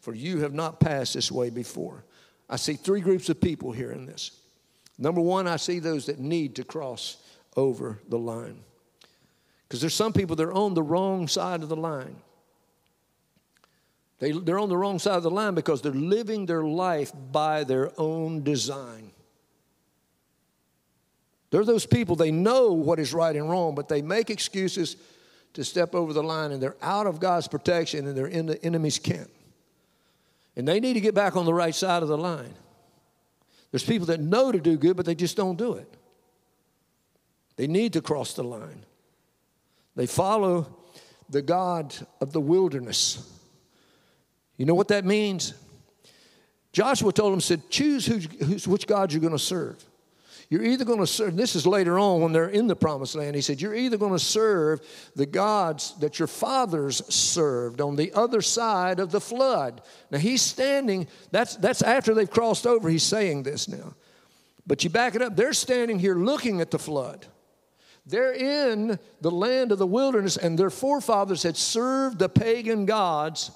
for 0.00 0.14
you 0.14 0.40
have 0.40 0.54
not 0.54 0.78
passed 0.78 1.14
this 1.14 1.32
way 1.32 1.50
before. 1.50 2.04
I 2.48 2.56
see 2.56 2.74
three 2.74 3.00
groups 3.00 3.28
of 3.28 3.40
people 3.40 3.72
here 3.72 3.90
in 3.90 4.06
this. 4.06 4.30
Number 4.98 5.20
one, 5.20 5.48
I 5.48 5.56
see 5.56 5.80
those 5.80 6.06
that 6.06 6.20
need 6.20 6.56
to 6.56 6.64
cross 6.64 7.16
over 7.56 8.00
the 8.08 8.18
line. 8.18 8.60
Because 9.66 9.80
there's 9.80 9.94
some 9.94 10.12
people 10.12 10.36
that 10.36 10.44
are 10.46 10.52
on 10.52 10.74
the 10.74 10.82
wrong 10.82 11.26
side 11.26 11.62
of 11.62 11.68
the 11.68 11.76
line. 11.76 12.16
They, 14.18 14.32
they're 14.32 14.58
on 14.58 14.68
the 14.68 14.76
wrong 14.76 14.98
side 14.98 15.16
of 15.16 15.22
the 15.22 15.30
line 15.30 15.54
because 15.54 15.82
they're 15.82 15.92
living 15.92 16.46
their 16.46 16.64
life 16.64 17.12
by 17.32 17.64
their 17.64 17.92
own 18.00 18.42
design. 18.42 19.10
They're 21.50 21.64
those 21.64 21.86
people, 21.86 22.16
they 22.16 22.30
know 22.30 22.72
what 22.72 22.98
is 22.98 23.14
right 23.14 23.34
and 23.34 23.48
wrong, 23.48 23.74
but 23.74 23.88
they 23.88 24.02
make 24.02 24.30
excuses 24.30 24.96
to 25.54 25.64
step 25.64 25.94
over 25.94 26.12
the 26.12 26.22
line 26.22 26.52
and 26.52 26.62
they're 26.62 26.76
out 26.82 27.06
of 27.06 27.20
God's 27.20 27.48
protection 27.48 28.06
and 28.06 28.16
they're 28.16 28.26
in 28.26 28.46
the 28.46 28.62
enemy's 28.64 28.98
camp. 28.98 29.30
And 30.56 30.66
they 30.66 30.80
need 30.80 30.94
to 30.94 31.00
get 31.00 31.14
back 31.14 31.36
on 31.36 31.44
the 31.44 31.54
right 31.54 31.74
side 31.74 32.02
of 32.02 32.08
the 32.08 32.18
line. 32.18 32.54
There's 33.70 33.84
people 33.84 34.06
that 34.06 34.20
know 34.20 34.52
to 34.52 34.60
do 34.60 34.76
good, 34.76 34.96
but 34.96 35.06
they 35.06 35.14
just 35.14 35.36
don't 35.36 35.56
do 35.56 35.74
it. 35.74 35.96
They 37.56 37.66
need 37.66 37.92
to 37.94 38.00
cross 38.00 38.34
the 38.34 38.44
line. 38.44 38.84
They 39.94 40.06
follow 40.06 40.76
the 41.28 41.42
God 41.42 41.94
of 42.20 42.32
the 42.32 42.40
wilderness. 42.40 43.32
You 44.56 44.66
know 44.66 44.74
what 44.74 44.88
that 44.88 45.04
means? 45.04 45.54
Joshua 46.72 47.12
told 47.12 47.32
them, 47.32 47.40
said, 47.40 47.70
choose 47.70 48.66
which 48.66 48.86
God 48.86 49.12
you're 49.12 49.20
going 49.20 49.32
to 49.32 49.38
serve. 49.38 49.82
You're 50.48 50.64
either 50.64 50.84
going 50.84 51.00
to 51.00 51.06
serve, 51.06 51.36
this 51.36 51.56
is 51.56 51.66
later 51.66 51.98
on 51.98 52.20
when 52.20 52.32
they're 52.32 52.48
in 52.48 52.68
the 52.68 52.76
promised 52.76 53.16
land. 53.16 53.34
He 53.34 53.42
said, 53.42 53.60
You're 53.60 53.74
either 53.74 53.96
going 53.96 54.12
to 54.12 54.18
serve 54.18 54.80
the 55.16 55.26
gods 55.26 55.94
that 55.98 56.20
your 56.20 56.28
fathers 56.28 57.02
served 57.12 57.80
on 57.80 57.96
the 57.96 58.12
other 58.12 58.40
side 58.40 59.00
of 59.00 59.10
the 59.10 59.20
flood. 59.20 59.82
Now 60.10 60.18
he's 60.18 60.42
standing, 60.42 61.08
that's, 61.32 61.56
that's 61.56 61.82
after 61.82 62.14
they've 62.14 62.30
crossed 62.30 62.66
over, 62.66 62.88
he's 62.88 63.02
saying 63.02 63.42
this 63.42 63.66
now. 63.66 63.94
But 64.66 64.84
you 64.84 64.90
back 64.90 65.16
it 65.16 65.22
up, 65.22 65.34
they're 65.34 65.52
standing 65.52 65.98
here 65.98 66.14
looking 66.14 66.60
at 66.60 66.70
the 66.70 66.78
flood. 66.78 67.26
They're 68.04 68.34
in 68.34 69.00
the 69.20 69.32
land 69.32 69.72
of 69.72 69.78
the 69.78 69.86
wilderness, 69.86 70.36
and 70.36 70.56
their 70.56 70.70
forefathers 70.70 71.42
had 71.42 71.56
served 71.56 72.20
the 72.20 72.28
pagan 72.28 72.86
gods 72.86 73.50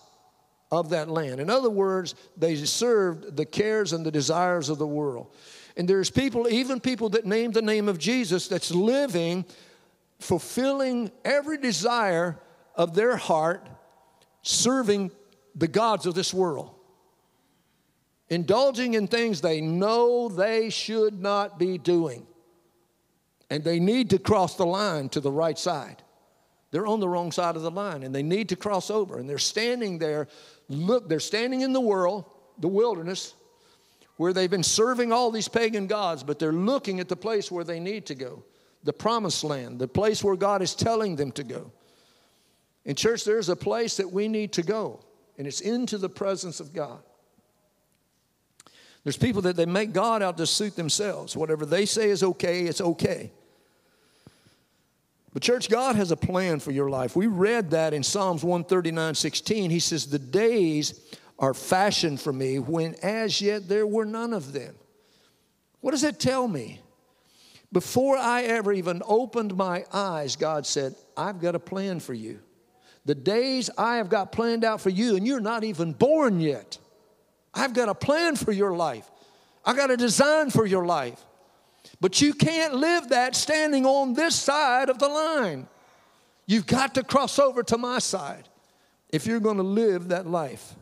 of 0.70 0.90
that 0.90 1.08
land. 1.08 1.40
In 1.40 1.50
other 1.50 1.70
words, 1.70 2.14
they 2.36 2.56
served 2.56 3.36
the 3.36 3.44
cares 3.44 3.92
and 3.92 4.04
the 4.04 4.10
desires 4.10 4.68
of 4.68 4.78
the 4.78 4.86
world. 4.86 5.34
And 5.76 5.88
there's 5.88 6.10
people, 6.10 6.48
even 6.48 6.80
people 6.80 7.08
that 7.10 7.26
name 7.26 7.52
the 7.52 7.62
name 7.62 7.88
of 7.88 7.98
Jesus, 7.98 8.48
that's 8.48 8.70
living, 8.70 9.44
fulfilling 10.18 11.10
every 11.24 11.58
desire 11.58 12.38
of 12.74 12.94
their 12.94 13.16
heart, 13.16 13.68
serving 14.42 15.10
the 15.54 15.68
gods 15.68 16.06
of 16.06 16.14
this 16.14 16.32
world. 16.32 16.74
Indulging 18.28 18.94
in 18.94 19.08
things 19.08 19.40
they 19.40 19.60
know 19.60 20.28
they 20.28 20.70
should 20.70 21.20
not 21.20 21.58
be 21.58 21.78
doing. 21.78 22.26
And 23.50 23.64
they 23.64 23.80
need 23.80 24.10
to 24.10 24.18
cross 24.18 24.54
the 24.54 24.66
line 24.66 25.08
to 25.10 25.20
the 25.20 25.32
right 25.32 25.58
side. 25.58 26.02
They're 26.70 26.86
on 26.86 27.00
the 27.00 27.08
wrong 27.08 27.32
side 27.32 27.56
of 27.56 27.62
the 27.62 27.70
line 27.70 28.04
and 28.04 28.14
they 28.14 28.22
need 28.22 28.50
to 28.50 28.56
cross 28.56 28.90
over. 28.90 29.18
And 29.18 29.28
they're 29.28 29.38
standing 29.38 29.98
there, 29.98 30.28
look, 30.70 31.08
they're 31.08 31.20
standing 31.20 31.60
in 31.60 31.72
the 31.72 31.80
world, 31.80 32.24
the 32.58 32.68
wilderness, 32.68 33.34
where 34.16 34.32
they've 34.32 34.50
been 34.50 34.62
serving 34.62 35.12
all 35.12 35.30
these 35.30 35.48
pagan 35.48 35.86
gods, 35.86 36.22
but 36.22 36.38
they're 36.38 36.52
looking 36.52 37.00
at 37.00 37.08
the 37.08 37.16
place 37.16 37.50
where 37.50 37.64
they 37.64 37.80
need 37.80 38.06
to 38.06 38.14
go 38.14 38.42
the 38.82 38.92
promised 38.92 39.44
land, 39.44 39.78
the 39.78 39.88
place 39.88 40.24
where 40.24 40.36
God 40.36 40.62
is 40.62 40.74
telling 40.74 41.16
them 41.16 41.32
to 41.32 41.44
go. 41.44 41.70
In 42.84 42.94
church, 42.94 43.24
there's 43.24 43.48
a 43.48 43.56
place 43.56 43.98
that 43.98 44.10
we 44.10 44.26
need 44.26 44.52
to 44.54 44.62
go, 44.62 45.00
and 45.36 45.46
it's 45.46 45.60
into 45.60 45.98
the 45.98 46.08
presence 46.08 46.60
of 46.60 46.72
God. 46.72 47.00
There's 49.04 49.16
people 49.16 49.42
that 49.42 49.56
they 49.56 49.66
make 49.66 49.92
God 49.92 50.22
out 50.22 50.36
to 50.38 50.46
suit 50.46 50.76
themselves. 50.76 51.36
Whatever 51.36 51.66
they 51.66 51.86
say 51.86 52.10
is 52.10 52.22
okay, 52.22 52.64
it's 52.64 52.80
okay. 52.80 53.32
But, 55.32 55.42
church, 55.42 55.68
God 55.68 55.94
has 55.96 56.10
a 56.10 56.16
plan 56.16 56.58
for 56.58 56.72
your 56.72 56.90
life. 56.90 57.14
We 57.14 57.28
read 57.28 57.70
that 57.70 57.94
in 57.94 58.02
Psalms 58.02 58.42
139 58.42 59.14
16. 59.14 59.70
He 59.70 59.78
says, 59.78 60.06
The 60.06 60.18
days 60.18 61.00
are 61.38 61.54
fashioned 61.54 62.20
for 62.20 62.32
me 62.32 62.58
when 62.58 62.94
as 63.02 63.40
yet 63.40 63.68
there 63.68 63.86
were 63.86 64.04
none 64.04 64.32
of 64.32 64.52
them. 64.52 64.74
What 65.80 65.92
does 65.92 66.02
that 66.02 66.18
tell 66.18 66.48
me? 66.48 66.80
Before 67.72 68.16
I 68.16 68.42
ever 68.42 68.72
even 68.72 69.02
opened 69.06 69.56
my 69.56 69.84
eyes, 69.92 70.34
God 70.34 70.66
said, 70.66 70.96
I've 71.16 71.40
got 71.40 71.54
a 71.54 71.60
plan 71.60 72.00
for 72.00 72.14
you. 72.14 72.40
The 73.04 73.14
days 73.14 73.70
I 73.78 73.96
have 73.96 74.08
got 74.08 74.32
planned 74.32 74.64
out 74.64 74.80
for 74.80 74.90
you, 74.90 75.16
and 75.16 75.26
you're 75.26 75.40
not 75.40 75.64
even 75.64 75.92
born 75.92 76.40
yet. 76.40 76.78
I've 77.54 77.72
got 77.72 77.88
a 77.88 77.94
plan 77.94 78.36
for 78.36 78.52
your 78.52 78.74
life. 78.76 79.08
I 79.64 79.74
got 79.74 79.90
a 79.90 79.96
design 79.96 80.50
for 80.50 80.66
your 80.66 80.84
life. 80.84 81.24
But 82.00 82.20
you 82.20 82.32
can't 82.32 82.74
live 82.74 83.10
that 83.10 83.36
standing 83.36 83.84
on 83.84 84.14
this 84.14 84.34
side 84.34 84.88
of 84.88 84.98
the 84.98 85.08
line. 85.08 85.68
You've 86.46 86.66
got 86.66 86.94
to 86.94 87.04
cross 87.04 87.38
over 87.38 87.62
to 87.64 87.78
my 87.78 87.98
side 87.98 88.48
if 89.10 89.26
you're 89.26 89.40
going 89.40 89.58
to 89.58 89.62
live 89.62 90.08
that 90.08 90.26
life. 90.26 90.74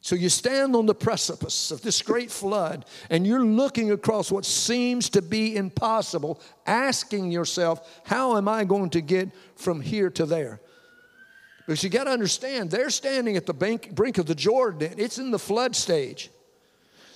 So 0.00 0.14
you 0.14 0.28
stand 0.28 0.76
on 0.76 0.84
the 0.84 0.94
precipice 0.94 1.70
of 1.70 1.80
this 1.80 2.02
great 2.02 2.30
flood 2.30 2.84
and 3.08 3.26
you're 3.26 3.44
looking 3.44 3.90
across 3.90 4.30
what 4.30 4.44
seems 4.44 5.08
to 5.10 5.22
be 5.22 5.56
impossible, 5.56 6.40
asking 6.66 7.32
yourself, 7.32 8.02
How 8.04 8.36
am 8.36 8.46
I 8.46 8.64
going 8.64 8.90
to 8.90 9.00
get 9.00 9.30
from 9.56 9.80
here 9.80 10.10
to 10.10 10.26
there? 10.26 10.60
Because 11.66 11.82
you 11.82 11.88
got 11.88 12.04
to 12.04 12.10
understand, 12.10 12.70
they're 12.70 12.90
standing 12.90 13.38
at 13.38 13.46
the 13.46 13.54
brink, 13.54 13.94
brink 13.94 14.18
of 14.18 14.26
the 14.26 14.34
Jordan, 14.34 14.92
it's 14.98 15.18
in 15.18 15.30
the 15.30 15.38
flood 15.38 15.74
stage. 15.74 16.30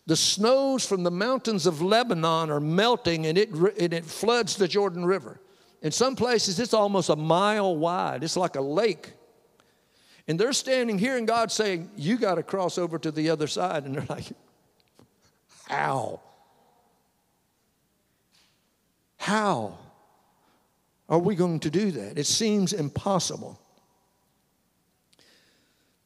The 0.09 0.16
snows 0.16 0.86
from 0.86 1.02
the 1.02 1.11
mountains 1.11 1.66
of 1.66 1.82
Lebanon 1.82 2.48
are 2.48 2.61
melting 2.61 3.26
and 3.26 3.36
it, 3.36 3.50
and 3.50 3.92
it 3.92 4.06
floods 4.06 4.56
the 4.56 4.66
Jordan 4.66 5.04
River. 5.04 5.38
In 5.82 5.92
some 5.92 6.16
places, 6.16 6.59
it's 6.59 6.72
almost 6.72 7.11
a 7.11 7.16
mile 7.16 7.76
wide, 7.76 8.24
it's 8.24 8.34
like 8.34 8.56
a 8.56 8.61
lake. 8.62 9.12
And 10.26 10.40
they're 10.40 10.54
standing 10.54 10.98
here, 10.98 11.18
and 11.18 11.26
God's 11.26 11.52
saying, 11.52 11.90
You 11.94 12.16
got 12.16 12.36
to 12.36 12.42
cross 12.42 12.78
over 12.78 12.98
to 12.98 13.11
the 13.11 13.28
other 13.28 13.46
side. 13.46 13.84
And 13.84 13.94
they're 13.94 14.06
like, 14.09 14.32
How? 15.66 16.22
How 19.18 19.76
are 21.11 21.18
we 21.18 21.34
going 21.34 21.61
to 21.61 21.70
do 21.70 21.90
that? 21.90 22.16
It 22.16 22.26
seems 22.26 22.72
impossible. 22.72 23.61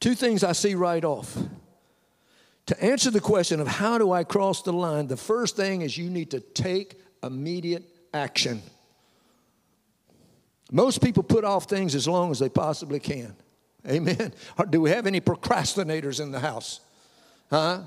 Two 0.01 0.13
things 0.13 0.43
I 0.43 0.51
see 0.51 0.75
right 0.75 1.05
off. 1.05 1.37
To 2.67 2.83
answer 2.83 3.11
the 3.11 3.19
question 3.19 3.59
of 3.59 3.67
how 3.67 3.97
do 3.97 4.11
I 4.11 4.23
cross 4.23 4.61
the 4.61 4.71
line, 4.71 5.07
the 5.07 5.17
first 5.17 5.55
thing 5.55 5.81
is 5.81 5.97
you 5.97 6.09
need 6.09 6.31
to 6.31 6.39
take 6.39 7.01
immediate 7.21 7.83
action. 8.13 8.61
Most 10.71 11.03
people 11.03 11.23
put 11.23 11.43
off 11.43 11.65
things 11.65 11.93
as 11.93 12.07
long 12.07 12.31
as 12.31 12.39
they 12.39 12.49
possibly 12.49 12.99
can. 12.99 13.35
Amen. 13.87 14.33
Or 14.57 14.65
do 14.65 14.81
we 14.81 14.91
have 14.91 15.05
any 15.05 15.19
procrastinators 15.19 16.21
in 16.21 16.31
the 16.31 16.39
house? 16.39 16.79
Huh? 17.49 17.81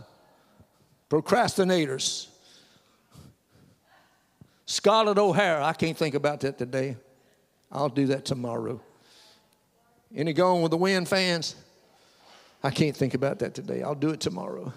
Procrastinators. 1.09 2.29
Scarlett 4.67 5.17
O'Hara, 5.17 5.65
I 5.65 5.73
can't 5.73 5.97
think 5.97 6.15
about 6.15 6.41
that 6.41 6.59
today. 6.59 6.97
I'll 7.73 7.89
do 7.89 8.07
that 8.09 8.25
tomorrow. 8.25 8.81
Any 10.15 10.33
going 10.33 10.63
with 10.63 10.71
the 10.71 10.77
wind 10.77 11.09
fans? 11.09 11.57
I 12.63 12.71
can't 12.71 12.97
think 12.97 13.15
about 13.15 13.39
that 13.41 13.55
today. 13.55 13.83
I'll 13.83 13.95
do 13.95 14.11
it 14.11 14.21
tomorrow. 14.21 14.73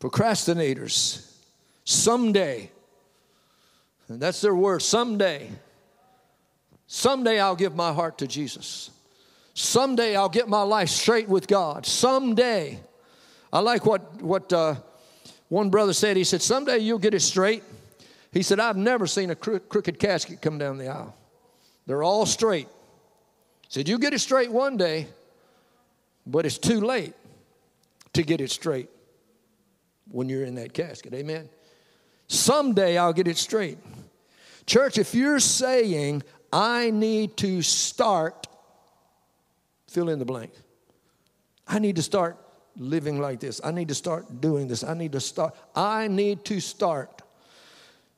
Procrastinators, 0.00 1.34
someday, 1.84 2.70
and 4.08 4.20
that's 4.20 4.40
their 4.40 4.54
word, 4.54 4.80
someday. 4.80 5.50
Someday 6.86 7.38
I'll 7.38 7.56
give 7.56 7.74
my 7.76 7.92
heart 7.92 8.18
to 8.18 8.26
Jesus. 8.26 8.90
Someday 9.54 10.16
I'll 10.16 10.28
get 10.28 10.48
my 10.48 10.62
life 10.62 10.88
straight 10.88 11.28
with 11.28 11.46
God. 11.46 11.84
Someday. 11.84 12.78
I 13.52 13.60
like 13.60 13.84
what, 13.84 14.22
what 14.22 14.52
uh, 14.52 14.76
one 15.48 15.68
brother 15.68 15.92
said. 15.92 16.16
He 16.16 16.24
said, 16.24 16.40
Someday 16.40 16.78
you'll 16.78 16.98
get 16.98 17.12
it 17.12 17.20
straight. 17.20 17.62
He 18.32 18.42
said, 18.42 18.60
I've 18.60 18.76
never 18.76 19.06
seen 19.06 19.30
a 19.30 19.34
cro- 19.34 19.58
crooked 19.58 19.98
casket 19.98 20.40
come 20.40 20.58
down 20.58 20.78
the 20.78 20.88
aisle. 20.88 21.14
They're 21.88 22.02
all 22.02 22.26
straight. 22.26 22.68
Said, 23.68 23.88
You 23.88 23.98
get 23.98 24.12
it 24.12 24.18
straight 24.18 24.52
one 24.52 24.76
day, 24.76 25.08
but 26.26 26.44
it's 26.44 26.58
too 26.58 26.82
late 26.82 27.14
to 28.12 28.22
get 28.22 28.42
it 28.42 28.50
straight 28.50 28.90
when 30.10 30.28
you're 30.28 30.44
in 30.44 30.56
that 30.56 30.74
casket. 30.74 31.14
Amen. 31.14 31.48
Someday 32.26 32.98
I'll 32.98 33.14
get 33.14 33.26
it 33.26 33.38
straight. 33.38 33.78
Church, 34.66 34.98
if 34.98 35.14
you're 35.14 35.40
saying, 35.40 36.22
I 36.52 36.90
need 36.90 37.38
to 37.38 37.62
start, 37.62 38.46
fill 39.86 40.10
in 40.10 40.18
the 40.18 40.26
blank. 40.26 40.52
I 41.66 41.78
need 41.78 41.96
to 41.96 42.02
start 42.02 42.36
living 42.76 43.18
like 43.18 43.40
this. 43.40 43.62
I 43.64 43.70
need 43.70 43.88
to 43.88 43.94
start 43.94 44.42
doing 44.42 44.68
this. 44.68 44.84
I 44.84 44.92
need 44.92 45.12
to 45.12 45.20
start. 45.20 45.56
I 45.74 46.06
need 46.08 46.44
to 46.46 46.60
start. 46.60 47.22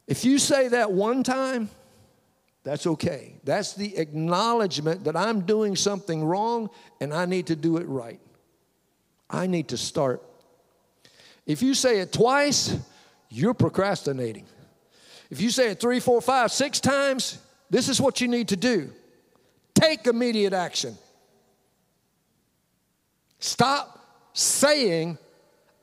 If 0.08 0.24
you 0.24 0.40
say 0.40 0.66
that 0.68 0.90
one 0.90 1.22
time, 1.22 1.70
that's 2.62 2.86
okay. 2.86 3.34
That's 3.44 3.72
the 3.72 3.96
acknowledgement 3.96 5.04
that 5.04 5.16
I'm 5.16 5.42
doing 5.42 5.76
something 5.76 6.24
wrong 6.24 6.70
and 7.00 7.14
I 7.14 7.24
need 7.24 7.46
to 7.46 7.56
do 7.56 7.78
it 7.78 7.88
right. 7.88 8.20
I 9.28 9.46
need 9.46 9.68
to 9.68 9.76
start. 9.76 10.22
If 11.46 11.62
you 11.62 11.74
say 11.74 12.00
it 12.00 12.12
twice, 12.12 12.76
you're 13.30 13.54
procrastinating. 13.54 14.46
If 15.30 15.40
you 15.40 15.50
say 15.50 15.70
it 15.70 15.80
three, 15.80 16.00
four, 16.00 16.20
five, 16.20 16.52
six 16.52 16.80
times, 16.80 17.38
this 17.70 17.88
is 17.88 18.00
what 18.00 18.20
you 18.20 18.28
need 18.28 18.48
to 18.48 18.56
do 18.56 18.90
take 19.74 20.06
immediate 20.06 20.52
action. 20.52 20.98
Stop 23.38 23.98
saying, 24.34 25.16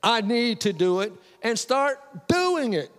I 0.03 0.21
need 0.21 0.61
to 0.61 0.73
do 0.73 0.99
it, 0.99 1.11
and 1.41 1.57
start 1.57 2.27
doing 2.27 2.73
it. 2.73 2.91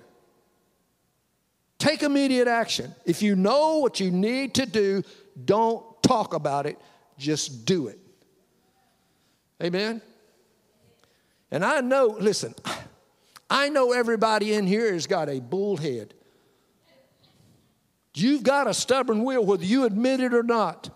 Take 1.89 2.03
immediate 2.03 2.49
action. 2.49 2.95
If 3.07 3.23
you 3.23 3.35
know 3.35 3.79
what 3.79 3.99
you 3.99 4.11
need 4.11 4.57
to 4.57 4.67
do, 4.67 5.03
don't 5.43 5.83
talk 6.03 6.35
about 6.35 6.67
it, 6.67 6.79
just 7.17 7.65
do 7.65 7.87
it. 7.87 7.99
Amen? 9.63 10.03
And 11.51 11.65
I 11.65 11.81
know, 11.81 12.15
listen, 12.21 12.55
I 13.49 13.71
know 13.71 13.93
everybody 13.93 14.53
in 14.53 14.67
here 14.67 14.93
has 14.93 15.07
got 15.07 15.31
a 15.31 15.41
bullhead. 15.41 16.13
You've 18.13 18.43
got 18.43 18.67
a 18.67 18.75
stubborn 18.75 19.25
will, 19.25 19.47
whether 19.47 19.65
you 19.65 19.85
admit 19.85 20.21
it 20.21 20.35
or 20.35 20.43
not. 20.43 20.91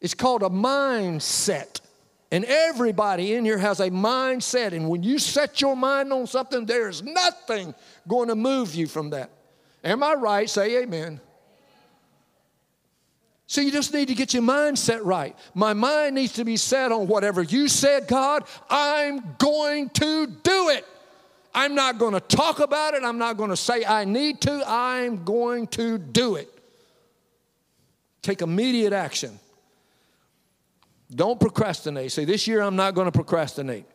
It's 0.00 0.14
called 0.14 0.42
a 0.42 0.50
mindset. 0.50 1.77
And 2.30 2.44
everybody 2.44 3.34
in 3.34 3.44
here 3.44 3.58
has 3.58 3.80
a 3.80 3.90
mindset. 3.90 4.72
And 4.72 4.88
when 4.88 5.02
you 5.02 5.18
set 5.18 5.60
your 5.60 5.74
mind 5.74 6.12
on 6.12 6.26
something, 6.26 6.66
there's 6.66 7.02
nothing 7.02 7.74
going 8.06 8.28
to 8.28 8.34
move 8.34 8.74
you 8.74 8.86
from 8.86 9.10
that. 9.10 9.30
Am 9.82 10.02
I 10.02 10.14
right? 10.14 10.48
Say 10.48 10.82
amen. 10.82 11.20
So 13.46 13.62
you 13.62 13.72
just 13.72 13.94
need 13.94 14.08
to 14.08 14.14
get 14.14 14.34
your 14.34 14.42
mindset 14.42 15.00
right. 15.04 15.34
My 15.54 15.72
mind 15.72 16.16
needs 16.16 16.34
to 16.34 16.44
be 16.44 16.58
set 16.58 16.92
on 16.92 17.06
whatever 17.06 17.42
you 17.42 17.66
said, 17.66 18.06
God, 18.06 18.44
I'm 18.68 19.36
going 19.38 19.88
to 19.88 20.26
do 20.26 20.68
it. 20.68 20.84
I'm 21.54 21.74
not 21.74 21.98
going 21.98 22.12
to 22.12 22.20
talk 22.20 22.60
about 22.60 22.92
it. 22.92 23.02
I'm 23.02 23.16
not 23.16 23.38
going 23.38 23.48
to 23.48 23.56
say 23.56 23.86
I 23.86 24.04
need 24.04 24.42
to. 24.42 24.62
I'm 24.66 25.24
going 25.24 25.66
to 25.68 25.96
do 25.96 26.34
it. 26.34 26.52
Take 28.20 28.42
immediate 28.42 28.92
action. 28.92 29.40
Don't 31.14 31.40
procrastinate. 31.40 32.12
Say, 32.12 32.24
this 32.24 32.46
year 32.46 32.60
I'm 32.60 32.76
not 32.76 32.94
going 32.94 33.06
to 33.06 33.12
procrastinate. 33.12 33.86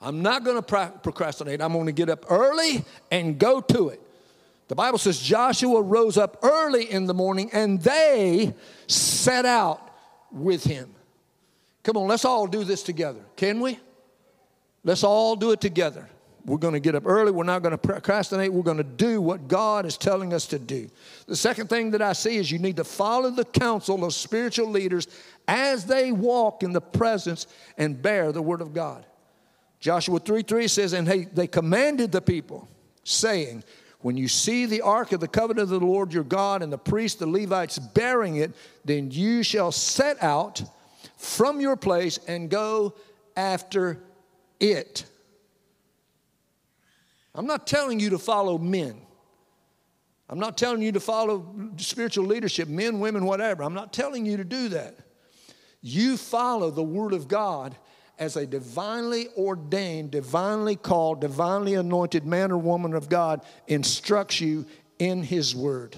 I'm 0.00 0.20
not 0.20 0.44
going 0.44 0.62
to 0.62 0.92
procrastinate. 1.02 1.60
I'm 1.62 1.72
going 1.72 1.86
to 1.86 1.92
get 1.92 2.10
up 2.10 2.26
early 2.28 2.84
and 3.10 3.38
go 3.38 3.60
to 3.60 3.90
it. 3.90 4.00
The 4.68 4.74
Bible 4.74 4.98
says 4.98 5.20
Joshua 5.20 5.80
rose 5.82 6.16
up 6.16 6.38
early 6.42 6.90
in 6.90 7.06
the 7.06 7.14
morning 7.14 7.50
and 7.52 7.80
they 7.80 8.54
set 8.86 9.44
out 9.44 9.90
with 10.30 10.64
him. 10.64 10.94
Come 11.82 11.96
on, 11.96 12.08
let's 12.08 12.24
all 12.24 12.46
do 12.46 12.64
this 12.64 12.82
together. 12.82 13.20
Can 13.36 13.60
we? 13.60 13.78
Let's 14.84 15.04
all 15.04 15.36
do 15.36 15.52
it 15.52 15.60
together. 15.60 16.08
We're 16.44 16.58
going 16.58 16.74
to 16.74 16.80
get 16.80 16.94
up 16.96 17.04
early. 17.06 17.30
We're 17.30 17.44
not 17.44 17.62
going 17.62 17.72
to 17.72 17.78
procrastinate. 17.78 18.52
We're 18.52 18.62
going 18.62 18.78
to 18.78 18.82
do 18.82 19.20
what 19.20 19.46
God 19.46 19.86
is 19.86 19.96
telling 19.96 20.34
us 20.34 20.46
to 20.48 20.58
do. 20.58 20.88
The 21.26 21.36
second 21.36 21.68
thing 21.68 21.92
that 21.92 22.02
I 22.02 22.14
see 22.14 22.36
is 22.36 22.50
you 22.50 22.58
need 22.58 22.76
to 22.76 22.84
follow 22.84 23.30
the 23.30 23.44
counsel 23.44 24.04
of 24.04 24.12
spiritual 24.12 24.68
leaders 24.68 25.06
as 25.46 25.84
they 25.84 26.10
walk 26.10 26.64
in 26.64 26.72
the 26.72 26.80
presence 26.80 27.46
and 27.78 28.00
bear 28.00 28.32
the 28.32 28.42
word 28.42 28.60
of 28.60 28.74
God. 28.74 29.06
Joshua 29.78 30.18
3 30.18 30.42
3 30.42 30.68
says, 30.68 30.92
And 30.92 31.06
they, 31.06 31.24
they 31.24 31.46
commanded 31.46 32.10
the 32.10 32.20
people, 32.20 32.68
saying, 33.04 33.62
When 34.00 34.16
you 34.16 34.26
see 34.26 34.66
the 34.66 34.80
ark 34.80 35.12
of 35.12 35.20
the 35.20 35.28
covenant 35.28 35.72
of 35.72 35.80
the 35.80 35.86
Lord 35.86 36.12
your 36.12 36.24
God 36.24 36.62
and 36.62 36.72
the 36.72 36.78
priests, 36.78 37.20
the 37.20 37.26
Levites, 37.26 37.78
bearing 37.78 38.36
it, 38.36 38.52
then 38.84 39.12
you 39.12 39.44
shall 39.44 39.70
set 39.70 40.20
out 40.22 40.62
from 41.16 41.60
your 41.60 41.76
place 41.76 42.18
and 42.26 42.50
go 42.50 42.94
after 43.36 44.02
it. 44.58 45.04
I'm 47.34 47.46
not 47.46 47.66
telling 47.66 48.00
you 48.00 48.10
to 48.10 48.18
follow 48.18 48.58
men. 48.58 49.00
I'm 50.28 50.38
not 50.38 50.56
telling 50.56 50.82
you 50.82 50.92
to 50.92 51.00
follow 51.00 51.72
spiritual 51.76 52.26
leadership, 52.26 52.68
men, 52.68 53.00
women, 53.00 53.24
whatever. 53.24 53.62
I'm 53.62 53.74
not 53.74 53.92
telling 53.92 54.24
you 54.24 54.38
to 54.38 54.44
do 54.44 54.68
that. 54.70 54.96
You 55.80 56.16
follow 56.16 56.70
the 56.70 56.82
Word 56.82 57.12
of 57.12 57.28
God 57.28 57.76
as 58.18 58.36
a 58.36 58.46
divinely 58.46 59.28
ordained, 59.36 60.12
divinely 60.12 60.76
called, 60.76 61.20
divinely 61.20 61.74
anointed 61.74 62.24
man 62.24 62.52
or 62.52 62.58
woman 62.58 62.94
of 62.94 63.08
God 63.08 63.44
instructs 63.66 64.40
you 64.40 64.64
in 64.98 65.22
His 65.22 65.56
Word. 65.56 65.96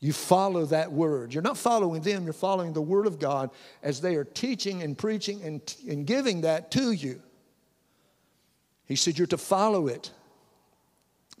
You 0.00 0.12
follow 0.12 0.64
that 0.66 0.92
word. 0.92 1.34
You're 1.34 1.42
not 1.42 1.58
following 1.58 2.02
them, 2.02 2.24
you're 2.24 2.32
following 2.32 2.72
the 2.72 2.80
word 2.80 3.06
of 3.06 3.18
God 3.18 3.50
as 3.82 4.00
they 4.00 4.14
are 4.14 4.24
teaching 4.24 4.82
and 4.82 4.96
preaching 4.96 5.42
and, 5.42 5.76
and 5.88 6.06
giving 6.06 6.42
that 6.42 6.70
to 6.72 6.92
you. 6.92 7.20
He 8.88 8.96
said, 8.96 9.18
You're 9.18 9.26
to 9.28 9.38
follow 9.38 9.86
it. 9.86 10.10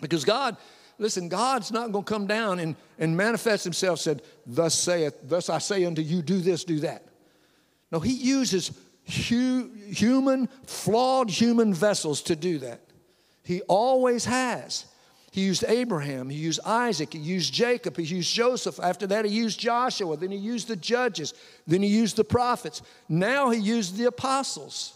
Because 0.00 0.24
God, 0.24 0.56
listen, 0.98 1.28
God's 1.28 1.72
not 1.72 1.90
going 1.90 2.04
to 2.04 2.08
come 2.08 2.26
down 2.26 2.60
and, 2.60 2.76
and 2.98 3.16
manifest 3.16 3.64
himself, 3.64 3.98
said, 3.98 4.22
Thus 4.46 4.74
saith, 4.74 5.14
thus 5.24 5.48
I 5.48 5.58
say 5.58 5.84
unto 5.84 6.02
you, 6.02 6.22
do 6.22 6.38
this, 6.38 6.62
do 6.62 6.80
that. 6.80 7.04
No, 7.90 7.98
he 7.98 8.12
uses 8.12 8.70
hu- 9.28 9.70
human, 9.72 10.48
flawed 10.66 11.30
human 11.30 11.72
vessels 11.72 12.22
to 12.22 12.36
do 12.36 12.58
that. 12.58 12.82
He 13.42 13.62
always 13.62 14.26
has. 14.26 14.84
He 15.30 15.42
used 15.42 15.64
Abraham, 15.68 16.30
he 16.30 16.38
used 16.38 16.60
Isaac, 16.64 17.12
he 17.12 17.18
used 17.18 17.52
Jacob, 17.52 17.96
he 17.96 18.02
used 18.02 18.34
Joseph. 18.34 18.80
After 18.80 19.06
that, 19.08 19.24
he 19.24 19.30
used 19.30 19.60
Joshua, 19.60 20.16
then 20.16 20.30
he 20.30 20.38
used 20.38 20.68
the 20.68 20.76
judges, 20.76 21.34
then 21.66 21.82
he 21.82 21.88
used 21.88 22.16
the 22.16 22.24
prophets. 22.24 22.82
Now 23.08 23.50
he 23.50 23.60
used 23.60 23.96
the 23.96 24.06
apostles, 24.06 24.94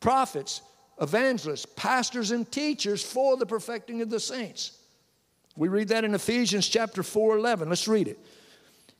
prophets, 0.00 0.62
evangelists, 1.00 1.66
pastors, 1.76 2.30
and 2.30 2.50
teachers 2.50 3.02
for 3.02 3.36
the 3.36 3.46
perfecting 3.46 4.02
of 4.02 4.10
the 4.10 4.20
saints. 4.20 4.78
We 5.56 5.68
read 5.68 5.88
that 5.88 6.04
in 6.04 6.14
Ephesians 6.14 6.68
chapter 6.68 7.02
4 7.02 7.38
11. 7.38 7.68
Let's 7.68 7.88
read 7.88 8.08
it. 8.08 8.18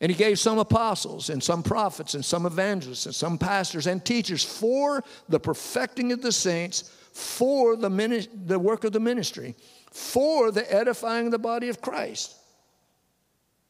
And 0.00 0.10
he 0.10 0.16
gave 0.16 0.38
some 0.38 0.58
apostles 0.58 1.30
and 1.30 1.42
some 1.42 1.62
prophets 1.62 2.14
and 2.14 2.24
some 2.24 2.46
evangelists 2.46 3.06
and 3.06 3.14
some 3.14 3.38
pastors 3.38 3.86
and 3.86 4.04
teachers 4.04 4.44
for 4.44 5.02
the 5.28 5.40
perfecting 5.40 6.12
of 6.12 6.20
the 6.20 6.32
saints, 6.32 6.90
for 7.12 7.76
the, 7.76 7.88
mini- 7.88 8.28
the 8.46 8.58
work 8.58 8.84
of 8.84 8.92
the 8.92 9.00
ministry, 9.00 9.54
for 9.90 10.50
the 10.50 10.70
edifying 10.72 11.26
of 11.26 11.32
the 11.32 11.38
body 11.38 11.68
of 11.68 11.80
Christ. 11.80 12.36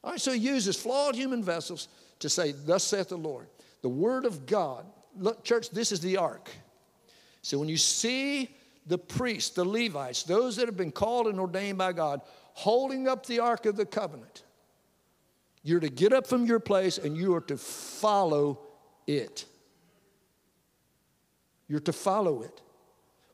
All 0.03 0.13
right, 0.13 0.21
so 0.21 0.33
he 0.33 0.39
uses 0.39 0.77
flawed 0.77 1.15
human 1.15 1.43
vessels 1.43 1.89
to 2.21 2.29
say, 2.29 2.53
Thus 2.53 2.85
saith 2.85 3.09
the 3.11 3.17
Lord. 3.17 3.49
The 3.83 3.89
word 3.89 4.25
of 4.25 4.47
God. 4.47 4.87
Look, 5.17 5.45
church, 5.45 5.71
this 5.71 5.93
is 5.93 6.01
the 6.01 6.17
ark. 6.17 6.51
So 7.45 7.59
when 7.59 7.69
you 7.69 7.77
see 7.77 8.57
the 8.87 8.97
priests, 8.97 9.51
the 9.55 9.67
Levites, 9.67 10.23
those 10.23 10.57
that 10.57 10.65
have 10.65 10.79
been 10.79 10.91
called 10.91 11.27
and 11.27 11.39
ordained 11.39 11.77
by 11.77 11.93
God, 11.93 12.23
holding 12.55 13.07
up 13.07 13.27
the 13.27 13.41
Ark 13.41 13.67
of 13.67 13.77
the 13.77 13.85
Covenant, 13.85 14.45
you're 15.63 15.81
to 15.81 15.91
get 15.91 16.15
up 16.15 16.27
from 16.27 16.47
your 16.47 16.59
place 16.59 16.97
and 16.97 17.15
you 17.15 17.35
are 17.35 17.43
to 17.43 17.59
follow 17.59 18.61
it. 19.07 19.45
You're 21.69 21.81
to 21.81 21.93
follow 21.93 22.41
it. 22.41 22.63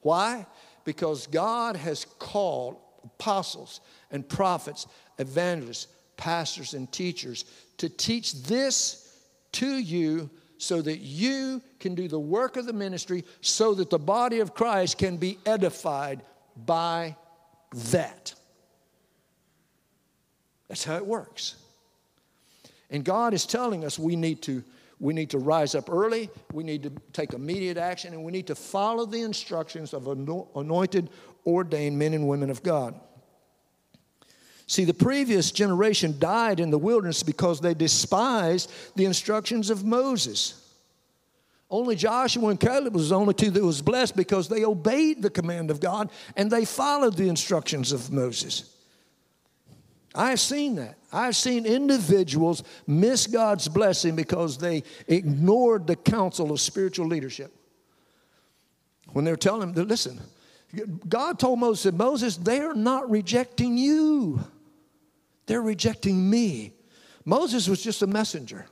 Why? 0.01 0.45
Because 0.85 1.29
God 1.29 1.77
has 1.77 2.05
called 2.19 2.79
apostles 3.05 3.81
and 4.11 4.29
prophets, 4.29 4.89
evangelists, 5.21 5.87
pastors, 6.17 6.75
and 6.75 6.91
teachers 6.91 7.45
to 7.77 7.89
teach 7.89 8.43
this 8.43 9.21
to 9.53 9.69
you 9.69 10.31
so 10.61 10.83
that 10.83 10.99
you 10.99 11.63
can 11.79 11.95
do 11.95 12.07
the 12.07 12.21
work 12.21 12.59
of 12.59 12.67
the 12.67 12.73
ministry, 12.75 13.25
so 13.41 13.73
that 13.73 13.89
the 13.89 13.99
body 13.99 14.41
of 14.41 14.53
Christ 14.53 14.99
can 14.99 15.17
be 15.17 15.39
edified 15.47 16.21
by 16.55 17.17
that. 17.93 18.35
That's 20.69 20.85
how 20.85 20.97
it 20.97 21.07
works. 21.07 21.57
And 22.91 23.03
God 23.03 23.33
is 23.33 23.47
telling 23.47 23.87
us 23.87 23.99
we 23.99 24.17
need 24.17 24.43
to 24.43 24.63
we 24.99 25.15
need 25.15 25.31
to 25.31 25.39
rise 25.39 25.75
up 25.75 25.89
early, 25.89 26.29
we 26.53 26.63
need 26.63 26.83
to 26.83 26.93
take 27.15 27.33
immediate 27.33 27.79
action, 27.79 28.13
and 28.13 28.23
we 28.23 28.31
need 28.31 28.47
to 28.49 28.55
follow 28.55 29.07
the 29.07 29.23
instructions 29.23 29.95
of 29.95 30.09
anointed, 30.09 31.09
ordained 31.47 31.99
men 31.99 32.13
and 32.13 32.29
women 32.29 32.51
of 32.51 32.63
God. 32.63 33.01
See, 34.71 34.85
the 34.85 34.95
previous 34.95 35.51
generation 35.51 36.15
died 36.21 36.61
in 36.61 36.71
the 36.71 36.79
wilderness 36.79 37.25
because 37.25 37.61
they 37.61 37.75
despised 37.75 38.71
the 38.95 39.05
instructions 39.05 39.69
of 39.69 39.85
Moses. 39.85 40.65
Only 41.69 41.97
Joshua 41.97 42.51
and 42.51 42.61
Caleb 42.61 42.95
was 42.95 43.09
the 43.09 43.17
only 43.17 43.35
two 43.35 43.51
that 43.51 43.65
was 43.65 43.83
blessed 43.83 44.15
because 44.15 44.49
they 44.49 44.65
obeyed 44.65 45.23
the 45.23 45.29
command 45.29 45.73
of 45.73 45.81
God 45.81 46.09
and 46.37 46.49
they 46.49 46.65
followed 46.65 47.17
the 47.17 47.29
instructions 47.29 47.91
of 47.91 48.13
Moses. 48.13 48.73
I've 50.15 50.39
seen 50.39 50.77
that. 50.77 50.99
I've 51.13 51.35
seen 51.35 51.67
individuals 51.67 52.63
miss 52.87 53.27
God's 53.27 53.67
blessing 53.67 54.15
because 54.15 54.57
they 54.57 54.85
ignored 55.09 55.89
the 55.89 55.97
counsel 55.97 56.53
of 56.53 56.61
spiritual 56.61 57.09
leadership. 57.09 57.53
When 59.09 59.25
they 59.25 59.33
were 59.33 59.37
telling 59.37 59.73
them, 59.73 59.89
listen, 59.89 60.21
God 61.09 61.41
told 61.41 61.59
Moses, 61.59 61.93
Moses, 61.93 62.37
they're 62.37 62.73
not 62.73 63.11
rejecting 63.11 63.77
you. 63.77 64.39
They're 65.51 65.61
rejecting 65.61 66.31
me. 66.31 66.75
Moses 67.25 67.67
was 67.67 67.83
just 67.83 68.03
a 68.03 68.07
messenger. 68.07 68.67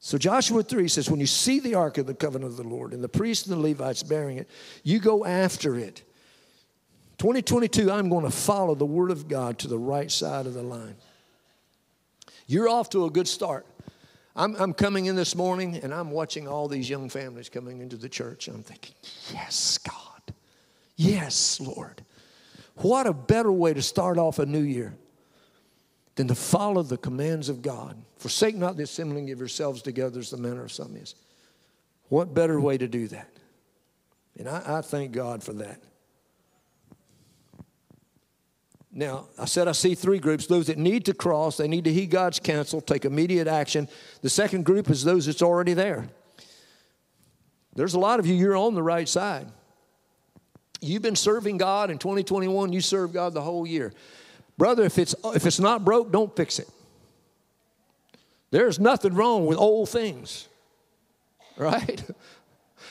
So 0.00 0.18
Joshua 0.18 0.64
3 0.64 0.88
says, 0.88 1.08
When 1.08 1.20
you 1.20 1.28
see 1.28 1.60
the 1.60 1.76
ark 1.76 1.98
of 1.98 2.08
the 2.08 2.14
covenant 2.14 2.50
of 2.50 2.56
the 2.56 2.68
Lord 2.68 2.92
and 2.92 3.04
the 3.04 3.08
priests 3.08 3.46
and 3.46 3.56
the 3.56 3.62
Levites 3.62 4.02
bearing 4.02 4.38
it, 4.38 4.50
you 4.82 4.98
go 4.98 5.24
after 5.24 5.76
it. 5.76 6.02
2022, 7.18 7.88
I'm 7.88 8.08
going 8.08 8.24
to 8.24 8.32
follow 8.32 8.74
the 8.74 8.84
word 8.84 9.12
of 9.12 9.28
God 9.28 9.60
to 9.60 9.68
the 9.68 9.78
right 9.78 10.10
side 10.10 10.46
of 10.46 10.54
the 10.54 10.64
line. 10.64 10.96
You're 12.48 12.68
off 12.68 12.90
to 12.90 13.04
a 13.04 13.10
good 13.10 13.28
start. 13.28 13.64
I'm, 14.34 14.56
I'm 14.56 14.74
coming 14.74 15.06
in 15.06 15.14
this 15.14 15.36
morning 15.36 15.76
and 15.76 15.94
I'm 15.94 16.10
watching 16.10 16.48
all 16.48 16.66
these 16.66 16.90
young 16.90 17.08
families 17.08 17.48
coming 17.48 17.80
into 17.80 17.96
the 17.96 18.08
church. 18.08 18.48
I'm 18.48 18.64
thinking, 18.64 18.96
yes, 19.32 19.78
God. 19.78 20.09
Yes, 21.00 21.58
Lord. 21.58 22.04
What 22.74 23.06
a 23.06 23.14
better 23.14 23.50
way 23.50 23.72
to 23.72 23.80
start 23.80 24.18
off 24.18 24.38
a 24.38 24.44
new 24.44 24.60
year 24.60 24.94
than 26.14 26.28
to 26.28 26.34
follow 26.34 26.82
the 26.82 26.98
commands 26.98 27.48
of 27.48 27.62
God. 27.62 27.96
Forsake 28.18 28.54
not 28.54 28.76
the 28.76 28.82
assembling 28.82 29.30
of 29.30 29.38
yourselves 29.38 29.80
together 29.80 30.20
as 30.20 30.28
the 30.28 30.36
manner 30.36 30.62
of 30.62 30.70
some 30.70 30.94
is. 30.96 31.14
What 32.10 32.34
better 32.34 32.60
way 32.60 32.76
to 32.76 32.86
do 32.86 33.08
that? 33.08 33.30
And 34.38 34.46
I, 34.46 34.62
I 34.66 34.80
thank 34.82 35.12
God 35.12 35.42
for 35.42 35.54
that. 35.54 35.80
Now, 38.92 39.28
I 39.38 39.46
said 39.46 39.68
I 39.68 39.72
see 39.72 39.94
three 39.94 40.18
groups 40.18 40.46
those 40.48 40.66
that 40.66 40.76
need 40.76 41.06
to 41.06 41.14
cross, 41.14 41.56
they 41.56 41.68
need 41.68 41.84
to 41.84 41.92
heed 41.94 42.10
God's 42.10 42.40
counsel, 42.40 42.82
take 42.82 43.06
immediate 43.06 43.48
action. 43.48 43.88
The 44.20 44.28
second 44.28 44.66
group 44.66 44.90
is 44.90 45.02
those 45.02 45.24
that's 45.24 45.40
already 45.40 45.72
there. 45.72 46.08
There's 47.74 47.94
a 47.94 47.98
lot 47.98 48.20
of 48.20 48.26
you, 48.26 48.34
you're 48.34 48.54
on 48.56 48.74
the 48.74 48.82
right 48.82 49.08
side. 49.08 49.46
You've 50.80 51.02
been 51.02 51.16
serving 51.16 51.58
God 51.58 51.90
in 51.90 51.98
2021, 51.98 52.72
you 52.72 52.80
serve 52.80 53.12
God 53.12 53.34
the 53.34 53.42
whole 53.42 53.66
year. 53.66 53.92
Brother, 54.56 54.84
if 54.84 54.98
it's, 54.98 55.14
if 55.24 55.46
it's 55.46 55.60
not 55.60 55.84
broke, 55.84 56.10
don't 56.10 56.34
fix 56.34 56.58
it. 56.58 56.68
There's 58.50 58.78
nothing 58.78 59.14
wrong 59.14 59.46
with 59.46 59.58
old 59.58 59.88
things, 59.88 60.48
right? 61.56 62.02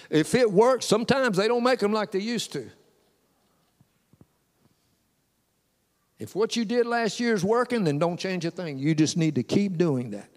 If 0.10 0.34
it 0.36 0.52
works, 0.52 0.86
sometimes 0.86 1.38
they 1.38 1.48
don't 1.48 1.64
make 1.64 1.80
them 1.80 1.94
like 1.94 2.12
they 2.12 2.20
used 2.20 2.54
to. 2.54 2.70
If 6.18 6.36
what 6.36 6.56
you 6.56 6.66
did 6.66 6.86
last 6.86 7.20
year 7.20 7.34
is 7.34 7.44
working, 7.44 7.86
then 7.86 7.98
don't 7.98 8.18
change 8.18 8.44
a 8.46 8.52
thing. 8.52 8.78
You 8.78 8.94
just 8.94 9.16
need 9.16 9.36
to 9.36 9.44
keep 9.44 9.78
doing 9.78 10.12
that. 10.12 10.30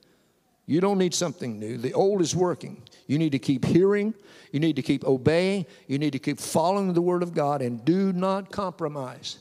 You 0.73 0.81
don't 0.81 0.97
need 0.97 1.12
something 1.12 1.59
new. 1.59 1.77
The 1.77 1.93
old 1.93 2.23
is 2.23 2.35
working. 2.35 2.83
You 3.07 3.18
need 3.18 3.33
to 3.33 3.39
keep 3.39 3.62
hearing. 3.62 4.14
You 4.53 4.59
need 4.59 4.77
to 4.77 4.83
keep 4.83 5.05
obeying. 5.05 5.66
You 5.87 5.99
need 5.99 6.14
to 6.14 6.18
keep 6.18 6.39
following 6.39 6.95
the 6.95 7.03
Word 7.03 7.23
of 7.23 7.35
God 7.35 7.61
and 7.61 7.85
do 7.85 8.11
not 8.14 8.51
compromise. 8.51 9.37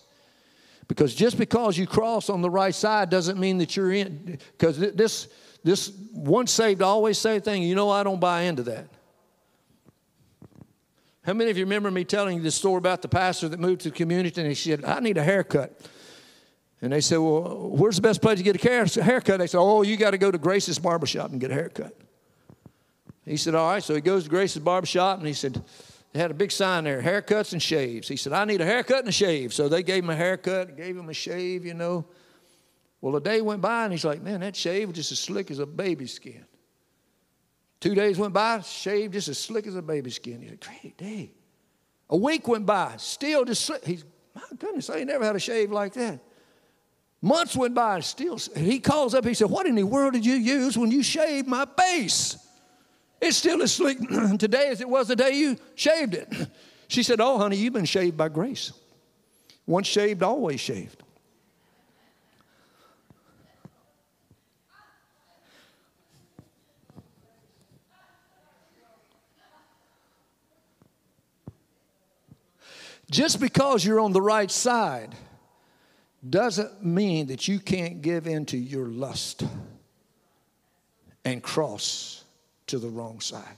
Because 0.90 1.16
just 1.16 1.38
because 1.38 1.78
you 1.78 1.88
cross 1.88 2.30
on 2.30 2.42
the 2.42 2.50
right 2.50 2.76
side 2.76 3.10
doesn't 3.10 3.40
mean 3.40 3.60
that 3.60 3.78
you're 3.78 3.94
in. 3.94 4.40
Because 4.58 4.78
this, 4.78 5.30
this 5.64 5.94
once 6.12 6.52
saved, 6.52 6.82
always 6.82 7.18
saved 7.18 7.46
thing, 7.46 7.64
you 7.64 7.76
know, 7.76 7.90
I 7.90 8.04
don't 8.04 8.20
buy 8.20 8.42
into 8.42 8.64
that. 8.64 8.90
How 11.22 11.32
many 11.32 11.50
of 11.50 11.58
you 11.58 11.64
remember 11.64 11.92
me 11.92 12.04
telling 12.04 12.36
you 12.36 12.44
the 12.44 12.52
story 12.52 12.80
about 12.80 13.02
the 13.02 13.08
pastor 13.08 13.48
that 13.48 13.60
moved 13.62 13.84
to 13.84 13.90
the 13.90 13.96
community 13.96 14.42
and 14.42 14.50
he 14.50 14.56
said, 14.56 14.84
I 14.84 15.00
need 15.00 15.18
a 15.18 15.24
haircut? 15.24 15.80
And 16.82 16.92
they 16.92 17.02
said, 17.02 17.18
Well, 17.18 17.70
where's 17.70 17.96
the 17.96 18.02
best 18.02 18.22
place 18.22 18.40
to 18.40 18.44
get 18.44 18.64
a 18.64 19.04
haircut? 19.04 19.40
They 19.40 19.48
said, 19.48 19.60
Oh, 19.60 19.84
you 19.84 19.98
got 19.98 20.12
to 20.12 20.18
go 20.18 20.32
to 20.32 20.38
Grace's 20.38 20.80
barbershop 20.80 21.32
and 21.32 21.40
get 21.40 21.52
a 21.52 21.54
haircut. 21.54 21.96
He 23.26 23.38
said, 23.38 23.56
All 23.56 23.70
right. 23.70 23.84
So 23.84 23.94
he 23.94 24.02
goes 24.02 24.24
to 24.24 24.30
Grace's 24.30 24.62
barbershop 24.62 25.20
and 25.20 25.28
he 25.28 25.34
said, 25.34 25.64
They 26.12 26.20
had 26.20 26.32
a 26.32 26.36
big 26.36 26.52
sign 26.52 26.86
there 26.86 27.02
haircuts 27.02 27.54
and 27.54 27.62
shaves. 27.62 28.08
He 28.08 28.18
said, 28.18 28.34
I 28.34 28.46
need 28.46 28.62
a 28.62 28.66
haircut 28.66 29.00
and 29.00 29.10
a 29.10 29.14
shave. 29.14 29.54
So 29.54 29.70
they 29.70 29.84
gave 29.84 30.04
him 30.04 30.10
a 30.10 30.16
haircut, 30.16 30.76
gave 30.76 30.98
him 30.98 31.10
a 31.10 31.14
shave, 31.14 31.66
you 31.66 31.76
know. 31.76 32.06
Well, 33.00 33.16
a 33.16 33.22
day 33.22 33.42
went 33.42 33.62
by 33.62 33.84
and 33.84 33.94
he's 33.94 34.06
like, 34.06 34.22
Man, 34.22 34.40
that 34.40 34.56
shave 34.56 34.88
was 34.88 34.98
just 34.98 35.12
as 35.12 35.20
slick 35.20 35.52
as 35.52 35.60
a 35.60 35.68
baby's 35.68 36.14
skin. 36.14 36.46
Two 37.80 37.96
days 37.96 38.18
went 38.18 38.34
by, 38.34 38.62
shaved 38.62 39.14
just 39.14 39.28
as 39.28 39.40
slick 39.40 39.66
as 39.66 39.76
a 39.76 39.82
baby's 39.82 40.16
skin. 40.16 40.42
He 40.42 40.50
said, 40.50 40.60
Great 40.60 40.98
day. 40.98 41.32
A 42.10 42.18
week 42.18 42.48
went 42.48 42.66
by, 42.66 42.96
still 42.98 43.46
just 43.46 43.66
slick. 43.66 43.86
He's, 43.86 44.04
My 44.34 44.42
goodness, 44.58 44.90
I 44.90 44.98
ain't 44.98 45.08
never 45.08 45.26
had 45.26 45.36
a 45.36 45.40
shave 45.40 45.72
like 45.72 45.94
that. 45.94 46.20
Months 47.22 47.56
went 47.56 47.76
by, 47.76 47.96
and 47.96 48.04
still, 48.04 48.40
he 48.56 48.80
calls 48.80 49.14
up, 49.14 49.26
he 49.26 49.36
said, 49.36 49.50
What 49.50 49.68
in 49.68 49.76
the 49.76 49.84
world 49.84 50.14
did 50.14 50.26
you 50.26 50.34
use 50.34 50.76
when 50.76 50.90
you 50.90 51.04
shaved 51.04 51.48
my 51.48 51.68
face? 51.78 52.38
It's 53.22 53.38
still 53.38 53.62
as 53.62 53.74
slick 53.74 54.00
today 54.40 54.70
as 54.70 54.82
it 54.82 54.90
was 54.90 55.08
the 55.08 55.16
day 55.16 55.36
you 55.36 55.58
shaved 55.76 56.16
it. 56.16 56.34
She 56.88 57.04
said, 57.04 57.22
Oh, 57.22 57.38
honey, 57.38 57.56
you've 57.56 57.72
been 57.72 57.86
shaved 57.86 58.18
by 58.18 58.28
grace. 58.28 58.74
Once 59.66 59.88
shaved, 59.88 60.22
always 60.22 60.60
shaved. 60.60 61.02
Just 73.10 73.40
because 73.40 73.86
you're 73.86 74.02
on 74.02 74.12
the 74.12 74.22
right 74.22 74.52
side 74.52 75.16
doesn't 76.28 76.86
mean 76.86 77.28
that 77.28 77.48
you 77.48 77.60
can't 77.60 78.02
give 78.02 78.28
in 78.28 78.46
to 78.48 78.58
your 78.58 78.86
lust 78.86 79.44
and 81.26 81.42
cross 81.42 82.24
to 82.68 82.80
the 82.80 82.90
wrong 82.90 83.20
side. 83.20 83.58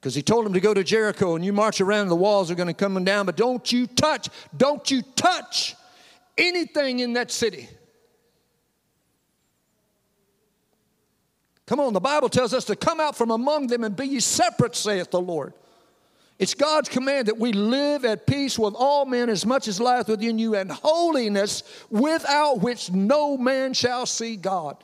Because 0.00 0.14
he 0.14 0.22
told 0.22 0.46
him 0.46 0.52
to 0.52 0.60
go 0.60 0.72
to 0.72 0.84
Jericho 0.84 1.34
and 1.34 1.44
you 1.44 1.52
march 1.52 1.80
around, 1.80 2.08
the 2.08 2.16
walls 2.16 2.50
are 2.50 2.54
going 2.54 2.68
to 2.68 2.74
come 2.74 3.02
down, 3.04 3.26
but 3.26 3.36
don't 3.36 3.70
you 3.72 3.86
touch, 3.86 4.28
don't 4.56 4.88
you 4.90 5.02
touch 5.16 5.74
anything 6.36 7.00
in 7.00 7.14
that 7.14 7.30
city. 7.30 7.68
Come 11.66 11.80
on, 11.80 11.92
the 11.92 12.00
Bible 12.00 12.30
tells 12.30 12.54
us 12.54 12.64
to 12.66 12.76
come 12.76 12.98
out 13.00 13.14
from 13.14 13.30
among 13.30 13.66
them 13.66 13.84
and 13.84 13.94
be 13.94 14.06
ye 14.06 14.20
separate, 14.20 14.74
saith 14.74 15.10
the 15.10 15.20
Lord. 15.20 15.52
It's 16.38 16.54
God's 16.54 16.88
command 16.88 17.26
that 17.26 17.38
we 17.38 17.52
live 17.52 18.04
at 18.04 18.26
peace 18.26 18.58
with 18.58 18.74
all 18.76 19.04
men 19.04 19.28
as 19.28 19.44
much 19.44 19.66
as 19.66 19.80
lieth 19.80 20.08
within 20.08 20.38
you, 20.38 20.54
and 20.54 20.70
holiness 20.70 21.64
without 21.90 22.60
which 22.60 22.92
no 22.92 23.36
man 23.36 23.74
shall 23.74 24.06
see 24.06 24.36
God. 24.36 24.76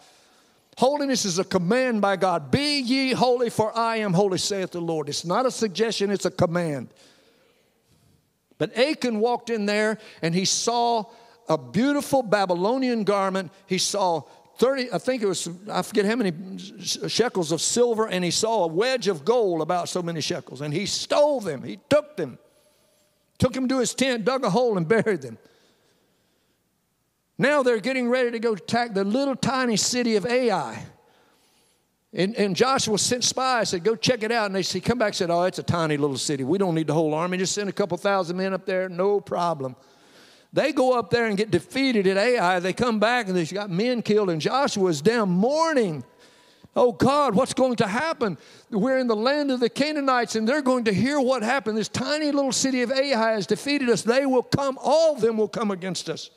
Holiness 0.77 1.25
is 1.25 1.39
a 1.39 1.45
command 1.45 2.01
by 2.01 2.17
God. 2.17 2.51
Be 2.51 2.81
ye 2.81 3.13
holy, 3.13 3.51
for 3.51 3.77
I 3.77 3.99
am 3.99 4.13
holy, 4.13 4.39
saith 4.39 4.73
the 4.73 4.81
Lord. 4.81 5.09
It's 5.09 5.25
not 5.25 5.47
a 5.47 5.51
suggestion, 5.51 6.11
it's 6.11 6.25
a 6.25 6.31
command. 6.31 6.89
But 8.59 8.77
Achan 8.77 9.21
walked 9.21 9.51
in 9.51 9.67
there 9.67 9.99
and 10.23 10.35
he 10.35 10.45
saw 10.45 11.05
a 11.49 11.59
beautiful 11.59 12.23
Babylonian 12.23 13.05
garment. 13.05 13.53
He 13.67 13.79
saw 13.79 14.23
30, 14.57 14.93
I 14.93 14.99
think 14.99 15.23
it 15.23 15.27
was, 15.27 15.49
I 15.71 15.83
forget 15.83 16.05
how 16.05 16.17
many 16.17 16.33
shekels 16.59 17.51
of 17.51 17.61
silver, 17.61 18.07
and 18.07 18.25
he 18.25 18.31
saw 18.31 18.65
a 18.65 18.67
wedge 18.69 19.09
of 19.09 19.25
gold 19.25 19.61
about 19.63 19.89
so 19.89 20.03
many 20.03 20.21
shekels. 20.21 20.61
And 20.61 20.73
he 20.73 20.87
stole 20.87 21.41
them, 21.41 21.63
he 21.63 21.81
took 21.89 22.17
them, 22.17 22.39
took 23.39 23.53
them 23.53 23.67
to 23.69 23.81
his 23.81 23.95
tent, 23.95 24.25
dug 24.25 24.45
a 24.45 24.51
hole, 24.51 24.77
and 24.77 24.87
buried 24.87 25.23
them. 25.23 25.39
Now 27.37 27.65
they're 27.65 27.81
getting 27.81 28.09
ready 28.09 28.31
to 28.31 28.39
go 28.39 28.53
attack 28.53 28.95
the 28.95 29.03
little 29.03 29.35
tiny 29.35 29.77
city 29.77 30.15
of 30.15 30.25
Ai. 30.25 30.85
And, 32.13 32.37
and 32.37 32.55
Joshua 32.55 32.97
sent 32.97 33.25
spies, 33.25 33.71
said, 33.71 33.83
Go 33.83 33.97
check 33.97 34.23
it 34.23 34.31
out. 34.31 34.47
And 34.47 34.55
they 34.55 34.63
said, 34.63 34.85
Come 34.85 34.99
back 34.99 35.15
said, 35.15 35.31
Oh, 35.31 35.43
it's 35.43 35.59
a 35.59 35.65
tiny 35.65 35.97
little 35.97 36.17
city. 36.17 36.45
We 36.45 36.59
don't 36.59 36.77
need 36.77 36.87
the 36.87 36.95
whole 36.95 37.13
army. 37.13 37.39
Just 37.39 37.55
send 37.55 37.69
a 37.69 37.73
couple 37.73 37.99
thousand 37.99 38.37
men 38.37 38.55
up 38.55 38.65
there, 38.67 38.89
no 38.89 39.21
problem. 39.21 39.75
They 40.55 40.73
go 40.73 40.97
up 40.97 41.11
there 41.11 41.27
and 41.27 41.37
get 41.37 41.51
defeated 41.51 42.07
at 42.07 42.17
Ai. 42.17 42.61
They 42.61 42.73
come 42.73 43.01
back 43.01 43.27
and 43.27 43.37
they've 43.37 43.53
got 43.53 43.71
men 43.71 44.03
killed, 44.03 44.31
and 44.31 44.41
Joshua 44.41 44.89
is 44.89 45.03
down 45.03 45.29
mourning. 45.29 46.05
Oh 46.77 46.93
God, 46.93 47.35
what's 47.35 47.55
going 47.55 47.75
to 47.77 47.89
happen? 47.89 48.39
We're 48.71 48.99
in 48.99 49.09
the 49.09 49.17
land 49.17 49.51
of 49.51 49.59
the 49.59 49.69
Canaanites, 49.69 50.37
and 50.37 50.49
they're 50.49 50.63
going 50.63 50.85
to 50.85 50.95
hear 50.95 51.21
what 51.21 51.43
happened. 51.43 51.77
This 51.77 51.89
tiny 51.89 52.31
little 52.31 52.53
city 52.53 52.83
of 52.83 52.93
Ai 52.93 53.33
has 53.33 53.49
defeated 53.49 53.91
us. 53.91 54.03
They 54.03 54.27
will 54.27 54.45
come, 54.45 54.79
all 54.81 55.17
of 55.17 55.21
them 55.21 55.37
will 55.37 55.49
come 55.49 55.73
against 55.73 56.09
us. 56.09 56.31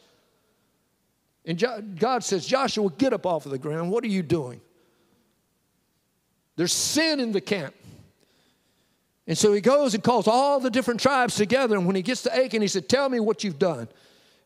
And 1.45 1.63
God 1.99 2.23
says, 2.23 2.45
Joshua, 2.47 2.89
get 2.97 3.13
up 3.13 3.27
off 3.27 3.45
of 3.45 3.51
the 3.51 3.59
ground. 3.59 3.91
What 3.91 4.03
are 4.03 4.07
you 4.07 4.23
doing? 4.23 4.61
There's 6.55 6.73
sin 6.73 7.19
in 7.19 7.31
the 7.31 7.41
camp. 7.41 7.75
And 9.27 9.37
so 9.37 9.53
he 9.53 9.61
goes 9.61 9.93
and 9.93 10.03
calls 10.03 10.27
all 10.27 10.59
the 10.59 10.71
different 10.71 11.01
tribes 11.01 11.35
together. 11.35 11.75
And 11.75 11.85
when 11.85 11.95
he 11.95 12.01
gets 12.01 12.23
to 12.23 12.35
Achan, 12.35 12.63
he 12.63 12.67
said, 12.67 12.89
Tell 12.89 13.09
me 13.09 13.19
what 13.19 13.43
you've 13.43 13.59
done. 13.59 13.87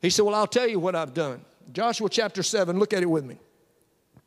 He 0.02 0.10
said, 0.10 0.24
Well, 0.24 0.36
I'll 0.36 0.48
tell 0.48 0.68
you 0.68 0.80
what 0.80 0.96
I've 0.96 1.14
done. 1.14 1.42
Joshua 1.72 2.10
chapter 2.10 2.44
7, 2.44 2.78
look 2.78 2.94
at 2.94 3.04
it 3.04 3.10
with 3.10 3.24
me. 3.24 3.38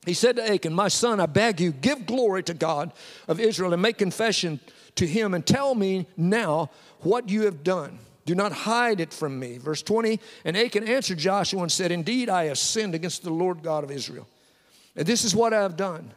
He 0.07 0.15
said 0.15 0.37
to 0.37 0.51
Achan, 0.51 0.73
My 0.73 0.89
son, 0.89 1.21
I 1.21 1.27
beg 1.27 1.61
you, 1.61 1.73
give 1.73 2.07
glory 2.07 2.43
to 2.45 2.55
God 2.55 2.93
of 3.27 3.41
Israel 3.41 3.73
and 3.73 3.83
make 3.83 3.99
confession 3.99 4.61
to 4.97 5.07
him 5.07 5.35
and 5.35 5.45
tell 5.45 5.75
me 5.75 6.07
now 6.17 6.71
what 7.01 7.29
you 7.29 7.43
have 7.43 7.65
done. 7.65 7.99
Do 8.27 8.35
not 8.35 8.53
hide 8.53 9.01
it 9.01 9.13
from 9.13 9.39
me. 9.39 9.59
Verse 9.59 9.83
20, 9.83 10.19
and 10.45 10.57
Achan 10.57 10.89
answered 10.89 11.19
Joshua 11.19 11.63
and 11.63 11.73
said, 11.73 11.93
Indeed, 11.93 12.29
I 12.29 12.45
have 12.45 12.59
sinned 12.59 12.95
against 12.95 13.23
the 13.23 13.31
Lord 13.31 13.63
God 13.63 13.85
of 13.85 13.91
Israel. 13.91 14.27
And 14.97 15.07
this 15.07 15.25
is 15.25 15.35
what 15.35 15.53
I 15.53 15.61
have 15.61 15.77
done. 15.77 16.13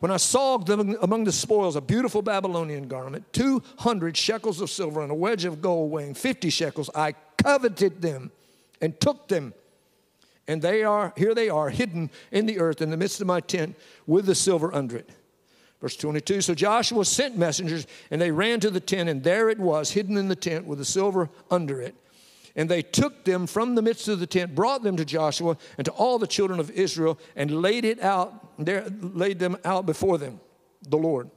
When 0.00 0.10
I 0.10 0.18
saw 0.18 0.56
among 0.56 1.24
the 1.24 1.32
spoils 1.32 1.76
a 1.76 1.80
beautiful 1.80 2.20
Babylonian 2.20 2.86
garment, 2.86 3.32
200 3.32 4.14
shekels 4.16 4.60
of 4.60 4.68
silver 4.68 5.00
and 5.00 5.10
a 5.10 5.14
wedge 5.14 5.46
of 5.46 5.62
gold 5.62 5.90
weighing 5.90 6.12
50 6.12 6.50
shekels, 6.50 6.90
I 6.94 7.14
coveted 7.42 8.02
them 8.02 8.30
and 8.80 8.98
took 9.00 9.28
them. 9.28 9.54
And 10.48 10.62
they 10.62 10.84
are, 10.84 11.12
here 11.16 11.34
they 11.34 11.48
are, 11.48 11.70
hidden 11.70 12.10
in 12.30 12.46
the 12.46 12.60
earth 12.60 12.80
in 12.80 12.90
the 12.90 12.96
midst 12.96 13.20
of 13.20 13.26
my 13.26 13.40
tent 13.40 13.76
with 14.06 14.26
the 14.26 14.34
silver 14.34 14.72
under 14.72 14.96
it. 14.96 15.10
Verse 15.80 15.96
22 15.96 16.40
So 16.40 16.54
Joshua 16.54 17.04
sent 17.04 17.36
messengers, 17.36 17.86
and 18.10 18.20
they 18.20 18.30
ran 18.30 18.60
to 18.60 18.70
the 18.70 18.80
tent, 18.80 19.08
and 19.08 19.22
there 19.22 19.48
it 19.50 19.58
was, 19.58 19.90
hidden 19.90 20.16
in 20.16 20.28
the 20.28 20.36
tent 20.36 20.66
with 20.66 20.78
the 20.78 20.84
silver 20.84 21.28
under 21.50 21.80
it. 21.80 21.94
And 22.54 22.70
they 22.70 22.80
took 22.80 23.24
them 23.24 23.46
from 23.46 23.74
the 23.74 23.82
midst 23.82 24.08
of 24.08 24.18
the 24.18 24.26
tent, 24.26 24.54
brought 24.54 24.82
them 24.82 24.96
to 24.96 25.04
Joshua 25.04 25.58
and 25.76 25.84
to 25.84 25.90
all 25.92 26.18
the 26.18 26.26
children 26.26 26.58
of 26.58 26.70
Israel, 26.70 27.18
and 27.34 27.50
laid 27.50 27.84
it 27.84 28.00
out 28.00 28.56
there, 28.64 28.86
laid 29.00 29.38
them 29.38 29.58
out 29.64 29.84
before 29.84 30.16
them, 30.16 30.40
the 30.88 30.96
Lord. 30.96 31.30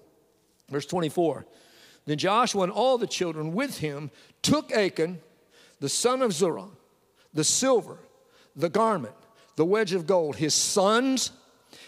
Verse 0.69 0.85
24. 0.85 1.45
Then 2.05 2.17
Joshua 2.17 2.63
and 2.63 2.71
all 2.71 2.97
the 2.97 3.07
children 3.07 3.53
with 3.53 3.79
him 3.79 4.11
took 4.41 4.71
Achan, 4.71 5.19
the 5.81 5.89
son 5.89 6.21
of 6.21 6.31
Zerah, 6.31 6.69
the 7.33 7.43
silver, 7.43 7.97
the 8.55 8.69
garment, 8.69 9.15
the 9.55 9.65
wedge 9.65 9.93
of 9.93 10.07
gold, 10.07 10.35
his 10.35 10.53
sons, 10.53 11.31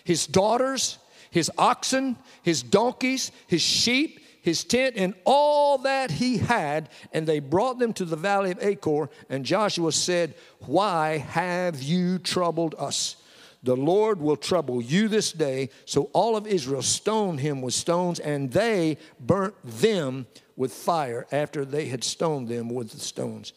his 0.04 0.28
daughters, 0.28 0.98
his 1.30 1.50
oxen, 1.58 2.18
his 2.44 2.62
donkeys, 2.62 3.32
his 3.48 3.62
sheep, 3.62 4.20
his 4.42 4.64
tent, 4.64 4.96
and 4.98 5.14
all 5.24 5.78
that 5.80 6.12
he 6.12 6.38
had, 6.38 6.90
and 7.14 7.28
they 7.28 7.40
brought 7.40 7.80
them 7.80 7.94
to 7.94 8.06
the 8.06 8.16
valley 8.16 8.52
of 8.52 8.62
Achor. 8.62 9.10
And 9.30 9.46
Joshua 9.46 9.92
said, 9.92 10.36
Why 10.60 11.18
have 11.18 11.82
you 11.82 12.18
troubled 12.18 12.76
us? 12.78 13.18
The 13.64 13.76
Lord 13.76 14.20
will 14.20 14.36
trouble 14.36 14.82
you 14.82 15.08
this 15.08 15.32
day. 15.32 15.70
So 15.86 16.10
all 16.14 16.36
of 16.36 16.48
Israel 16.48 16.82
stoned 16.82 17.40
him 17.40 17.62
with 17.62 17.76
stones, 17.76 18.20
and 18.20 18.52
they 18.52 18.98
burnt 19.20 19.54
them 19.64 20.26
with 20.56 20.74
fire 20.74 21.28
after 21.32 21.64
they 21.64 21.86
had 21.86 22.04
stoned 22.04 22.48
them 22.48 22.70
with 22.70 22.92
the 22.92 23.00
stones. 23.00 23.54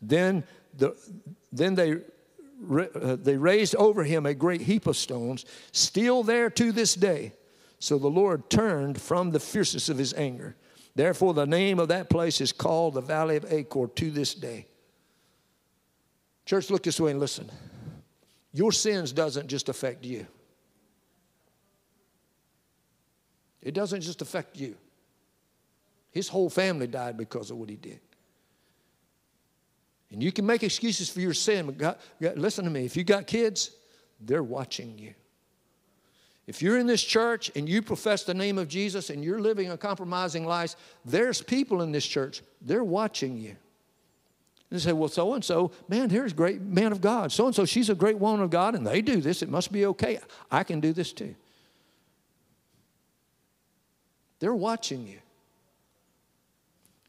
Then 0.00 0.44
the, 0.80 0.96
then 1.52 1.74
they, 1.74 1.92
uh, 1.92 3.16
they 3.16 3.36
raised 3.36 3.76
over 3.76 4.02
him 4.02 4.26
a 4.26 4.34
great 4.34 4.62
heap 4.62 4.86
of 4.86 4.96
stones, 4.96 5.44
still 5.72 6.22
there 6.22 6.50
to 6.50 6.72
this 6.72 6.94
day. 6.94 7.32
So 7.78 7.98
the 7.98 8.08
Lord 8.08 8.50
turned 8.50 9.00
from 9.00 9.30
the 9.30 9.40
fierceness 9.40 9.88
of 9.88 9.98
his 9.98 10.12
anger. 10.14 10.56
Therefore, 10.94 11.34
the 11.34 11.46
name 11.46 11.78
of 11.78 11.88
that 11.88 12.10
place 12.10 12.40
is 12.40 12.52
called 12.52 12.94
the 12.94 13.00
Valley 13.00 13.36
of 13.36 13.50
Achor 13.50 13.86
to 13.86 14.10
this 14.10 14.34
day. 14.34 14.66
Church, 16.44 16.68
look 16.68 16.82
this 16.82 16.98
way 16.98 17.12
and 17.12 17.20
listen. 17.20 17.50
Your 18.52 18.72
sins 18.72 19.12
doesn't 19.12 19.46
just 19.46 19.68
affect 19.68 20.04
you. 20.04 20.26
It 23.62 23.74
doesn't 23.74 24.00
just 24.00 24.20
affect 24.20 24.56
you. 24.56 24.76
His 26.10 26.28
whole 26.28 26.50
family 26.50 26.86
died 26.86 27.16
because 27.16 27.50
of 27.50 27.58
what 27.58 27.68
he 27.68 27.76
did. 27.76 28.00
And 30.12 30.22
you 30.22 30.32
can 30.32 30.44
make 30.44 30.62
excuses 30.62 31.08
for 31.08 31.20
your 31.20 31.34
sin, 31.34 31.66
but 31.66 31.78
God, 31.78 31.98
God, 32.20 32.36
listen 32.36 32.64
to 32.64 32.70
me. 32.70 32.84
If 32.84 32.96
you 32.96 33.04
got 33.04 33.26
kids, 33.26 33.70
they're 34.20 34.42
watching 34.42 34.98
you. 34.98 35.14
If 36.46 36.62
you're 36.62 36.78
in 36.78 36.88
this 36.88 37.02
church 37.02 37.50
and 37.54 37.68
you 37.68 37.80
profess 37.80 38.24
the 38.24 38.34
name 38.34 38.58
of 38.58 38.66
Jesus 38.66 39.10
and 39.10 39.22
you're 39.22 39.40
living 39.40 39.70
a 39.70 39.76
compromising 39.76 40.44
life, 40.44 40.74
there's 41.04 41.40
people 41.40 41.82
in 41.82 41.92
this 41.92 42.04
church, 42.04 42.42
they're 42.60 42.82
watching 42.82 43.38
you. 43.38 43.50
And 44.70 44.78
they 44.78 44.78
say, 44.78 44.92
well, 44.92 45.08
so 45.08 45.34
and 45.34 45.44
so, 45.44 45.70
man, 45.88 46.10
here's 46.10 46.32
a 46.32 46.34
great 46.34 46.60
man 46.60 46.90
of 46.90 47.00
God. 47.00 47.30
So 47.30 47.46
and 47.46 47.54
so, 47.54 47.64
she's 47.64 47.88
a 47.88 47.94
great 47.94 48.18
woman 48.18 48.42
of 48.42 48.50
God, 48.50 48.74
and 48.74 48.84
they 48.84 49.00
do 49.00 49.20
this. 49.20 49.42
It 49.42 49.48
must 49.48 49.70
be 49.70 49.86
okay. 49.86 50.18
I 50.50 50.64
can 50.64 50.80
do 50.80 50.92
this 50.92 51.12
too. 51.12 51.36
They're 54.40 54.54
watching 54.54 55.06
you. 55.06 55.18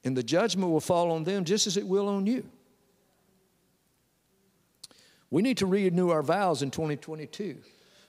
And 0.03 0.15
the 0.15 0.23
judgment 0.23 0.71
will 0.71 0.79
fall 0.81 1.11
on 1.11 1.23
them 1.23 1.45
just 1.45 1.65
as 1.65 1.77
it 1.77 1.87
will 1.87 2.07
on 2.07 2.27
you. 2.27 2.43
We 5.31 5.41
need 5.41 5.57
to 5.57 5.65
renew 5.65 6.09
our 6.09 6.21
vows 6.21 6.61
in 6.61 6.69
2022. 6.69 7.57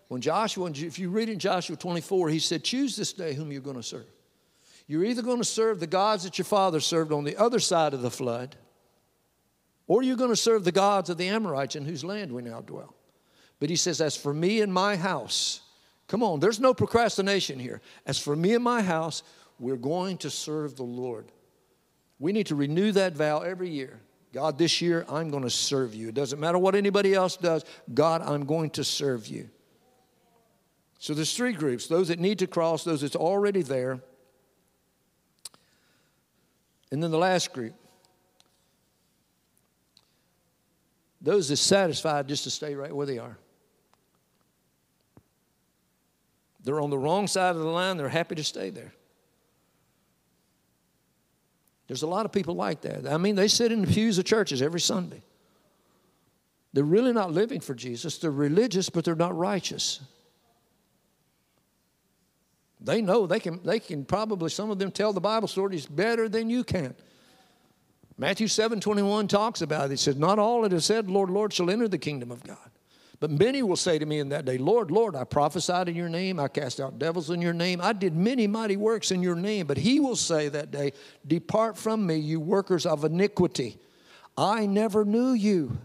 When 0.09 0.20
Joshua, 0.20 0.70
if 0.75 0.99
you 0.99 1.09
read 1.09 1.31
in 1.31 1.39
Joshua 1.39 1.77
24, 1.77 2.29
he 2.29 2.39
said, 2.39 2.64
Choose 2.64 2.97
this 2.97 3.14
day 3.14 3.33
whom 3.33 3.51
you're 3.51 3.62
going 3.62 3.77
to 3.77 3.83
serve. 3.83 4.07
You're 4.87 5.05
either 5.05 5.23
going 5.23 5.39
to 5.39 5.45
serve 5.45 5.81
the 5.81 5.87
gods 5.87 6.25
that 6.25 6.37
your 6.37 6.45
father 6.45 6.81
served 6.81 7.12
on 7.12 7.25
the 7.25 7.37
other 7.37 7.61
side 7.61 7.95
of 7.95 8.03
the 8.03 8.11
flood, 8.11 8.57
or 9.87 10.03
you're 10.03 10.16
going 10.16 10.31
to 10.31 10.37
serve 10.37 10.64
the 10.64 10.73
gods 10.73 11.09
of 11.09 11.16
the 11.16 11.29
Amorites 11.29 11.77
in 11.77 11.87
whose 11.87 12.05
land 12.05 12.33
we 12.33 12.43
now 12.43 12.61
dwell. 12.61 12.95
But 13.61 13.70
he 13.70 13.77
says, 13.77 14.01
As 14.01 14.16
for 14.16 14.35
me 14.35 14.61
and 14.61 14.75
my 14.75 14.97
house, 14.97 15.61
come 16.09 16.23
on, 16.23 16.41
there's 16.41 16.61
no 16.61 16.75
procrastination 16.75 17.59
here. 17.59 17.81
As 18.05 18.18
for 18.18 18.35
me 18.35 18.55
and 18.55 18.64
my 18.64 18.83
house, 18.83 19.23
we're 19.61 19.77
going 19.77 20.18
to 20.18 20.31
serve 20.31 20.77
the 20.77 20.83
Lord. 20.83 21.31
We 22.18 22.33
need 22.33 22.49
to 22.49 22.57
renew 22.57 22.93
that 22.93 23.14
vow 23.14 23.39
every 23.39 23.70
year. 23.70 24.01
God, 24.33 24.59
this 24.59 24.80
year 24.80 25.05
I'm 25.09 25.30
going 25.30 25.43
to 25.43 25.51
serve 25.51 25.95
you. 25.95 26.09
It 26.09 26.14
doesn't 26.14 26.41
matter 26.41 26.59
what 26.59 26.74
anybody 26.74 27.14
else 27.14 27.37
does. 27.37 27.64
God, 27.93 28.22
I'm 28.22 28.47
going 28.47 28.70
to 28.70 28.85
serve 28.85 29.26
you. 29.26 29.51
So 30.99 31.14
there's 31.14 31.37
three 31.37 31.53
groups 31.53 31.87
those 31.87 32.09
that 32.09 32.18
need 32.18 32.39
to 32.39 32.47
cross, 32.47 32.85
those 32.85 33.03
that's 33.03 33.16
already 33.16 33.62
there. 33.62 34.01
And 36.91 37.03
then 37.03 37.11
the 37.11 37.18
last 37.18 37.53
group 37.53 37.74
those 41.22 41.49
that's 41.49 41.61
satisfied 41.61 42.28
just 42.28 42.45
to 42.45 42.51
stay 42.51 42.74
right 42.74 42.95
where 42.95 43.07
they 43.07 43.18
are. 43.18 43.39
They're 46.64 46.80
on 46.80 46.91
the 46.91 46.99
wrong 46.99 47.26
side 47.26 47.55
of 47.55 47.62
the 47.62 47.68
line, 47.68 47.97
they're 47.97 48.09
happy 48.09 48.35
to 48.35 48.45
stay 48.45 48.70
there. 48.70 48.93
There's 51.93 52.05
a 52.05 52.07
lot 52.07 52.24
of 52.24 52.32
people 52.32 52.55
like 52.55 52.80
that. 52.80 53.07
I 53.07 53.18
mean, 53.18 53.34
they 53.34 53.49
sit 53.49 53.70
in 53.70 53.82
the 53.82 53.86
pews 53.86 54.16
of 54.16 54.24
churches 54.24 54.62
every 54.62 54.80
Sunday. 54.80 55.20
They're 56.72 56.84
really 56.84 57.12
not 57.12 57.32
living 57.32 57.61
for 57.61 57.74
Jesus. 57.74 58.16
They're 58.16 58.30
religious, 58.30 58.88
but 58.88 59.05
they're 59.05 59.14
not 59.14 59.36
righteous. 59.36 60.01
They 62.80 63.03
know 63.03 63.26
they 63.26 63.40
can, 63.40 63.62
they 63.62 63.78
can 63.78 64.07
probably, 64.07 64.49
some 64.49 64.70
of 64.70 64.78
them 64.78 64.90
tell 64.90 65.12
the 65.12 65.20
Bible 65.20 65.49
stories 65.49 65.84
better 65.84 66.30
than 66.30 66.49
you 66.49 66.64
can. 66.64 66.95
Matthew 68.16 68.49
7 68.49 68.80
21 68.80 69.28
talks 69.28 69.61
about 69.61 69.90
it. 69.90 69.93
It 69.93 69.99
says, 69.99 70.16
Not 70.16 70.38
all 70.38 70.62
that 70.62 70.72
is 70.72 70.86
said, 70.86 71.11
Lord, 71.11 71.28
Lord, 71.28 71.53
shall 71.53 71.68
enter 71.68 71.88
the 71.88 71.99
kingdom 71.99 72.30
of 72.30 72.43
God. 72.43 72.70
But 73.23 73.31
many 73.31 73.62
will 73.62 73.77
say 73.77 74.01
to 74.01 74.05
me 74.05 74.18
in 74.18 74.31
that 74.31 74.47
day, 74.47 74.59
Lord, 74.59 74.91
Lord, 74.91 75.14
I 75.14 75.23
prophesied 75.23 75.89
in 75.89 75.95
your 75.95 76.09
name, 76.09 76.41
I 76.41 76.49
cast 76.49 76.81
out 76.81 76.99
devils 76.99 77.31
in 77.31 77.41
your 77.41 77.53
name, 77.53 77.81
I 77.81 77.93
did 77.93 78.16
many 78.16 78.49
mighty 78.49 78.77
works 78.77 79.12
in 79.12 79.23
your 79.23 79.37
name. 79.37 79.68
But 79.68 79.77
he 79.77 80.01
will 80.01 80.16
say 80.16 80.49
that 80.49 80.73
day, 80.73 80.93
Depart 81.25 81.79
from 81.79 82.05
me, 82.05 82.16
you 82.16 82.41
workers 82.41 82.85
of 82.85 83.05
iniquity. 83.05 83.79
I 84.37 84.66
never 84.66 85.05
knew 85.05 85.35
you. 85.35 85.79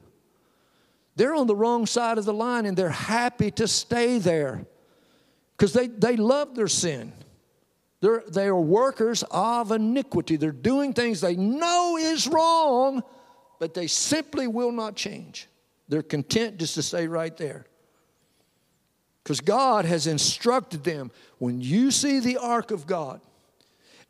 They're 1.15 1.35
on 1.35 1.45
the 1.45 1.55
wrong 1.55 1.85
side 1.85 2.17
of 2.17 2.25
the 2.25 2.33
line 2.33 2.65
and 2.65 2.75
they're 2.75 2.89
happy 2.89 3.51
to 3.51 3.67
stay 3.67 4.17
there 4.17 4.65
because 5.55 5.73
they, 5.73 5.85
they 5.85 6.15
love 6.15 6.55
their 6.55 6.67
sin. 6.67 7.13
They're, 8.01 8.23
they 8.27 8.47
are 8.47 8.59
workers 8.59 9.23
of 9.29 9.71
iniquity. 9.71 10.37
They're 10.37 10.51
doing 10.51 10.91
things 10.91 11.21
they 11.21 11.35
know 11.35 11.97
is 11.97 12.27
wrong, 12.27 13.03
but 13.59 13.75
they 13.75 13.85
simply 13.85 14.47
will 14.47 14.71
not 14.71 14.95
change. 14.95 15.47
They're 15.87 16.03
content 16.03 16.57
just 16.57 16.75
to 16.75 16.83
stay 16.83 17.07
right 17.07 17.35
there. 17.37 17.65
Because 19.23 19.41
God 19.41 19.85
has 19.85 20.07
instructed 20.07 20.83
them 20.83 21.11
when 21.37 21.59
you 21.59 21.91
see 21.91 22.19
the 22.19 22.37
ark 22.37 22.71
of 22.71 22.87
God 22.87 23.19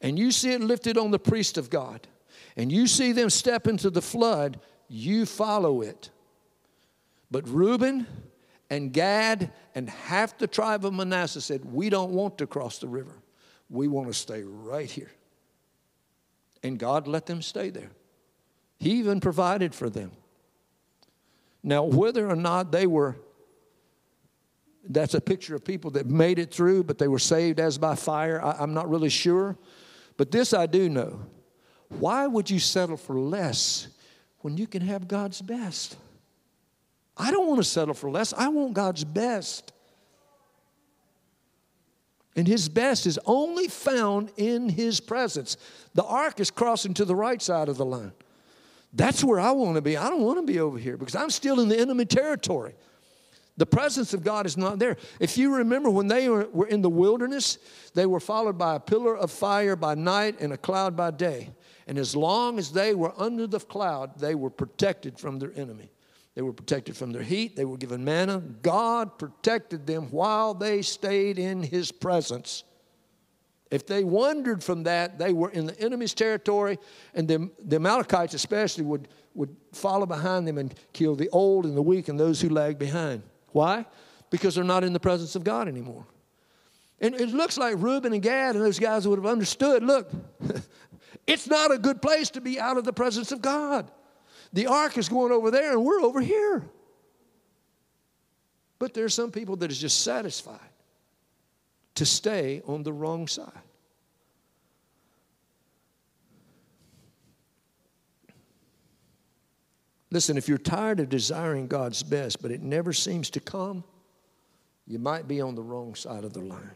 and 0.02 0.18
you 0.18 0.32
see 0.32 0.52
it 0.52 0.62
lifted 0.62 0.98
on 0.98 1.12
the 1.12 1.20
priest 1.20 1.58
of 1.58 1.70
God 1.70 2.08
and 2.56 2.72
you 2.72 2.86
see 2.88 3.12
them 3.12 3.30
step 3.30 3.68
into 3.68 3.90
the 3.90 4.02
flood, 4.02 4.60
you 4.88 5.26
follow 5.26 5.82
it. 5.82 6.12
But 7.32 7.48
Reuben 7.50 8.06
and 8.70 8.94
Gad 8.94 9.52
and 9.76 9.90
half 9.90 10.38
the 10.38 10.48
tribe 10.48 10.86
of 10.86 10.94
Manasseh 10.94 11.42
said, 11.42 11.66
We 11.66 11.90
don't 11.90 12.12
want 12.12 12.38
to 12.40 12.48
cross 12.48 12.80
the 12.80 12.88
river. 12.88 13.22
We 13.70 13.88
want 13.88 14.08
to 14.08 14.14
stay 14.14 14.44
right 14.44 14.90
here. 14.90 15.12
And 16.64 16.80
God 16.80 17.08
let 17.08 17.26
them 17.26 17.42
stay 17.42 17.70
there. 17.70 17.92
He 18.80 18.92
even 18.92 19.20
provided 19.20 19.74
for 19.74 19.90
them. 19.90 20.12
Now, 21.64 21.84
whether 21.84 22.30
or 22.30 22.36
not 22.36 22.72
they 22.72 22.88
were, 22.88 23.18
that's 24.90 25.14
a 25.14 25.22
picture 25.22 25.56
of 25.56 25.66
people 25.66 25.92
that 25.92 26.06
made 26.06 26.40
it 26.40 26.54
through, 26.54 26.84
but 26.84 26.98
they 26.98 27.08
were 27.08 27.20
saved 27.20 27.60
as 27.60 27.78
by 27.78 27.96
fire. 27.96 28.44
I, 28.44 28.52
I'm 28.60 28.74
not 28.74 28.90
really 28.90 29.10
sure. 29.10 29.58
But 30.16 30.32
this 30.32 30.54
I 30.54 30.66
do 30.66 30.90
know. 30.90 31.20
Why 31.90 32.28
would 32.28 32.50
you 32.50 32.60
settle 32.60 32.98
for 32.98 33.20
less 33.20 33.88
when 34.40 34.58
you 34.58 34.68
can 34.68 34.82
have 34.82 35.08
God's 35.08 35.42
best? 35.42 35.98
I 37.16 37.32
don't 37.32 37.48
want 37.48 37.60
to 37.60 37.64
settle 37.64 37.94
for 37.94 38.10
less. 38.10 38.34
I 38.34 38.48
want 38.50 38.74
God's 38.74 39.04
best. 39.04 39.74
And 42.36 42.48
his 42.48 42.70
best 42.70 43.08
is 43.08 43.18
only 43.26 43.68
found 43.68 44.32
in 44.38 44.70
his 44.70 45.00
presence. 45.00 45.58
The 45.96 46.04
ark 46.04 46.40
is 46.40 46.52
crossing 46.52 46.94
to 46.96 47.06
the 47.06 47.16
right 47.16 47.42
side 47.42 47.68
of 47.68 47.78
the 47.78 47.86
line. 47.86 48.12
That's 48.94 49.24
where 49.24 49.40
I 49.40 49.52
want 49.52 49.76
to 49.76 49.82
be. 49.82 49.98
I 49.98 50.10
don't 50.10 50.22
want 50.22 50.40
to 50.40 50.52
be 50.52 50.60
over 50.60 50.78
here 50.78 50.98
because 50.98 51.16
I'm 51.16 51.30
still 51.30 51.60
in 51.60 51.70
the 51.70 51.80
enemy 51.80 52.06
territory. 52.06 52.76
The 53.58 53.66
presence 53.66 54.14
of 54.14 54.24
God 54.24 54.46
is 54.46 54.56
not 54.56 54.78
there. 54.78 54.98
If 55.20 55.38
you 55.38 55.56
remember 55.56 55.90
when 55.90 56.08
they 56.08 56.30
were, 56.30 56.68
in 56.68 56.84
the 56.84 56.90
wilderness, 56.90 57.58
they 57.96 58.06
were 58.06 58.20
followed 58.20 58.58
by 58.58 58.76
a 58.76 58.80
pillar 58.80 59.18
of 59.18 59.32
fire 59.32 59.76
by 59.76 59.96
night 59.96 60.40
and 60.40 60.54
a 60.54 60.58
cloud 60.58 60.96
by 60.96 61.10
day. 61.12 61.50
And 61.88 61.98
as 61.98 62.16
long 62.16 62.60
as 62.60 62.72
they 62.72 62.94
were 62.94 63.14
under 63.18 63.48
the 63.48 63.60
cloud, 63.60 64.20
they 64.20 64.36
were 64.36 64.52
protected 64.52 65.18
from 65.18 65.40
their 65.40 65.52
enemy. 65.56 65.90
They 66.36 66.44
were 66.44 66.54
protected 66.54 66.96
from 66.96 67.14
their 67.14 67.24
heat. 67.24 67.56
They 67.56 67.66
were 67.66 67.78
given 67.78 68.06
manna. 68.06 68.44
God 68.62 69.18
protected 69.18 69.88
them 69.88 70.12
while 70.12 70.54
they 70.54 70.84
stayed 70.84 71.40
in 71.40 71.64
His 71.64 71.92
presence. 71.92 72.64
If 73.70 73.86
they 73.86 74.04
wandered 74.04 74.64
from 74.64 74.84
that, 74.84 75.18
they 75.18 75.34
were 75.34 75.50
in 75.50 75.66
the 75.66 75.80
enemy's 75.80 76.14
territory, 76.14 76.80
and 77.14 77.28
the, 77.28 77.50
the 77.60 77.76
Amalekites 77.76 78.34
especially 78.34 78.86
would, 78.86 79.10
would 79.34 79.56
follow 79.74 80.06
behind 80.06 80.48
them 80.48 80.58
and 80.58 80.74
kill 80.94 81.16
the 81.16 81.30
old 81.30 81.66
and 81.66 81.76
the 81.76 81.82
weak 81.82 82.08
and 82.08 82.20
those 82.20 82.40
who 82.40 82.50
lagged 82.50 82.80
behind. 82.80 83.24
Why? 83.52 83.86
Because 84.30 84.56
they're 84.56 84.64
not 84.64 84.84
in 84.84 84.94
the 84.94 85.00
presence 85.00 85.36
of 85.36 85.44
God 85.44 85.68
anymore. 85.68 86.06
And 87.00 87.14
it 87.16 87.30
looks 87.30 87.58
like 87.58 87.76
Reuben 87.78 88.14
and 88.14 88.24
Gad 88.24 88.56
and 88.56 88.64
those 88.64 88.80
guys 88.80 89.08
would 89.08 89.20
have 89.20 89.26
understood 89.26 89.84
look, 89.84 90.10
it's 91.28 91.48
not 91.48 91.72
a 91.72 91.78
good 91.78 92.02
place 92.02 92.32
to 92.32 92.42
be 92.42 92.60
out 92.60 92.78
of 92.78 92.86
the 92.86 92.94
presence 92.94 93.32
of 93.32 93.42
God. 93.42 93.92
The 94.54 94.68
ark 94.68 94.98
is 94.98 95.08
going 95.10 95.32
over 95.32 95.52
there 95.52 95.74
and 95.74 95.86
we're 95.86 96.02
over 96.02 96.22
here. 96.22 96.68
But 98.80 98.94
there's 98.94 99.14
some 99.14 99.32
people 99.32 99.58
that 99.58 99.72
is 99.72 99.80
just 99.80 100.02
satisfied 100.02 100.67
to 101.98 102.06
stay 102.06 102.62
on 102.66 102.84
the 102.84 102.94
wrong 102.94 103.28
side. 103.28 103.52
Listen, 110.10 110.38
if 110.38 110.48
you're 110.48 110.58
tired 110.58 111.00
of 111.00 111.10
desiring 111.10 111.68
God's 111.68 112.02
best, 112.02 112.42
but 112.42 112.52
it 112.52 112.62
never 112.62 112.94
seems 112.94 113.30
to 113.32 113.40
come, 113.40 113.84
you 114.86 115.00
might 115.00 115.28
be 115.28 115.42
on 115.42 115.56
the 115.56 115.62
wrong 115.62 115.96
side 115.96 116.24
of 116.24 116.34
the 116.34 116.40
line. 116.40 116.72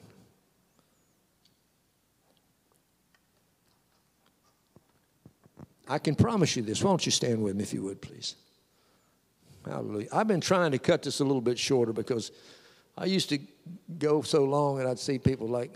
I 5.88 5.98
can 5.98 6.16
promise 6.16 6.56
you 6.56 6.64
this. 6.64 6.84
Why 6.84 6.92
don't 6.92 7.06
you 7.06 7.12
stand 7.12 7.42
with 7.42 7.56
me 7.56 7.64
if 7.64 7.74
you 7.74 7.84
would, 7.84 8.02
please? 8.02 8.36
Hallelujah. 9.66 10.08
I've 10.12 10.28
been 10.28 10.42
trying 10.42 10.72
to 10.72 10.80
cut 10.80 11.04
this 11.04 11.20
a 11.20 11.24
little 11.24 11.42
bit 11.42 11.60
shorter 11.60 11.94
because 11.94 12.32
I 12.98 13.06
used 13.06 13.30
to 13.30 13.40
go 13.98 14.22
so 14.22 14.44
long 14.44 14.80
and 14.80 14.88
I'd 14.88 15.00
see 15.00 15.20
people 15.20 15.48
like, 15.48 15.74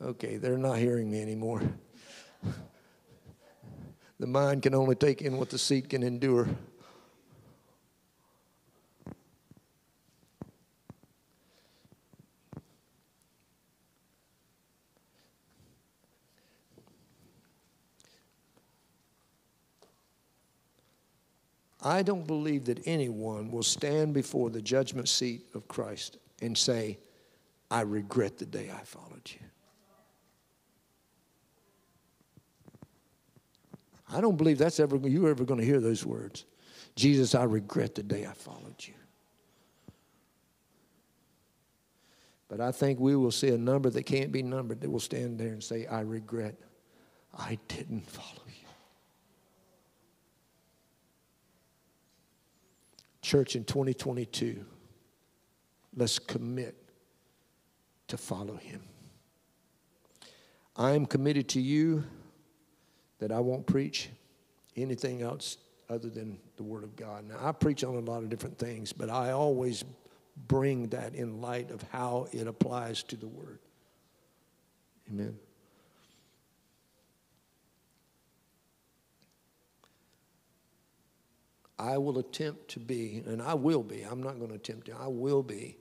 okay, 0.00 0.36
they're 0.36 0.58
not 0.58 0.78
hearing 0.78 1.10
me 1.10 1.22
anymore. 1.22 1.62
the 4.18 4.26
mind 4.26 4.62
can 4.62 4.74
only 4.74 4.94
take 4.94 5.22
in 5.22 5.36
what 5.36 5.50
the 5.50 5.58
seat 5.58 5.88
can 5.88 6.02
endure. 6.02 6.48
I 21.84 22.02
don't 22.02 22.26
believe 22.26 22.66
that 22.66 22.80
anyone 22.86 23.50
will 23.50 23.64
stand 23.64 24.14
before 24.14 24.50
the 24.50 24.62
judgment 24.62 25.08
seat 25.08 25.46
of 25.54 25.66
Christ 25.66 26.16
and 26.40 26.56
say, 26.56 26.98
I 27.72 27.80
regret 27.80 28.36
the 28.36 28.44
day 28.44 28.70
I 28.70 28.84
followed 28.84 29.22
you. 29.24 29.40
I 34.12 34.20
don't 34.20 34.36
believe 34.36 34.58
that's 34.58 34.78
ever 34.78 34.96
you 35.08 35.26
ever 35.26 35.42
going 35.44 35.58
to 35.58 35.64
hear 35.64 35.80
those 35.80 36.04
words. 36.04 36.44
Jesus, 36.96 37.34
I 37.34 37.44
regret 37.44 37.94
the 37.94 38.02
day 38.02 38.26
I 38.26 38.34
followed 38.34 38.74
you. 38.80 38.92
But 42.46 42.60
I 42.60 42.72
think 42.72 43.00
we 43.00 43.16
will 43.16 43.30
see 43.30 43.48
a 43.48 43.56
number 43.56 43.88
that 43.88 44.02
can't 44.02 44.30
be 44.30 44.42
numbered 44.42 44.82
that 44.82 44.90
will 44.90 45.00
stand 45.00 45.38
there 45.38 45.54
and 45.54 45.64
say, 45.64 45.86
I 45.86 46.02
regret 46.02 46.54
I 47.38 47.58
didn't 47.68 48.06
follow 48.06 48.44
you. 48.48 48.68
Church, 53.22 53.56
in 53.56 53.64
2022, 53.64 54.62
let's 55.96 56.18
commit 56.18 56.81
to 58.12 58.18
follow 58.18 58.56
him. 58.56 58.82
I 60.76 60.90
am 60.90 61.06
committed 61.06 61.48
to 61.50 61.62
you 61.62 62.04
that 63.20 63.32
I 63.32 63.40
won't 63.40 63.66
preach 63.66 64.10
anything 64.76 65.22
else 65.22 65.56
other 65.88 66.10
than 66.10 66.38
the 66.56 66.62
Word 66.62 66.84
of 66.84 66.94
God. 66.94 67.26
Now, 67.26 67.36
I 67.40 67.52
preach 67.52 67.82
on 67.84 67.94
a 67.94 68.00
lot 68.00 68.22
of 68.22 68.28
different 68.28 68.58
things, 68.58 68.92
but 68.92 69.08
I 69.08 69.30
always 69.30 69.82
bring 70.46 70.88
that 70.88 71.14
in 71.14 71.40
light 71.40 71.70
of 71.70 71.82
how 71.90 72.28
it 72.32 72.46
applies 72.46 73.02
to 73.04 73.16
the 73.16 73.28
Word. 73.28 73.60
Amen. 75.08 75.38
I 81.78 81.96
will 81.96 82.18
attempt 82.18 82.68
to 82.72 82.78
be, 82.78 83.22
and 83.24 83.40
I 83.40 83.54
will 83.54 83.82
be, 83.82 84.02
I'm 84.02 84.22
not 84.22 84.36
going 84.36 84.50
to 84.50 84.56
attempt 84.56 84.88
to, 84.88 84.96
I 85.00 85.06
will 85.06 85.42
be 85.42 85.78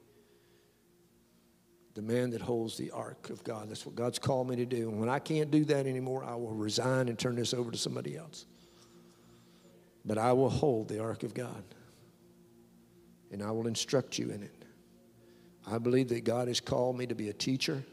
the 1.94 2.02
man 2.02 2.30
that 2.30 2.42
holds 2.42 2.78
the 2.78 2.92
ark 2.92 3.30
of 3.30 3.44
God. 3.44 3.70
That's 3.70 3.86
what 3.86 3.96
God's 3.96 4.20
called 4.20 4.50
me 4.50 4.56
to 4.58 4.66
do. 4.66 4.90
And 4.90 5.00
when 5.00 5.10
I 5.10 5.20
can't 5.20 5.52
do 5.52 5.66
that 5.66 5.86
anymore, 5.86 6.24
I 6.24 6.36
will 6.36 6.54
resign 6.54 7.10
and 7.10 7.20
turn 7.20 7.36
this 7.36 7.54
over 7.54 7.72
to 7.72 7.78
somebody 7.78 8.16
else. 8.16 8.46
But 10.06 10.18
I 10.18 10.34
will 10.34 10.50
hold 10.50 10.88
the 10.88 11.00
ark 11.00 11.24
of 11.24 11.34
God, 11.34 11.64
and 13.32 13.44
I 13.44 13.52
will 13.52 13.68
instruct 13.68 14.18
you 14.18 14.30
in 14.32 14.42
it. 14.42 14.66
I 15.70 15.78
believe 15.78 16.10
that 16.10 16.24
God 16.24 16.48
has 16.48 16.60
called 16.60 16.98
me 16.98 17.06
to 17.06 17.14
be 17.14 17.30
a 17.30 17.34
teacher 17.34 17.84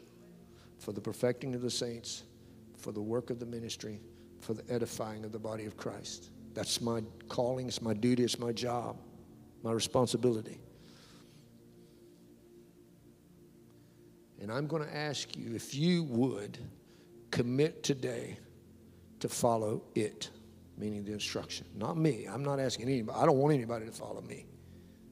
for 0.79 0.91
the 0.91 1.01
perfecting 1.01 1.53
of 1.53 1.61
the 1.61 1.69
saints, 1.69 2.23
for 2.77 2.91
the 2.91 3.01
work 3.01 3.29
of 3.29 3.39
the 3.39 3.45
ministry, 3.45 3.99
for 4.39 4.53
the 4.53 4.63
edifying 4.73 5.25
of 5.25 5.31
the 5.31 5.39
body 5.39 5.65
of 5.65 5.77
Christ. 5.77 6.31
That's 6.53 6.81
my 6.81 7.03
calling, 7.27 7.67
it's 7.67 7.81
my 7.81 7.93
duty, 7.93 8.23
it's 8.23 8.39
my 8.39 8.53
job, 8.53 8.97
my 9.61 9.71
responsibility. 9.71 10.59
And 14.41 14.51
I'm 14.51 14.67
going 14.67 14.83
to 14.83 14.95
ask 14.95 15.35
you 15.35 15.53
if 15.53 15.75
you 15.75 16.03
would 16.03 16.57
commit 17.31 17.83
today 17.83 18.37
to 19.19 19.27
follow 19.27 19.83
it, 19.95 20.29
meaning 20.77 21.03
the 21.03 21.11
instruction. 21.11 21.65
Not 21.75 21.97
me. 21.97 22.25
I'm 22.25 22.43
not 22.43 22.59
asking 22.59 22.87
anybody. 22.87 23.19
I 23.19 23.25
don't 23.25 23.37
want 23.37 23.53
anybody 23.53 23.85
to 23.85 23.91
follow 23.91 24.21
me. 24.21 24.45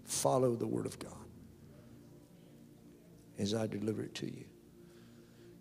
Follow 0.05 0.55
the 0.55 0.67
Word 0.67 0.85
of 0.85 0.97
God 0.97 1.11
as 3.37 3.53
I 3.53 3.67
deliver 3.67 4.01
it 4.03 4.15
to 4.15 4.25
you. 4.25 4.45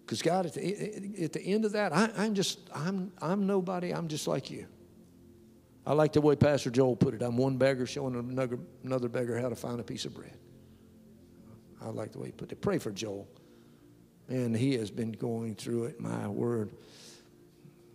Because 0.05 0.23
God, 0.23 0.47
at 0.47 0.55
the, 0.55 1.25
at 1.25 1.33
the 1.33 1.43
end 1.43 1.65
of 1.65 1.73
that, 1.73 1.93
I, 1.93 2.11
I'm 2.17 2.35
just, 2.35 2.61
I'm, 2.73 3.11
I'm 3.21 3.47
nobody. 3.47 3.93
I'm 3.93 4.07
just 4.07 4.29
like 4.29 4.51
you. 4.51 4.69
I 5.85 5.93
like 5.93 6.13
the 6.13 6.21
way 6.21 6.37
Pastor 6.37 6.71
Joel 6.71 6.95
put 6.95 7.15
it. 7.15 7.23
I'm 7.23 7.37
one 7.37 7.57
beggar 7.57 7.87
showing 7.87 8.15
another, 8.15 8.59
another 8.85 9.09
beggar 9.09 9.39
how 9.41 9.49
to 9.49 9.57
find 9.57 9.81
a 9.81 9.85
piece 9.85 10.05
of 10.05 10.15
bread. 10.15 10.37
I 11.81 11.89
like 11.89 12.13
the 12.13 12.21
way 12.21 12.27
he 12.27 12.33
put 12.33 12.53
it. 12.53 12.61
Pray 12.61 12.79
for 12.79 12.93
Joel. 12.93 13.29
Man, 14.29 14.55
he 14.55 14.75
has 14.75 14.91
been 14.91 15.13
going 15.13 15.55
through 15.55 15.85
it, 15.85 16.01
my 16.01 16.27
word. 16.27 16.71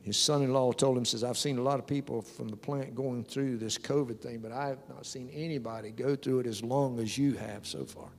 His 0.03 0.17
son 0.17 0.41
in 0.41 0.51
law 0.51 0.71
told 0.71 0.97
him, 0.97 1.05
says, 1.05 1.23
I've 1.23 1.37
seen 1.37 1.57
a 1.59 1.61
lot 1.61 1.77
of 1.77 1.85
people 1.85 2.21
from 2.21 2.47
the 2.47 2.55
plant 2.55 2.95
going 2.95 3.23
through 3.23 3.57
this 3.57 3.77
COVID 3.77 4.19
thing, 4.19 4.39
but 4.39 4.51
I 4.51 4.67
have 4.67 4.89
not 4.89 5.05
seen 5.05 5.29
anybody 5.31 5.91
go 5.91 6.15
through 6.15 6.39
it 6.39 6.47
as 6.47 6.63
long 6.63 6.99
as 6.99 7.17
you 7.17 7.33
have 7.33 7.67
so 7.67 7.85
far. 7.85 8.09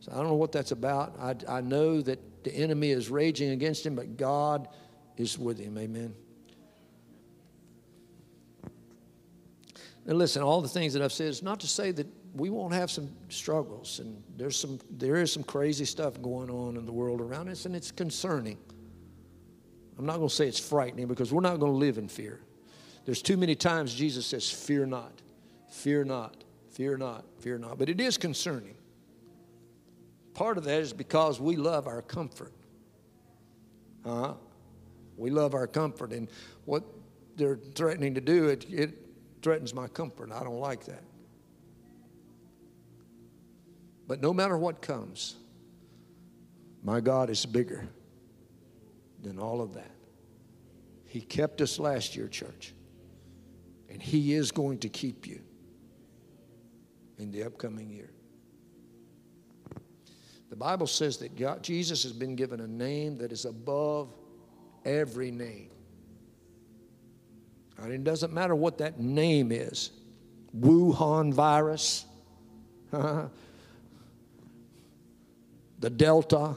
So 0.00 0.10
I 0.12 0.16
don't 0.16 0.26
know 0.26 0.34
what 0.34 0.50
that's 0.50 0.72
about. 0.72 1.14
I, 1.20 1.58
I 1.58 1.60
know 1.60 2.00
that 2.00 2.18
the 2.42 2.52
enemy 2.52 2.90
is 2.90 3.08
raging 3.08 3.50
against 3.50 3.86
him, 3.86 3.94
but 3.94 4.16
God 4.16 4.66
is 5.16 5.38
with 5.38 5.60
him. 5.60 5.78
Amen. 5.78 6.12
Now, 10.04 10.14
listen, 10.14 10.42
all 10.42 10.60
the 10.60 10.68
things 10.68 10.92
that 10.94 11.02
I've 11.02 11.12
said 11.12 11.28
is 11.28 11.42
not 11.42 11.60
to 11.60 11.68
say 11.68 11.92
that 11.92 12.06
we 12.34 12.50
won't 12.50 12.72
have 12.72 12.90
some 12.90 13.10
struggles, 13.28 13.98
and 13.98 14.22
there's 14.36 14.58
some 14.58 14.78
there 14.90 15.16
is 15.16 15.32
some 15.32 15.42
crazy 15.42 15.84
stuff 15.84 16.20
going 16.22 16.50
on 16.50 16.76
in 16.76 16.86
the 16.86 16.92
world 16.92 17.20
around 17.20 17.48
us, 17.48 17.66
and 17.66 17.76
it's 17.76 17.90
concerning. 17.90 18.58
I'm 19.98 20.06
not 20.06 20.16
going 20.16 20.28
to 20.28 20.34
say 20.34 20.48
it's 20.48 20.58
frightening 20.58 21.06
because 21.06 21.32
we're 21.32 21.42
not 21.42 21.60
going 21.60 21.72
to 21.72 21.78
live 21.78 21.98
in 21.98 22.08
fear. 22.08 22.40
There's 23.04 23.20
too 23.20 23.36
many 23.36 23.54
times 23.54 23.94
Jesus 23.94 24.26
says, 24.26 24.50
"Fear 24.50 24.86
not, 24.86 25.12
fear 25.68 26.04
not, 26.04 26.44
fear 26.70 26.96
not, 26.96 27.24
fear 27.40 27.58
not," 27.58 27.78
but 27.78 27.88
it 27.88 28.00
is 28.00 28.16
concerning. 28.16 28.74
Part 30.34 30.56
of 30.56 30.64
that 30.64 30.80
is 30.80 30.94
because 30.94 31.40
we 31.40 31.56
love 31.56 31.86
our 31.86 32.00
comfort. 32.00 32.52
Huh? 34.04 34.34
We 35.18 35.30
love 35.30 35.54
our 35.54 35.66
comfort, 35.66 36.12
and 36.12 36.28
what 36.64 36.84
they're 37.36 37.58
threatening 37.74 38.14
to 38.14 38.20
do, 38.20 38.48
it, 38.48 38.64
it 38.70 38.94
threatens 39.42 39.74
my 39.74 39.88
comfort. 39.88 40.32
I 40.32 40.42
don't 40.42 40.58
like 40.58 40.84
that. 40.86 41.02
But 44.06 44.20
no 44.20 44.32
matter 44.32 44.56
what 44.56 44.82
comes, 44.82 45.36
my 46.82 47.00
God 47.00 47.30
is 47.30 47.46
bigger 47.46 47.88
than 49.22 49.38
all 49.38 49.60
of 49.60 49.74
that. 49.74 49.90
He 51.04 51.20
kept 51.20 51.60
us 51.60 51.78
last 51.78 52.16
year, 52.16 52.28
church, 52.28 52.74
and 53.88 54.02
He 54.02 54.34
is 54.34 54.50
going 54.50 54.78
to 54.78 54.88
keep 54.88 55.26
you 55.26 55.40
in 57.18 57.30
the 57.30 57.44
upcoming 57.44 57.90
year. 57.90 58.10
The 60.50 60.56
Bible 60.56 60.86
says 60.86 61.16
that 61.18 61.36
God, 61.36 61.62
Jesus 61.62 62.02
has 62.02 62.12
been 62.12 62.36
given 62.36 62.60
a 62.60 62.66
name 62.66 63.16
that 63.18 63.32
is 63.32 63.44
above 63.44 64.14
every 64.84 65.30
name. 65.30 65.70
And 67.78 67.92
it 67.92 68.04
doesn't 68.04 68.32
matter 68.32 68.54
what 68.54 68.78
that 68.78 69.00
name 69.00 69.50
is 69.50 69.90
Wuhan 70.56 71.32
virus, 71.32 72.04
the 75.82 75.90
Delta, 75.90 76.56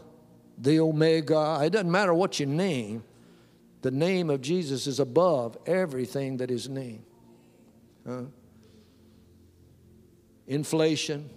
the 0.60 0.80
Omega. 0.80 1.60
It 1.64 1.72
doesn't 1.72 1.92
matter 1.92 2.14
what 2.14 2.40
you 2.40 2.46
name. 2.46 3.04
The 3.82 3.90
name 3.90 4.30
of 4.30 4.40
Jesus 4.40 4.88
is 4.88 5.00
above 5.00 5.58
everything 5.66 6.38
that 6.38 6.52
is 6.52 6.70
named. 6.70 7.04
Huh? 8.08 8.22
Inflation, 10.48 11.30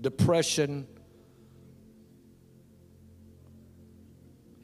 depression. 0.00 0.88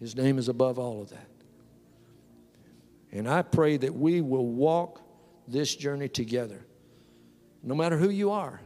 His 0.00 0.16
name 0.16 0.36
is 0.36 0.48
above 0.48 0.78
all 0.78 1.02
of 1.02 1.10
that. 1.10 1.28
And 3.12 3.28
I 3.28 3.42
pray 3.42 3.76
that 3.76 3.94
we 3.94 4.20
will 4.20 4.46
walk 4.46 5.00
this 5.46 5.74
journey 5.76 6.08
together, 6.08 6.66
no 7.62 7.76
matter 7.76 7.96
who 7.96 8.10
you 8.10 8.32
are. 8.32 8.60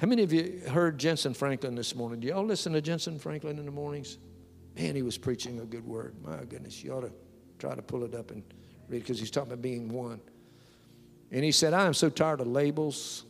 How 0.00 0.06
many 0.06 0.22
of 0.22 0.32
you 0.32 0.62
heard 0.66 0.98
Jentezen 0.98 1.36
Franklin 1.36 1.74
this 1.74 1.94
morning? 1.94 2.20
Do 2.20 2.28
y'all 2.28 2.42
listen 2.42 2.72
to 2.72 2.80
Jentezen 2.80 3.20
Franklin 3.20 3.58
in 3.58 3.66
the 3.66 3.70
mornings? 3.70 4.16
Man, 4.74 4.94
he 4.94 5.02
was 5.02 5.18
preaching 5.18 5.60
a 5.60 5.66
good 5.66 5.84
word. 5.84 6.14
My 6.24 6.38
goodness, 6.44 6.82
you 6.82 6.94
ought 6.94 7.02
to 7.02 7.12
try 7.58 7.74
to 7.74 7.82
pull 7.82 8.04
it 8.04 8.14
up 8.14 8.30
and 8.30 8.42
read 8.88 9.02
because 9.02 9.20
he's 9.20 9.30
talking 9.30 9.52
about 9.52 9.60
being 9.60 9.90
one. 9.90 10.22
And 11.30 11.44
he 11.44 11.52
said, 11.52 11.74
I 11.74 11.84
am 11.84 11.92
so 11.92 12.08
tired 12.08 12.40
of 12.40 12.46
labels. 12.46 13.24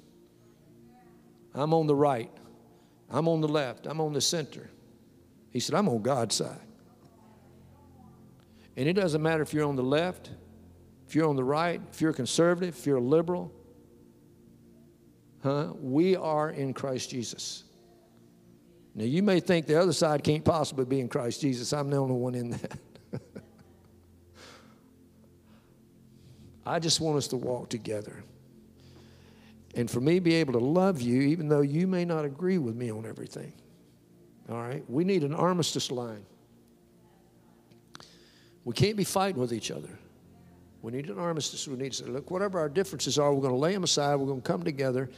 I'm 1.56 1.74
on 1.74 1.88
the 1.88 1.94
right. 1.94 2.30
I'm 3.10 3.26
on 3.26 3.40
the 3.40 3.48
left. 3.48 3.88
I'm 3.88 4.00
on 4.00 4.12
the 4.12 4.20
center. 4.20 4.70
He 5.50 5.58
said, 5.58 5.74
I'm 5.74 5.88
on 5.88 6.02
God's 6.02 6.36
side. 6.36 6.60
And 8.76 8.88
it 8.88 8.92
doesn't 8.92 9.20
matter 9.20 9.42
if 9.42 9.52
you're 9.52 9.66
on 9.66 9.74
the 9.74 9.82
left, 9.82 10.30
if 11.08 11.16
you're 11.16 11.28
on 11.28 11.34
the 11.34 11.42
right, 11.42 11.80
if 11.90 12.00
you're 12.00 12.12
conservative, 12.12 12.78
if 12.78 12.86
you're 12.86 12.98
a 12.98 13.02
liberal. 13.02 13.52
Huh? 15.42 15.72
We 15.80 16.16
are 16.16 16.50
in 16.50 16.74
Christ 16.74 17.10
Jesus. 17.10 17.64
Now, 18.94 19.04
you 19.04 19.22
may 19.22 19.40
think 19.40 19.66
the 19.66 19.80
other 19.80 19.92
side 19.92 20.22
can't 20.24 20.44
possibly 20.44 20.84
be 20.84 21.00
in 21.00 21.08
Christ 21.08 21.40
Jesus. 21.40 21.72
I'm 21.72 21.88
the 21.90 21.96
only 21.96 22.16
one 22.16 22.34
in 22.34 22.50
that. 22.50 22.78
I 26.66 26.78
just 26.78 27.00
want 27.00 27.16
us 27.16 27.28
to 27.28 27.36
walk 27.36 27.70
together. 27.70 28.22
And 29.74 29.90
for 29.90 30.00
me 30.00 30.18
be 30.18 30.34
able 30.34 30.52
to 30.54 30.58
love 30.58 31.00
you, 31.00 31.22
even 31.22 31.48
though 31.48 31.60
you 31.60 31.86
may 31.86 32.04
not 32.04 32.24
agree 32.24 32.58
with 32.58 32.74
me 32.74 32.90
on 32.90 33.06
everything. 33.06 33.52
All 34.50 34.60
right? 34.60 34.84
We 34.88 35.04
need 35.04 35.22
an 35.22 35.34
armistice 35.34 35.90
line. 35.90 36.26
We 38.64 38.74
can't 38.74 38.96
be 38.96 39.04
fighting 39.04 39.40
with 39.40 39.52
each 39.52 39.70
other. 39.70 39.99
We 40.82 40.92
need 40.92 41.10
an 41.10 41.18
armistice. 41.18 41.68
We 41.68 41.76
need 41.76 41.92
to 41.92 42.04
say, 42.04 42.10
look, 42.10 42.30
whatever 42.30 42.58
our 42.58 42.68
differences 42.68 43.18
are, 43.18 43.32
we're 43.34 43.42
going 43.42 43.54
to 43.54 43.58
lay 43.58 43.72
them 43.72 43.84
aside. 43.84 44.16
We're 44.16 44.26
going 44.26 44.40
to 44.40 44.46
come 44.46 44.62
together, 44.62 45.10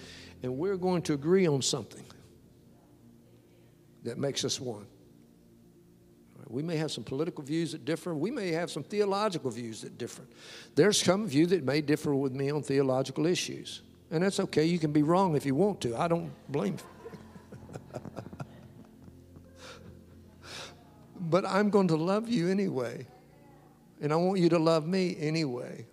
and 0.42 0.58
we're 0.58 0.76
going 0.76 1.02
to 1.02 1.14
agree 1.14 1.46
on 1.46 1.62
something 1.62 2.04
that 4.02 4.18
makes 4.18 4.44
us 4.44 4.60
one. 4.60 4.86
We 6.52 6.62
may 6.62 6.76
have 6.76 6.92
some 6.92 7.02
political 7.02 7.42
views 7.42 7.72
that 7.72 7.86
differ. 7.86 8.14
We 8.14 8.30
may 8.30 8.50
have 8.50 8.70
some 8.70 8.82
theological 8.82 9.50
views 9.50 9.80
that 9.80 9.96
differ. 9.96 10.22
There's 10.74 11.02
some 11.02 11.22
of 11.24 11.32
you 11.32 11.46
that 11.46 11.64
may 11.64 11.80
differ 11.80 12.14
with 12.14 12.34
me 12.34 12.50
on 12.50 12.62
theological 12.62 13.24
issues. 13.24 13.80
And 14.10 14.22
that's 14.22 14.38
okay. 14.38 14.66
You 14.66 14.78
can 14.78 14.92
be 14.92 15.02
wrong 15.02 15.34
if 15.34 15.46
you 15.46 15.54
want 15.54 15.80
to. 15.80 15.96
I 15.96 16.08
don't 16.08 16.30
blame 16.50 16.76
you. 16.76 18.00
but 21.20 21.46
I'm 21.46 21.70
going 21.70 21.88
to 21.88 21.96
love 21.96 22.28
you 22.28 22.48
anyway. 22.48 23.06
And 24.02 24.12
I 24.12 24.16
want 24.16 24.40
you 24.40 24.48
to 24.50 24.58
love 24.58 24.86
me 24.86 25.16
anyway. 25.18 25.86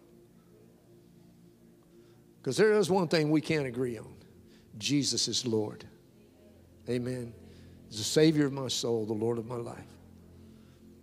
Because 2.41 2.57
there 2.57 2.73
is 2.73 2.89
one 2.89 3.07
thing 3.07 3.29
we 3.29 3.39
can't 3.39 3.67
agree 3.67 3.97
on 3.97 4.13
Jesus 4.77 5.27
is 5.27 5.45
Lord. 5.45 5.85
Amen. 6.89 7.33
He's 7.87 7.99
the 7.99 8.03
Savior 8.03 8.47
of 8.47 8.53
my 8.53 8.67
soul, 8.67 9.05
the 9.05 9.13
Lord 9.13 9.37
of 9.37 9.45
my 9.45 9.57
life. 9.57 9.77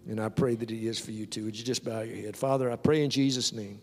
And 0.08 0.20
I 0.20 0.28
pray 0.28 0.56
that 0.56 0.68
He 0.68 0.88
is 0.88 0.98
for 0.98 1.12
you 1.12 1.26
too. 1.26 1.44
Would 1.44 1.56
you 1.56 1.64
just 1.64 1.84
bow 1.84 2.00
your 2.00 2.16
head? 2.16 2.36
Father, 2.36 2.70
I 2.70 2.76
pray 2.76 3.04
in 3.04 3.10
Jesus' 3.10 3.52
name 3.52 3.80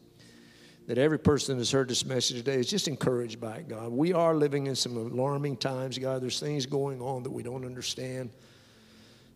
that 0.88 0.98
every 0.98 1.20
person 1.20 1.56
that 1.56 1.62
has 1.62 1.72
heard 1.72 1.88
this 1.88 2.06
message 2.06 2.38
today 2.38 2.56
is 2.56 2.70
just 2.70 2.88
encouraged 2.90 3.40
by 3.40 3.58
it, 3.58 3.70
God. 3.70 3.92
We 3.92 4.12
are 4.12 4.36
living 4.36 4.68
in 4.68 4.76
some 4.76 4.98
alarming 4.98 5.58
times, 5.58 5.98
God. 5.98 6.22
There's 6.22 6.40
things 6.40 6.66
going 6.66 7.02
on 7.02 7.24
that 7.24 7.32
we 7.32 7.44
don't 7.44 7.66
understand. 7.66 8.32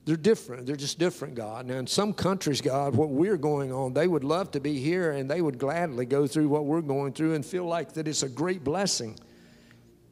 They're 0.07 0.15
different. 0.15 0.65
They're 0.65 0.77
just 0.77 0.99
different, 0.99 1.35
God. 1.35 1.65
Now, 1.65 1.75
in 1.75 1.85
some 1.85 2.13
countries, 2.13 2.61
God, 2.61 2.95
what 2.95 3.09
we're 3.09 3.35
going 3.35 3.73
on, 3.73 3.93
they 3.93 4.07
would 4.07 4.23
love 4.23 4.51
to 4.51 4.61
be 4.61 4.79
here 4.79 5.11
and 5.11 5.29
they 5.29 5.41
would 5.41 5.57
gladly 5.57 6.05
go 6.05 6.25
through 6.25 6.47
what 6.47 6.63
we're 6.63 6.79
going 6.79 7.11
through 7.11 7.33
and 7.33 7.45
feel 7.45 7.65
like 7.65 7.91
that 7.91 8.07
it's 8.07 8.23
a 8.23 8.29
great 8.29 8.63
blessing 8.63 9.19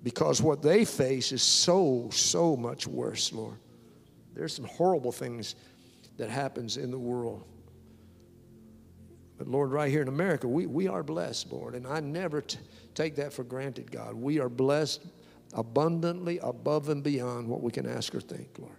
because 0.04 0.42
what 0.42 0.62
they 0.62 0.84
face 0.84 1.32
is 1.32 1.42
so, 1.42 2.10
so 2.12 2.58
much 2.58 2.86
worse, 2.88 3.32
Lord. 3.32 3.56
There's 4.34 4.54
some 4.54 4.66
horrible 4.66 5.14
things 5.14 5.56
that 6.18 6.30
happens 6.30 6.76
in 6.76 6.92
the 6.92 7.00
world. 7.00 7.46
But 9.38 9.48
Lord, 9.48 9.72
right 9.72 9.90
here 9.90 10.02
in 10.02 10.10
America, 10.10 10.46
we, 10.46 10.66
we 10.66 10.90
are 10.90 11.04
blessed, 11.04 11.54
Lord. 11.54 11.74
And 11.74 11.88
I 11.88 12.02
never 12.02 12.42
t- 12.42 12.60
take 12.96 13.16
that 13.16 13.32
for 13.32 13.46
granted, 13.46 13.90
God. 13.90 14.14
We 14.14 14.42
are 14.42 14.50
blessed 14.50 15.06
abundantly 15.54 16.40
above 16.40 16.90
and 16.90 17.02
beyond 17.02 17.48
what 17.48 17.64
we 17.64 17.72
can 17.72 17.88
ask 17.88 18.14
or 18.14 18.20
think, 18.20 18.50
Lord. 18.60 18.76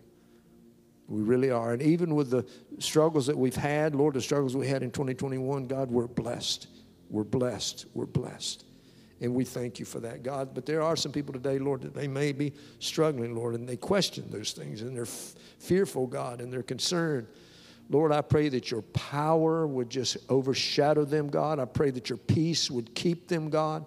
We 1.09 1.23
really 1.23 1.51
are. 1.51 1.73
And 1.73 1.83
even 1.83 2.15
with 2.15 2.31
the 2.31 2.45
struggles 2.79 3.27
that 3.27 3.39
we've 3.39 3.57
had, 3.57 3.95
Lord, 3.95 4.15
the 4.15 4.21
struggles 4.21 4.57
we 4.57 4.67
had 4.67 4.83
in 4.83 4.91
2021, 4.91 5.67
God, 5.67 5.91
we're 5.91 6.09
blessed. 6.09 6.67
We're 7.11 7.25
blessed. 7.25 7.87
We're 7.95 8.07
blessed. 8.07 8.65
And 9.21 9.35
we 9.35 9.45
thank 9.45 9.79
you 9.79 9.87
for 9.87 10.01
that, 10.01 10.23
God. 10.23 10.51
But 10.53 10.67
there 10.67 10.83
are 10.83 10.97
some 10.97 11.13
people 11.13 11.33
today, 11.33 11.59
Lord, 11.59 11.83
that 11.83 11.95
they 11.95 12.09
may 12.09 12.33
be 12.33 12.53
struggling, 12.81 13.35
Lord, 13.35 13.55
and 13.55 13.67
they 13.69 13.77
question 13.77 14.27
those 14.31 14.53
things 14.53 14.83
and 14.83 14.95
they're 14.95 15.05
f- 15.05 15.35
fearful, 15.59 16.07
God, 16.07 16.41
and 16.41 16.53
they're 16.53 16.63
concerned. 16.63 17.27
Lord, 17.89 18.13
I 18.13 18.21
pray 18.21 18.49
that 18.49 18.71
your 18.71 18.83
power 18.83 19.67
would 19.67 19.89
just 19.89 20.19
overshadow 20.29 21.05
them, 21.05 21.29
God. 21.29 21.59
I 21.59 21.65
pray 21.65 21.91
that 21.91 22.11
your 22.11 22.19
peace 22.19 22.71
would 22.71 22.95
keep 22.95 23.29
them, 23.29 23.49
God. 23.49 23.87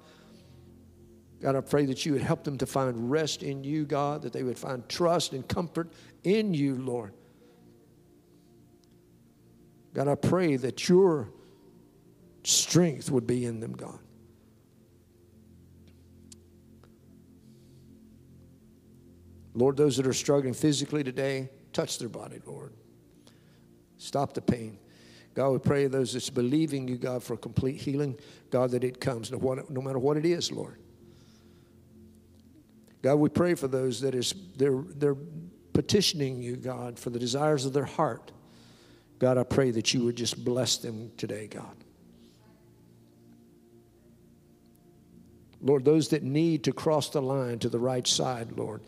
God, 1.41 1.55
I 1.55 1.61
pray 1.61 1.86
that 1.86 2.05
you 2.05 2.13
would 2.13 2.22
help 2.22 2.43
them 2.43 2.57
to 2.57 2.65
find 2.65 3.09
rest 3.09 3.43
in 3.43 3.63
you, 3.63 3.86
God, 3.86 4.22
that 4.24 4.34
they 4.34 4.43
would 4.43 4.57
find 4.57 4.88
trust 4.89 5.34
and 5.34 5.47
comfort 5.47 5.91
in 6.24 6.53
you, 6.53 6.76
Lord. 6.76 7.13
God, 9.93 10.07
I 10.07 10.15
pray 10.15 10.55
that 10.55 10.88
your 10.88 11.30
strength 12.43 13.11
would 13.11 13.28
be 13.28 13.45
in 13.45 13.59
them, 13.59 13.74
God. 13.74 13.99
Lord, 19.53 19.76
those 19.76 19.97
that 19.97 20.07
are 20.07 20.13
struggling 20.13 20.53
physically 20.53 21.03
today, 21.03 21.49
touch 21.74 21.97
their 21.97 22.07
body, 22.07 22.39
Lord. 22.45 22.74
Stop 23.97 24.34
the 24.34 24.41
pain. 24.41 24.78
God, 25.34 25.49
we 25.49 25.59
pray 25.59 25.88
those 25.88 26.13
that's 26.13 26.30
believing 26.30 26.88
you, 26.88 26.97
God, 26.97 27.24
for 27.24 27.36
complete 27.36 27.76
healing, 27.76 28.17
God, 28.51 28.72
that 28.72 28.84
it 28.84 29.01
comes, 29.01 29.32
no, 29.32 29.38
no 29.70 29.82
matter 29.82 29.99
what 29.99 30.17
it 30.17 30.26
is, 30.26 30.51
Lord. 30.51 30.78
God, 33.01 33.15
we 33.15 33.30
pray 33.30 33.55
for 33.55 33.67
those 33.67 34.01
that 34.01 34.13
is 34.13 34.34
they're 34.57 34.84
they're 34.95 35.15
petitioning 35.80 36.41
you, 36.41 36.57
God, 36.57 36.99
for 36.99 37.09
the 37.09 37.17
desires 37.17 37.65
of 37.65 37.71
their 37.71 37.86
heart. 37.86 38.34
God, 39.17 39.38
I 39.38 39.43
pray 39.43 39.71
that 39.71 39.93
you 39.93 40.03
would 40.03 40.17
just 40.17 40.43
bless 40.43 40.75
them 40.75 41.09
today, 41.15 41.47
God. 41.47 41.73
Lord, 45.61 45.86
those 45.86 46.09
that 46.09 46.21
need 46.21 46.65
to 46.65 46.73
cross 46.73 47.11
the 47.11 47.21
line 47.21 47.59
to 47.59 47.69
the 47.69 47.80
right 47.80 48.05
side, 48.05 48.57
Lord, 48.57 48.82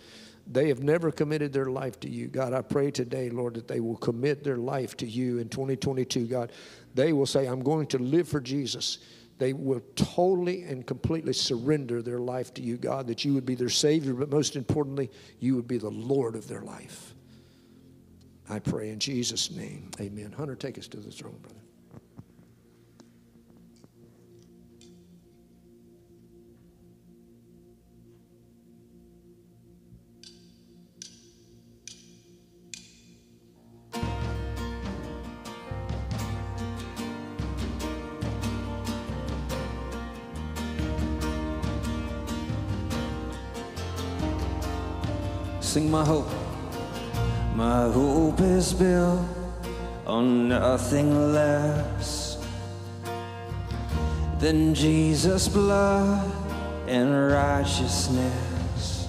they 0.46 0.68
have 0.68 0.84
never 0.84 1.14
committed 1.14 1.54
their 1.54 1.68
life 1.68 1.98
to 2.02 2.10
you. 2.10 2.28
God, 2.28 2.52
I 2.52 2.62
pray 2.62 2.92
today, 2.92 3.30
Lord, 3.30 3.54
that 3.54 3.70
they 3.70 3.80
will 3.80 3.96
commit 3.96 4.44
their 4.44 4.58
life 4.58 4.98
to 4.98 5.08
you 5.08 5.38
in 5.38 5.48
2022. 5.48 6.28
God, 6.28 6.52
they 6.94 7.14
will 7.14 7.26
say, 7.26 7.46
I'm 7.46 7.64
going 7.64 7.88
to 7.88 8.00
live 8.00 8.28
for 8.28 8.42
Jesus. 8.42 8.98
They 9.42 9.54
will 9.54 9.82
totally 9.96 10.62
and 10.66 10.86
completely 10.86 11.34
surrender 11.34 12.04
their 12.04 12.20
life 12.20 12.54
to 12.54 12.62
you, 12.62 12.78
God, 12.78 13.08
that 13.08 13.26
you 13.26 13.34
would 13.34 13.44
be 13.44 13.56
their 13.56 13.70
Savior, 13.70 14.14
but 14.14 14.30
most 14.30 14.56
importantly, 14.56 15.10
you 15.40 15.56
would 15.56 15.68
be 15.68 15.80
the 15.80 15.90
Lord 15.90 16.36
of 16.36 16.48
their 16.48 16.62
life. 16.62 17.16
I 18.48 18.60
pray 18.60 18.92
in 18.92 19.00
Jesus' 19.00 19.50
name. 19.50 19.90
Amen. 20.00 20.32
Hunter, 20.32 20.56
take 20.56 20.78
us 20.78 20.88
to 20.90 20.98
the 20.98 21.10
throne, 21.10 21.40
brother. 21.42 21.58
My 45.92 46.06
hope. 46.06 46.30
My 47.54 47.92
hope 47.92 48.40
is 48.40 48.72
built 48.74 49.28
on 50.08 50.48
nothing 50.48 51.34
less 51.34 52.38
than 54.40 54.74
Jesus' 54.74 55.50
blood 55.50 56.32
and 56.88 57.12
righteousness. 57.30 59.08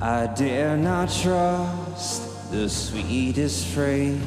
I 0.00 0.26
dare 0.34 0.76
not 0.76 1.12
trust 1.12 2.50
the 2.50 2.68
sweetest 2.68 3.68
frame, 3.68 4.26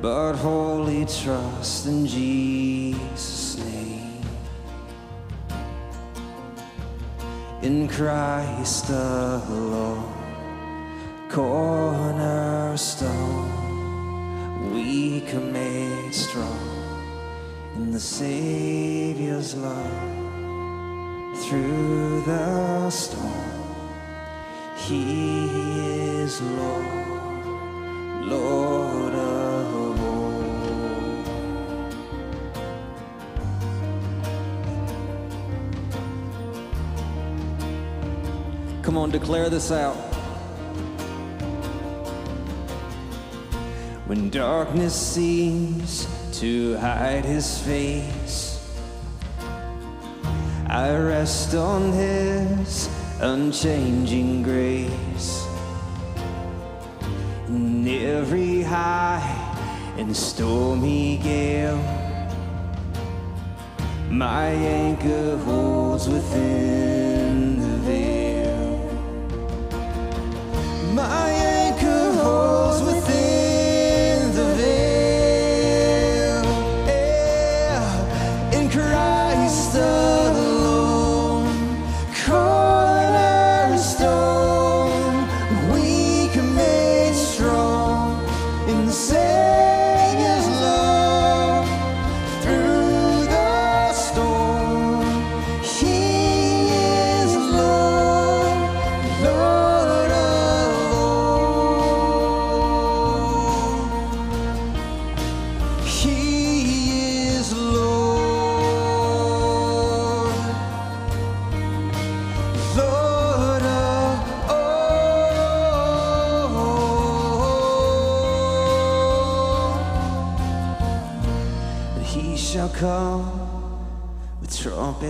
but 0.00 0.34
wholly 0.34 1.06
trust 1.06 1.88
in 1.88 2.06
Jesus. 2.06 3.45
In 7.66 7.88
Christ 7.88 8.88
alone, 8.90 10.12
cornerstone, 11.28 13.02
weak 14.72 15.32
and 15.32 15.52
made 15.52 16.14
strong 16.14 16.60
in 17.74 17.90
the 17.90 17.98
Savior's 17.98 19.56
love. 19.56 20.14
Through 21.44 22.22
the 22.22 22.88
storm, 22.90 23.64
He 24.86 25.46
is 26.22 26.40
Lord, 26.40 28.26
Lord 28.26 29.14
of 29.14 29.95
Come 38.96 39.02
on, 39.02 39.10
declare 39.10 39.50
this 39.50 39.70
out. 39.70 39.94
When 44.06 44.30
darkness 44.30 44.94
seems 44.94 46.08
to 46.40 46.78
hide 46.78 47.26
his 47.26 47.58
face, 47.58 48.58
I 50.66 50.96
rest 50.96 51.54
on 51.54 51.92
his 51.92 52.88
unchanging 53.20 54.42
grace. 54.42 55.46
In 57.48 57.86
every 57.86 58.62
high 58.62 59.92
and 59.98 60.16
stormy 60.16 61.18
gale, 61.18 61.76
my 64.08 64.46
anchor 64.46 65.36
holds 65.36 66.08
within 66.08 67.35
My 72.26 72.75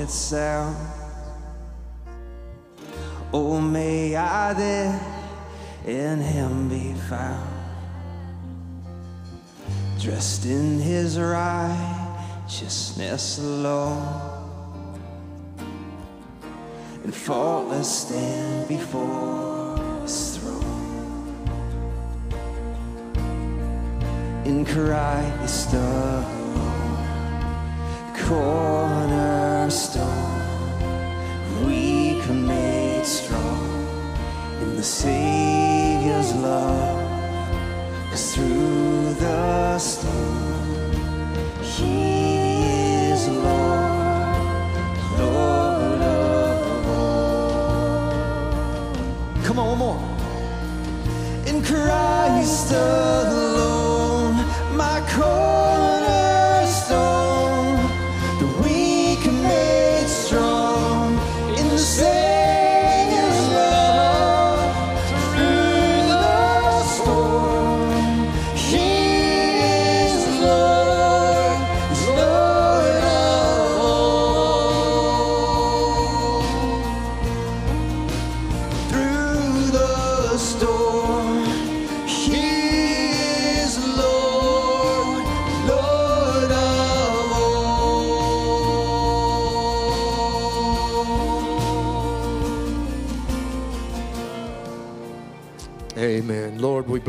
trumpet 0.06 0.10
sound. 0.10 0.76
Oh, 3.32 3.60
may 3.60 4.14
I 4.14 4.52
there 4.52 5.00
in 5.84 6.20
him 6.20 6.68
be 6.68 6.94
found, 7.08 7.50
dressed 10.00 10.46
in 10.46 10.78
his 10.80 11.18
righteousness 11.18 13.38
alone, 13.38 15.00
and 17.04 17.14
faultless 17.14 18.02
stand 18.02 18.68
before 18.68 19.78
his 20.02 20.38
throne. 20.38 20.54
In 24.44 24.64
Christ 24.64 25.74
alone, 25.74 26.46
cornerstone, 29.76 31.66
weak 31.66 32.22
strong 33.04 34.08
in 34.62 34.74
the 34.76 34.82
Savior's 34.82 36.34
love. 36.36 36.96
Cause 38.10 38.34
through 38.34 39.14
the 39.20 39.78
storm, 39.78 40.35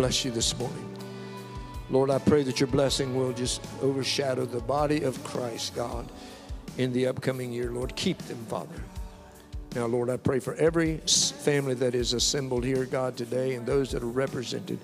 bless 0.07 0.23
you 0.23 0.31
this 0.31 0.57
morning. 0.57 0.97
Lord, 1.89 2.09
I 2.09 2.17
pray 2.17 2.41
that 2.43 2.61
your 2.61 2.67
blessing 2.67 3.13
will 3.17 3.33
just 3.33 3.61
overshadow 3.81 4.45
the 4.45 4.61
body 4.61 5.03
of 5.03 5.21
Christ, 5.25 5.75
God, 5.75 6.09
in 6.77 6.93
the 6.93 7.07
upcoming 7.07 7.51
year. 7.51 7.71
Lord, 7.71 7.93
keep 7.97 8.17
them, 8.19 8.37
Father. 8.45 8.81
Now, 9.75 9.85
Lord, 9.85 10.09
I 10.09 10.15
pray 10.15 10.39
for 10.39 10.55
every 10.55 10.99
family 10.99 11.73
that 11.73 11.93
is 11.93 12.13
assembled 12.13 12.63
here, 12.63 12.85
God, 12.85 13.17
today, 13.17 13.55
and 13.55 13.65
those 13.65 13.91
that 13.91 14.01
are 14.01 14.07
represented 14.07 14.79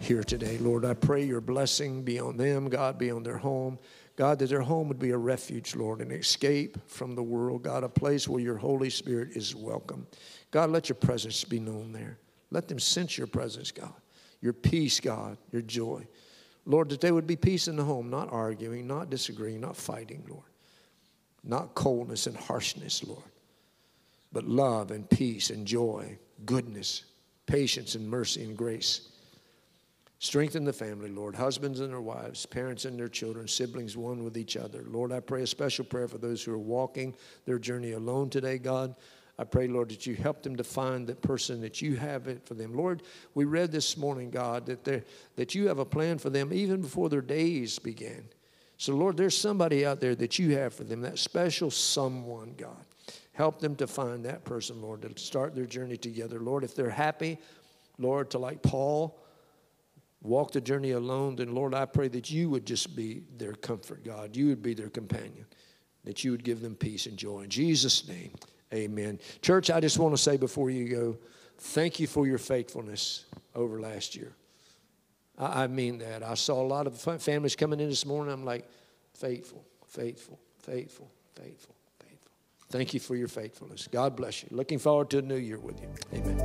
here 0.00 0.24
today. 0.24 0.58
Lord, 0.58 0.84
I 0.84 0.94
pray 0.94 1.22
your 1.22 1.40
blessing 1.40 2.02
be 2.02 2.18
on 2.18 2.36
them, 2.36 2.68
God, 2.68 2.98
be 2.98 3.12
on 3.12 3.22
their 3.22 3.38
home. 3.38 3.78
God, 4.16 4.40
that 4.40 4.48
their 4.48 4.62
home 4.62 4.88
would 4.88 4.98
be 4.98 5.10
a 5.10 5.16
refuge, 5.16 5.76
Lord, 5.76 6.00
an 6.00 6.10
escape 6.10 6.78
from 6.88 7.14
the 7.14 7.22
world. 7.22 7.62
God, 7.62 7.84
a 7.84 7.88
place 7.88 8.26
where 8.26 8.42
your 8.42 8.56
Holy 8.56 8.90
Spirit 8.90 9.36
is 9.36 9.54
welcome. 9.54 10.04
God, 10.50 10.70
let 10.70 10.88
your 10.88 10.96
presence 10.96 11.44
be 11.44 11.60
known 11.60 11.92
there. 11.92 12.18
Let 12.50 12.66
them 12.66 12.80
sense 12.80 13.16
your 13.16 13.28
presence, 13.28 13.70
God, 13.70 13.94
your 14.44 14.52
peace, 14.52 15.00
God, 15.00 15.38
your 15.50 15.62
joy. 15.62 16.06
Lord, 16.64 16.90
that 16.90 17.00
there 17.00 17.14
would 17.14 17.26
be 17.26 17.34
peace 17.34 17.66
in 17.66 17.74
the 17.74 17.82
home, 17.82 18.08
not 18.08 18.32
arguing, 18.32 18.86
not 18.86 19.10
disagreeing, 19.10 19.60
not 19.60 19.76
fighting, 19.76 20.24
Lord, 20.28 20.44
not 21.42 21.74
coldness 21.74 22.28
and 22.28 22.36
harshness, 22.36 23.02
Lord 23.02 23.24
but 24.34 24.48
love 24.48 24.90
and 24.90 25.08
peace 25.08 25.48
and 25.48 25.64
joy, 25.64 26.18
goodness, 26.44 27.04
patience 27.46 27.94
and 27.94 28.06
mercy 28.06 28.42
and 28.42 28.56
grace. 28.56 29.12
Strengthen 30.18 30.64
the 30.64 30.72
family, 30.72 31.08
Lord, 31.08 31.36
husbands 31.36 31.80
and 31.80 31.90
their 31.90 32.00
wives, 32.00 32.44
parents 32.44 32.84
and 32.84 32.98
their 32.98 33.08
children, 33.08 33.46
siblings 33.46 33.96
one 33.96 34.24
with 34.24 34.36
each 34.36 34.56
other. 34.56 34.84
Lord, 34.88 35.12
I 35.12 35.20
pray 35.20 35.42
a 35.42 35.46
special 35.46 35.84
prayer 35.84 36.08
for 36.08 36.18
those 36.18 36.42
who 36.42 36.52
are 36.52 36.58
walking 36.58 37.14
their 37.44 37.60
journey 37.60 37.92
alone 37.92 38.28
today, 38.28 38.58
God. 38.58 38.96
I 39.38 39.44
pray, 39.44 39.66
Lord, 39.66 39.88
that 39.88 40.06
you 40.06 40.14
help 40.14 40.42
them 40.42 40.54
to 40.56 40.64
find 40.64 41.06
the 41.06 41.14
person 41.16 41.60
that 41.62 41.82
you 41.82 41.96
have 41.96 42.28
it 42.28 42.46
for 42.46 42.54
them. 42.54 42.74
Lord, 42.74 43.02
we 43.34 43.44
read 43.44 43.72
this 43.72 43.96
morning, 43.96 44.30
God, 44.30 44.66
that, 44.66 45.04
that 45.36 45.54
you 45.54 45.66
have 45.68 45.78
a 45.78 45.84
plan 45.84 46.18
for 46.18 46.30
them 46.30 46.52
even 46.52 46.82
before 46.82 47.08
their 47.08 47.20
days 47.20 47.78
began. 47.78 48.28
So, 48.76 48.94
Lord, 48.94 49.16
there's 49.16 49.36
somebody 49.36 49.84
out 49.84 50.00
there 50.00 50.14
that 50.14 50.38
you 50.38 50.56
have 50.56 50.74
for 50.74 50.84
them, 50.84 51.00
that 51.02 51.18
special 51.18 51.70
someone, 51.70 52.54
God. 52.56 52.84
Help 53.32 53.60
them 53.60 53.74
to 53.76 53.86
find 53.88 54.24
that 54.24 54.44
person, 54.44 54.80
Lord, 54.80 55.02
to 55.02 55.20
start 55.20 55.56
their 55.56 55.66
journey 55.66 55.96
together. 55.96 56.38
Lord, 56.38 56.62
if 56.62 56.76
they're 56.76 56.90
happy, 56.90 57.38
Lord, 57.98 58.30
to 58.30 58.38
like 58.38 58.62
Paul, 58.62 59.18
walk 60.22 60.52
the 60.52 60.60
journey 60.60 60.92
alone, 60.92 61.36
then 61.36 61.54
Lord, 61.54 61.74
I 61.74 61.84
pray 61.84 62.08
that 62.08 62.30
you 62.30 62.48
would 62.50 62.66
just 62.66 62.94
be 62.94 63.22
their 63.36 63.52
comfort, 63.54 64.04
God. 64.04 64.36
You 64.36 64.46
would 64.48 64.62
be 64.62 64.74
their 64.74 64.88
companion, 64.88 65.46
that 66.04 66.22
you 66.22 66.30
would 66.30 66.44
give 66.44 66.60
them 66.60 66.76
peace 66.76 67.06
and 67.06 67.16
joy. 67.16 67.42
In 67.42 67.50
Jesus' 67.50 68.06
name, 68.08 68.30
Amen. 68.74 69.20
Church, 69.40 69.70
I 69.70 69.80
just 69.80 69.98
want 69.98 70.14
to 70.16 70.22
say 70.22 70.36
before 70.36 70.68
you 70.68 70.88
go, 70.88 71.16
thank 71.58 72.00
you 72.00 72.06
for 72.06 72.26
your 72.26 72.38
faithfulness 72.38 73.24
over 73.54 73.80
last 73.80 74.16
year. 74.16 74.32
I, 75.38 75.64
I 75.64 75.66
mean 75.68 75.98
that. 75.98 76.22
I 76.22 76.34
saw 76.34 76.60
a 76.60 76.66
lot 76.66 76.86
of 76.86 76.98
families 77.22 77.56
coming 77.56 77.80
in 77.80 77.88
this 77.88 78.04
morning. 78.04 78.30
I'm 78.32 78.44
like, 78.44 78.68
faithful, 79.14 79.64
faithful, 79.86 80.38
faithful, 80.58 81.10
faithful. 81.36 81.74
faithful. 82.00 82.32
Thank 82.70 82.94
you 82.94 83.00
for 83.00 83.14
your 83.14 83.28
faithfulness. 83.28 83.88
God 83.90 84.16
bless 84.16 84.42
you. 84.42 84.48
Looking 84.50 84.80
forward 84.80 85.08
to 85.10 85.18
a 85.18 85.22
new 85.22 85.36
year 85.36 85.60
with 85.60 85.80
you. 85.80 85.88
Amen. 86.12 86.40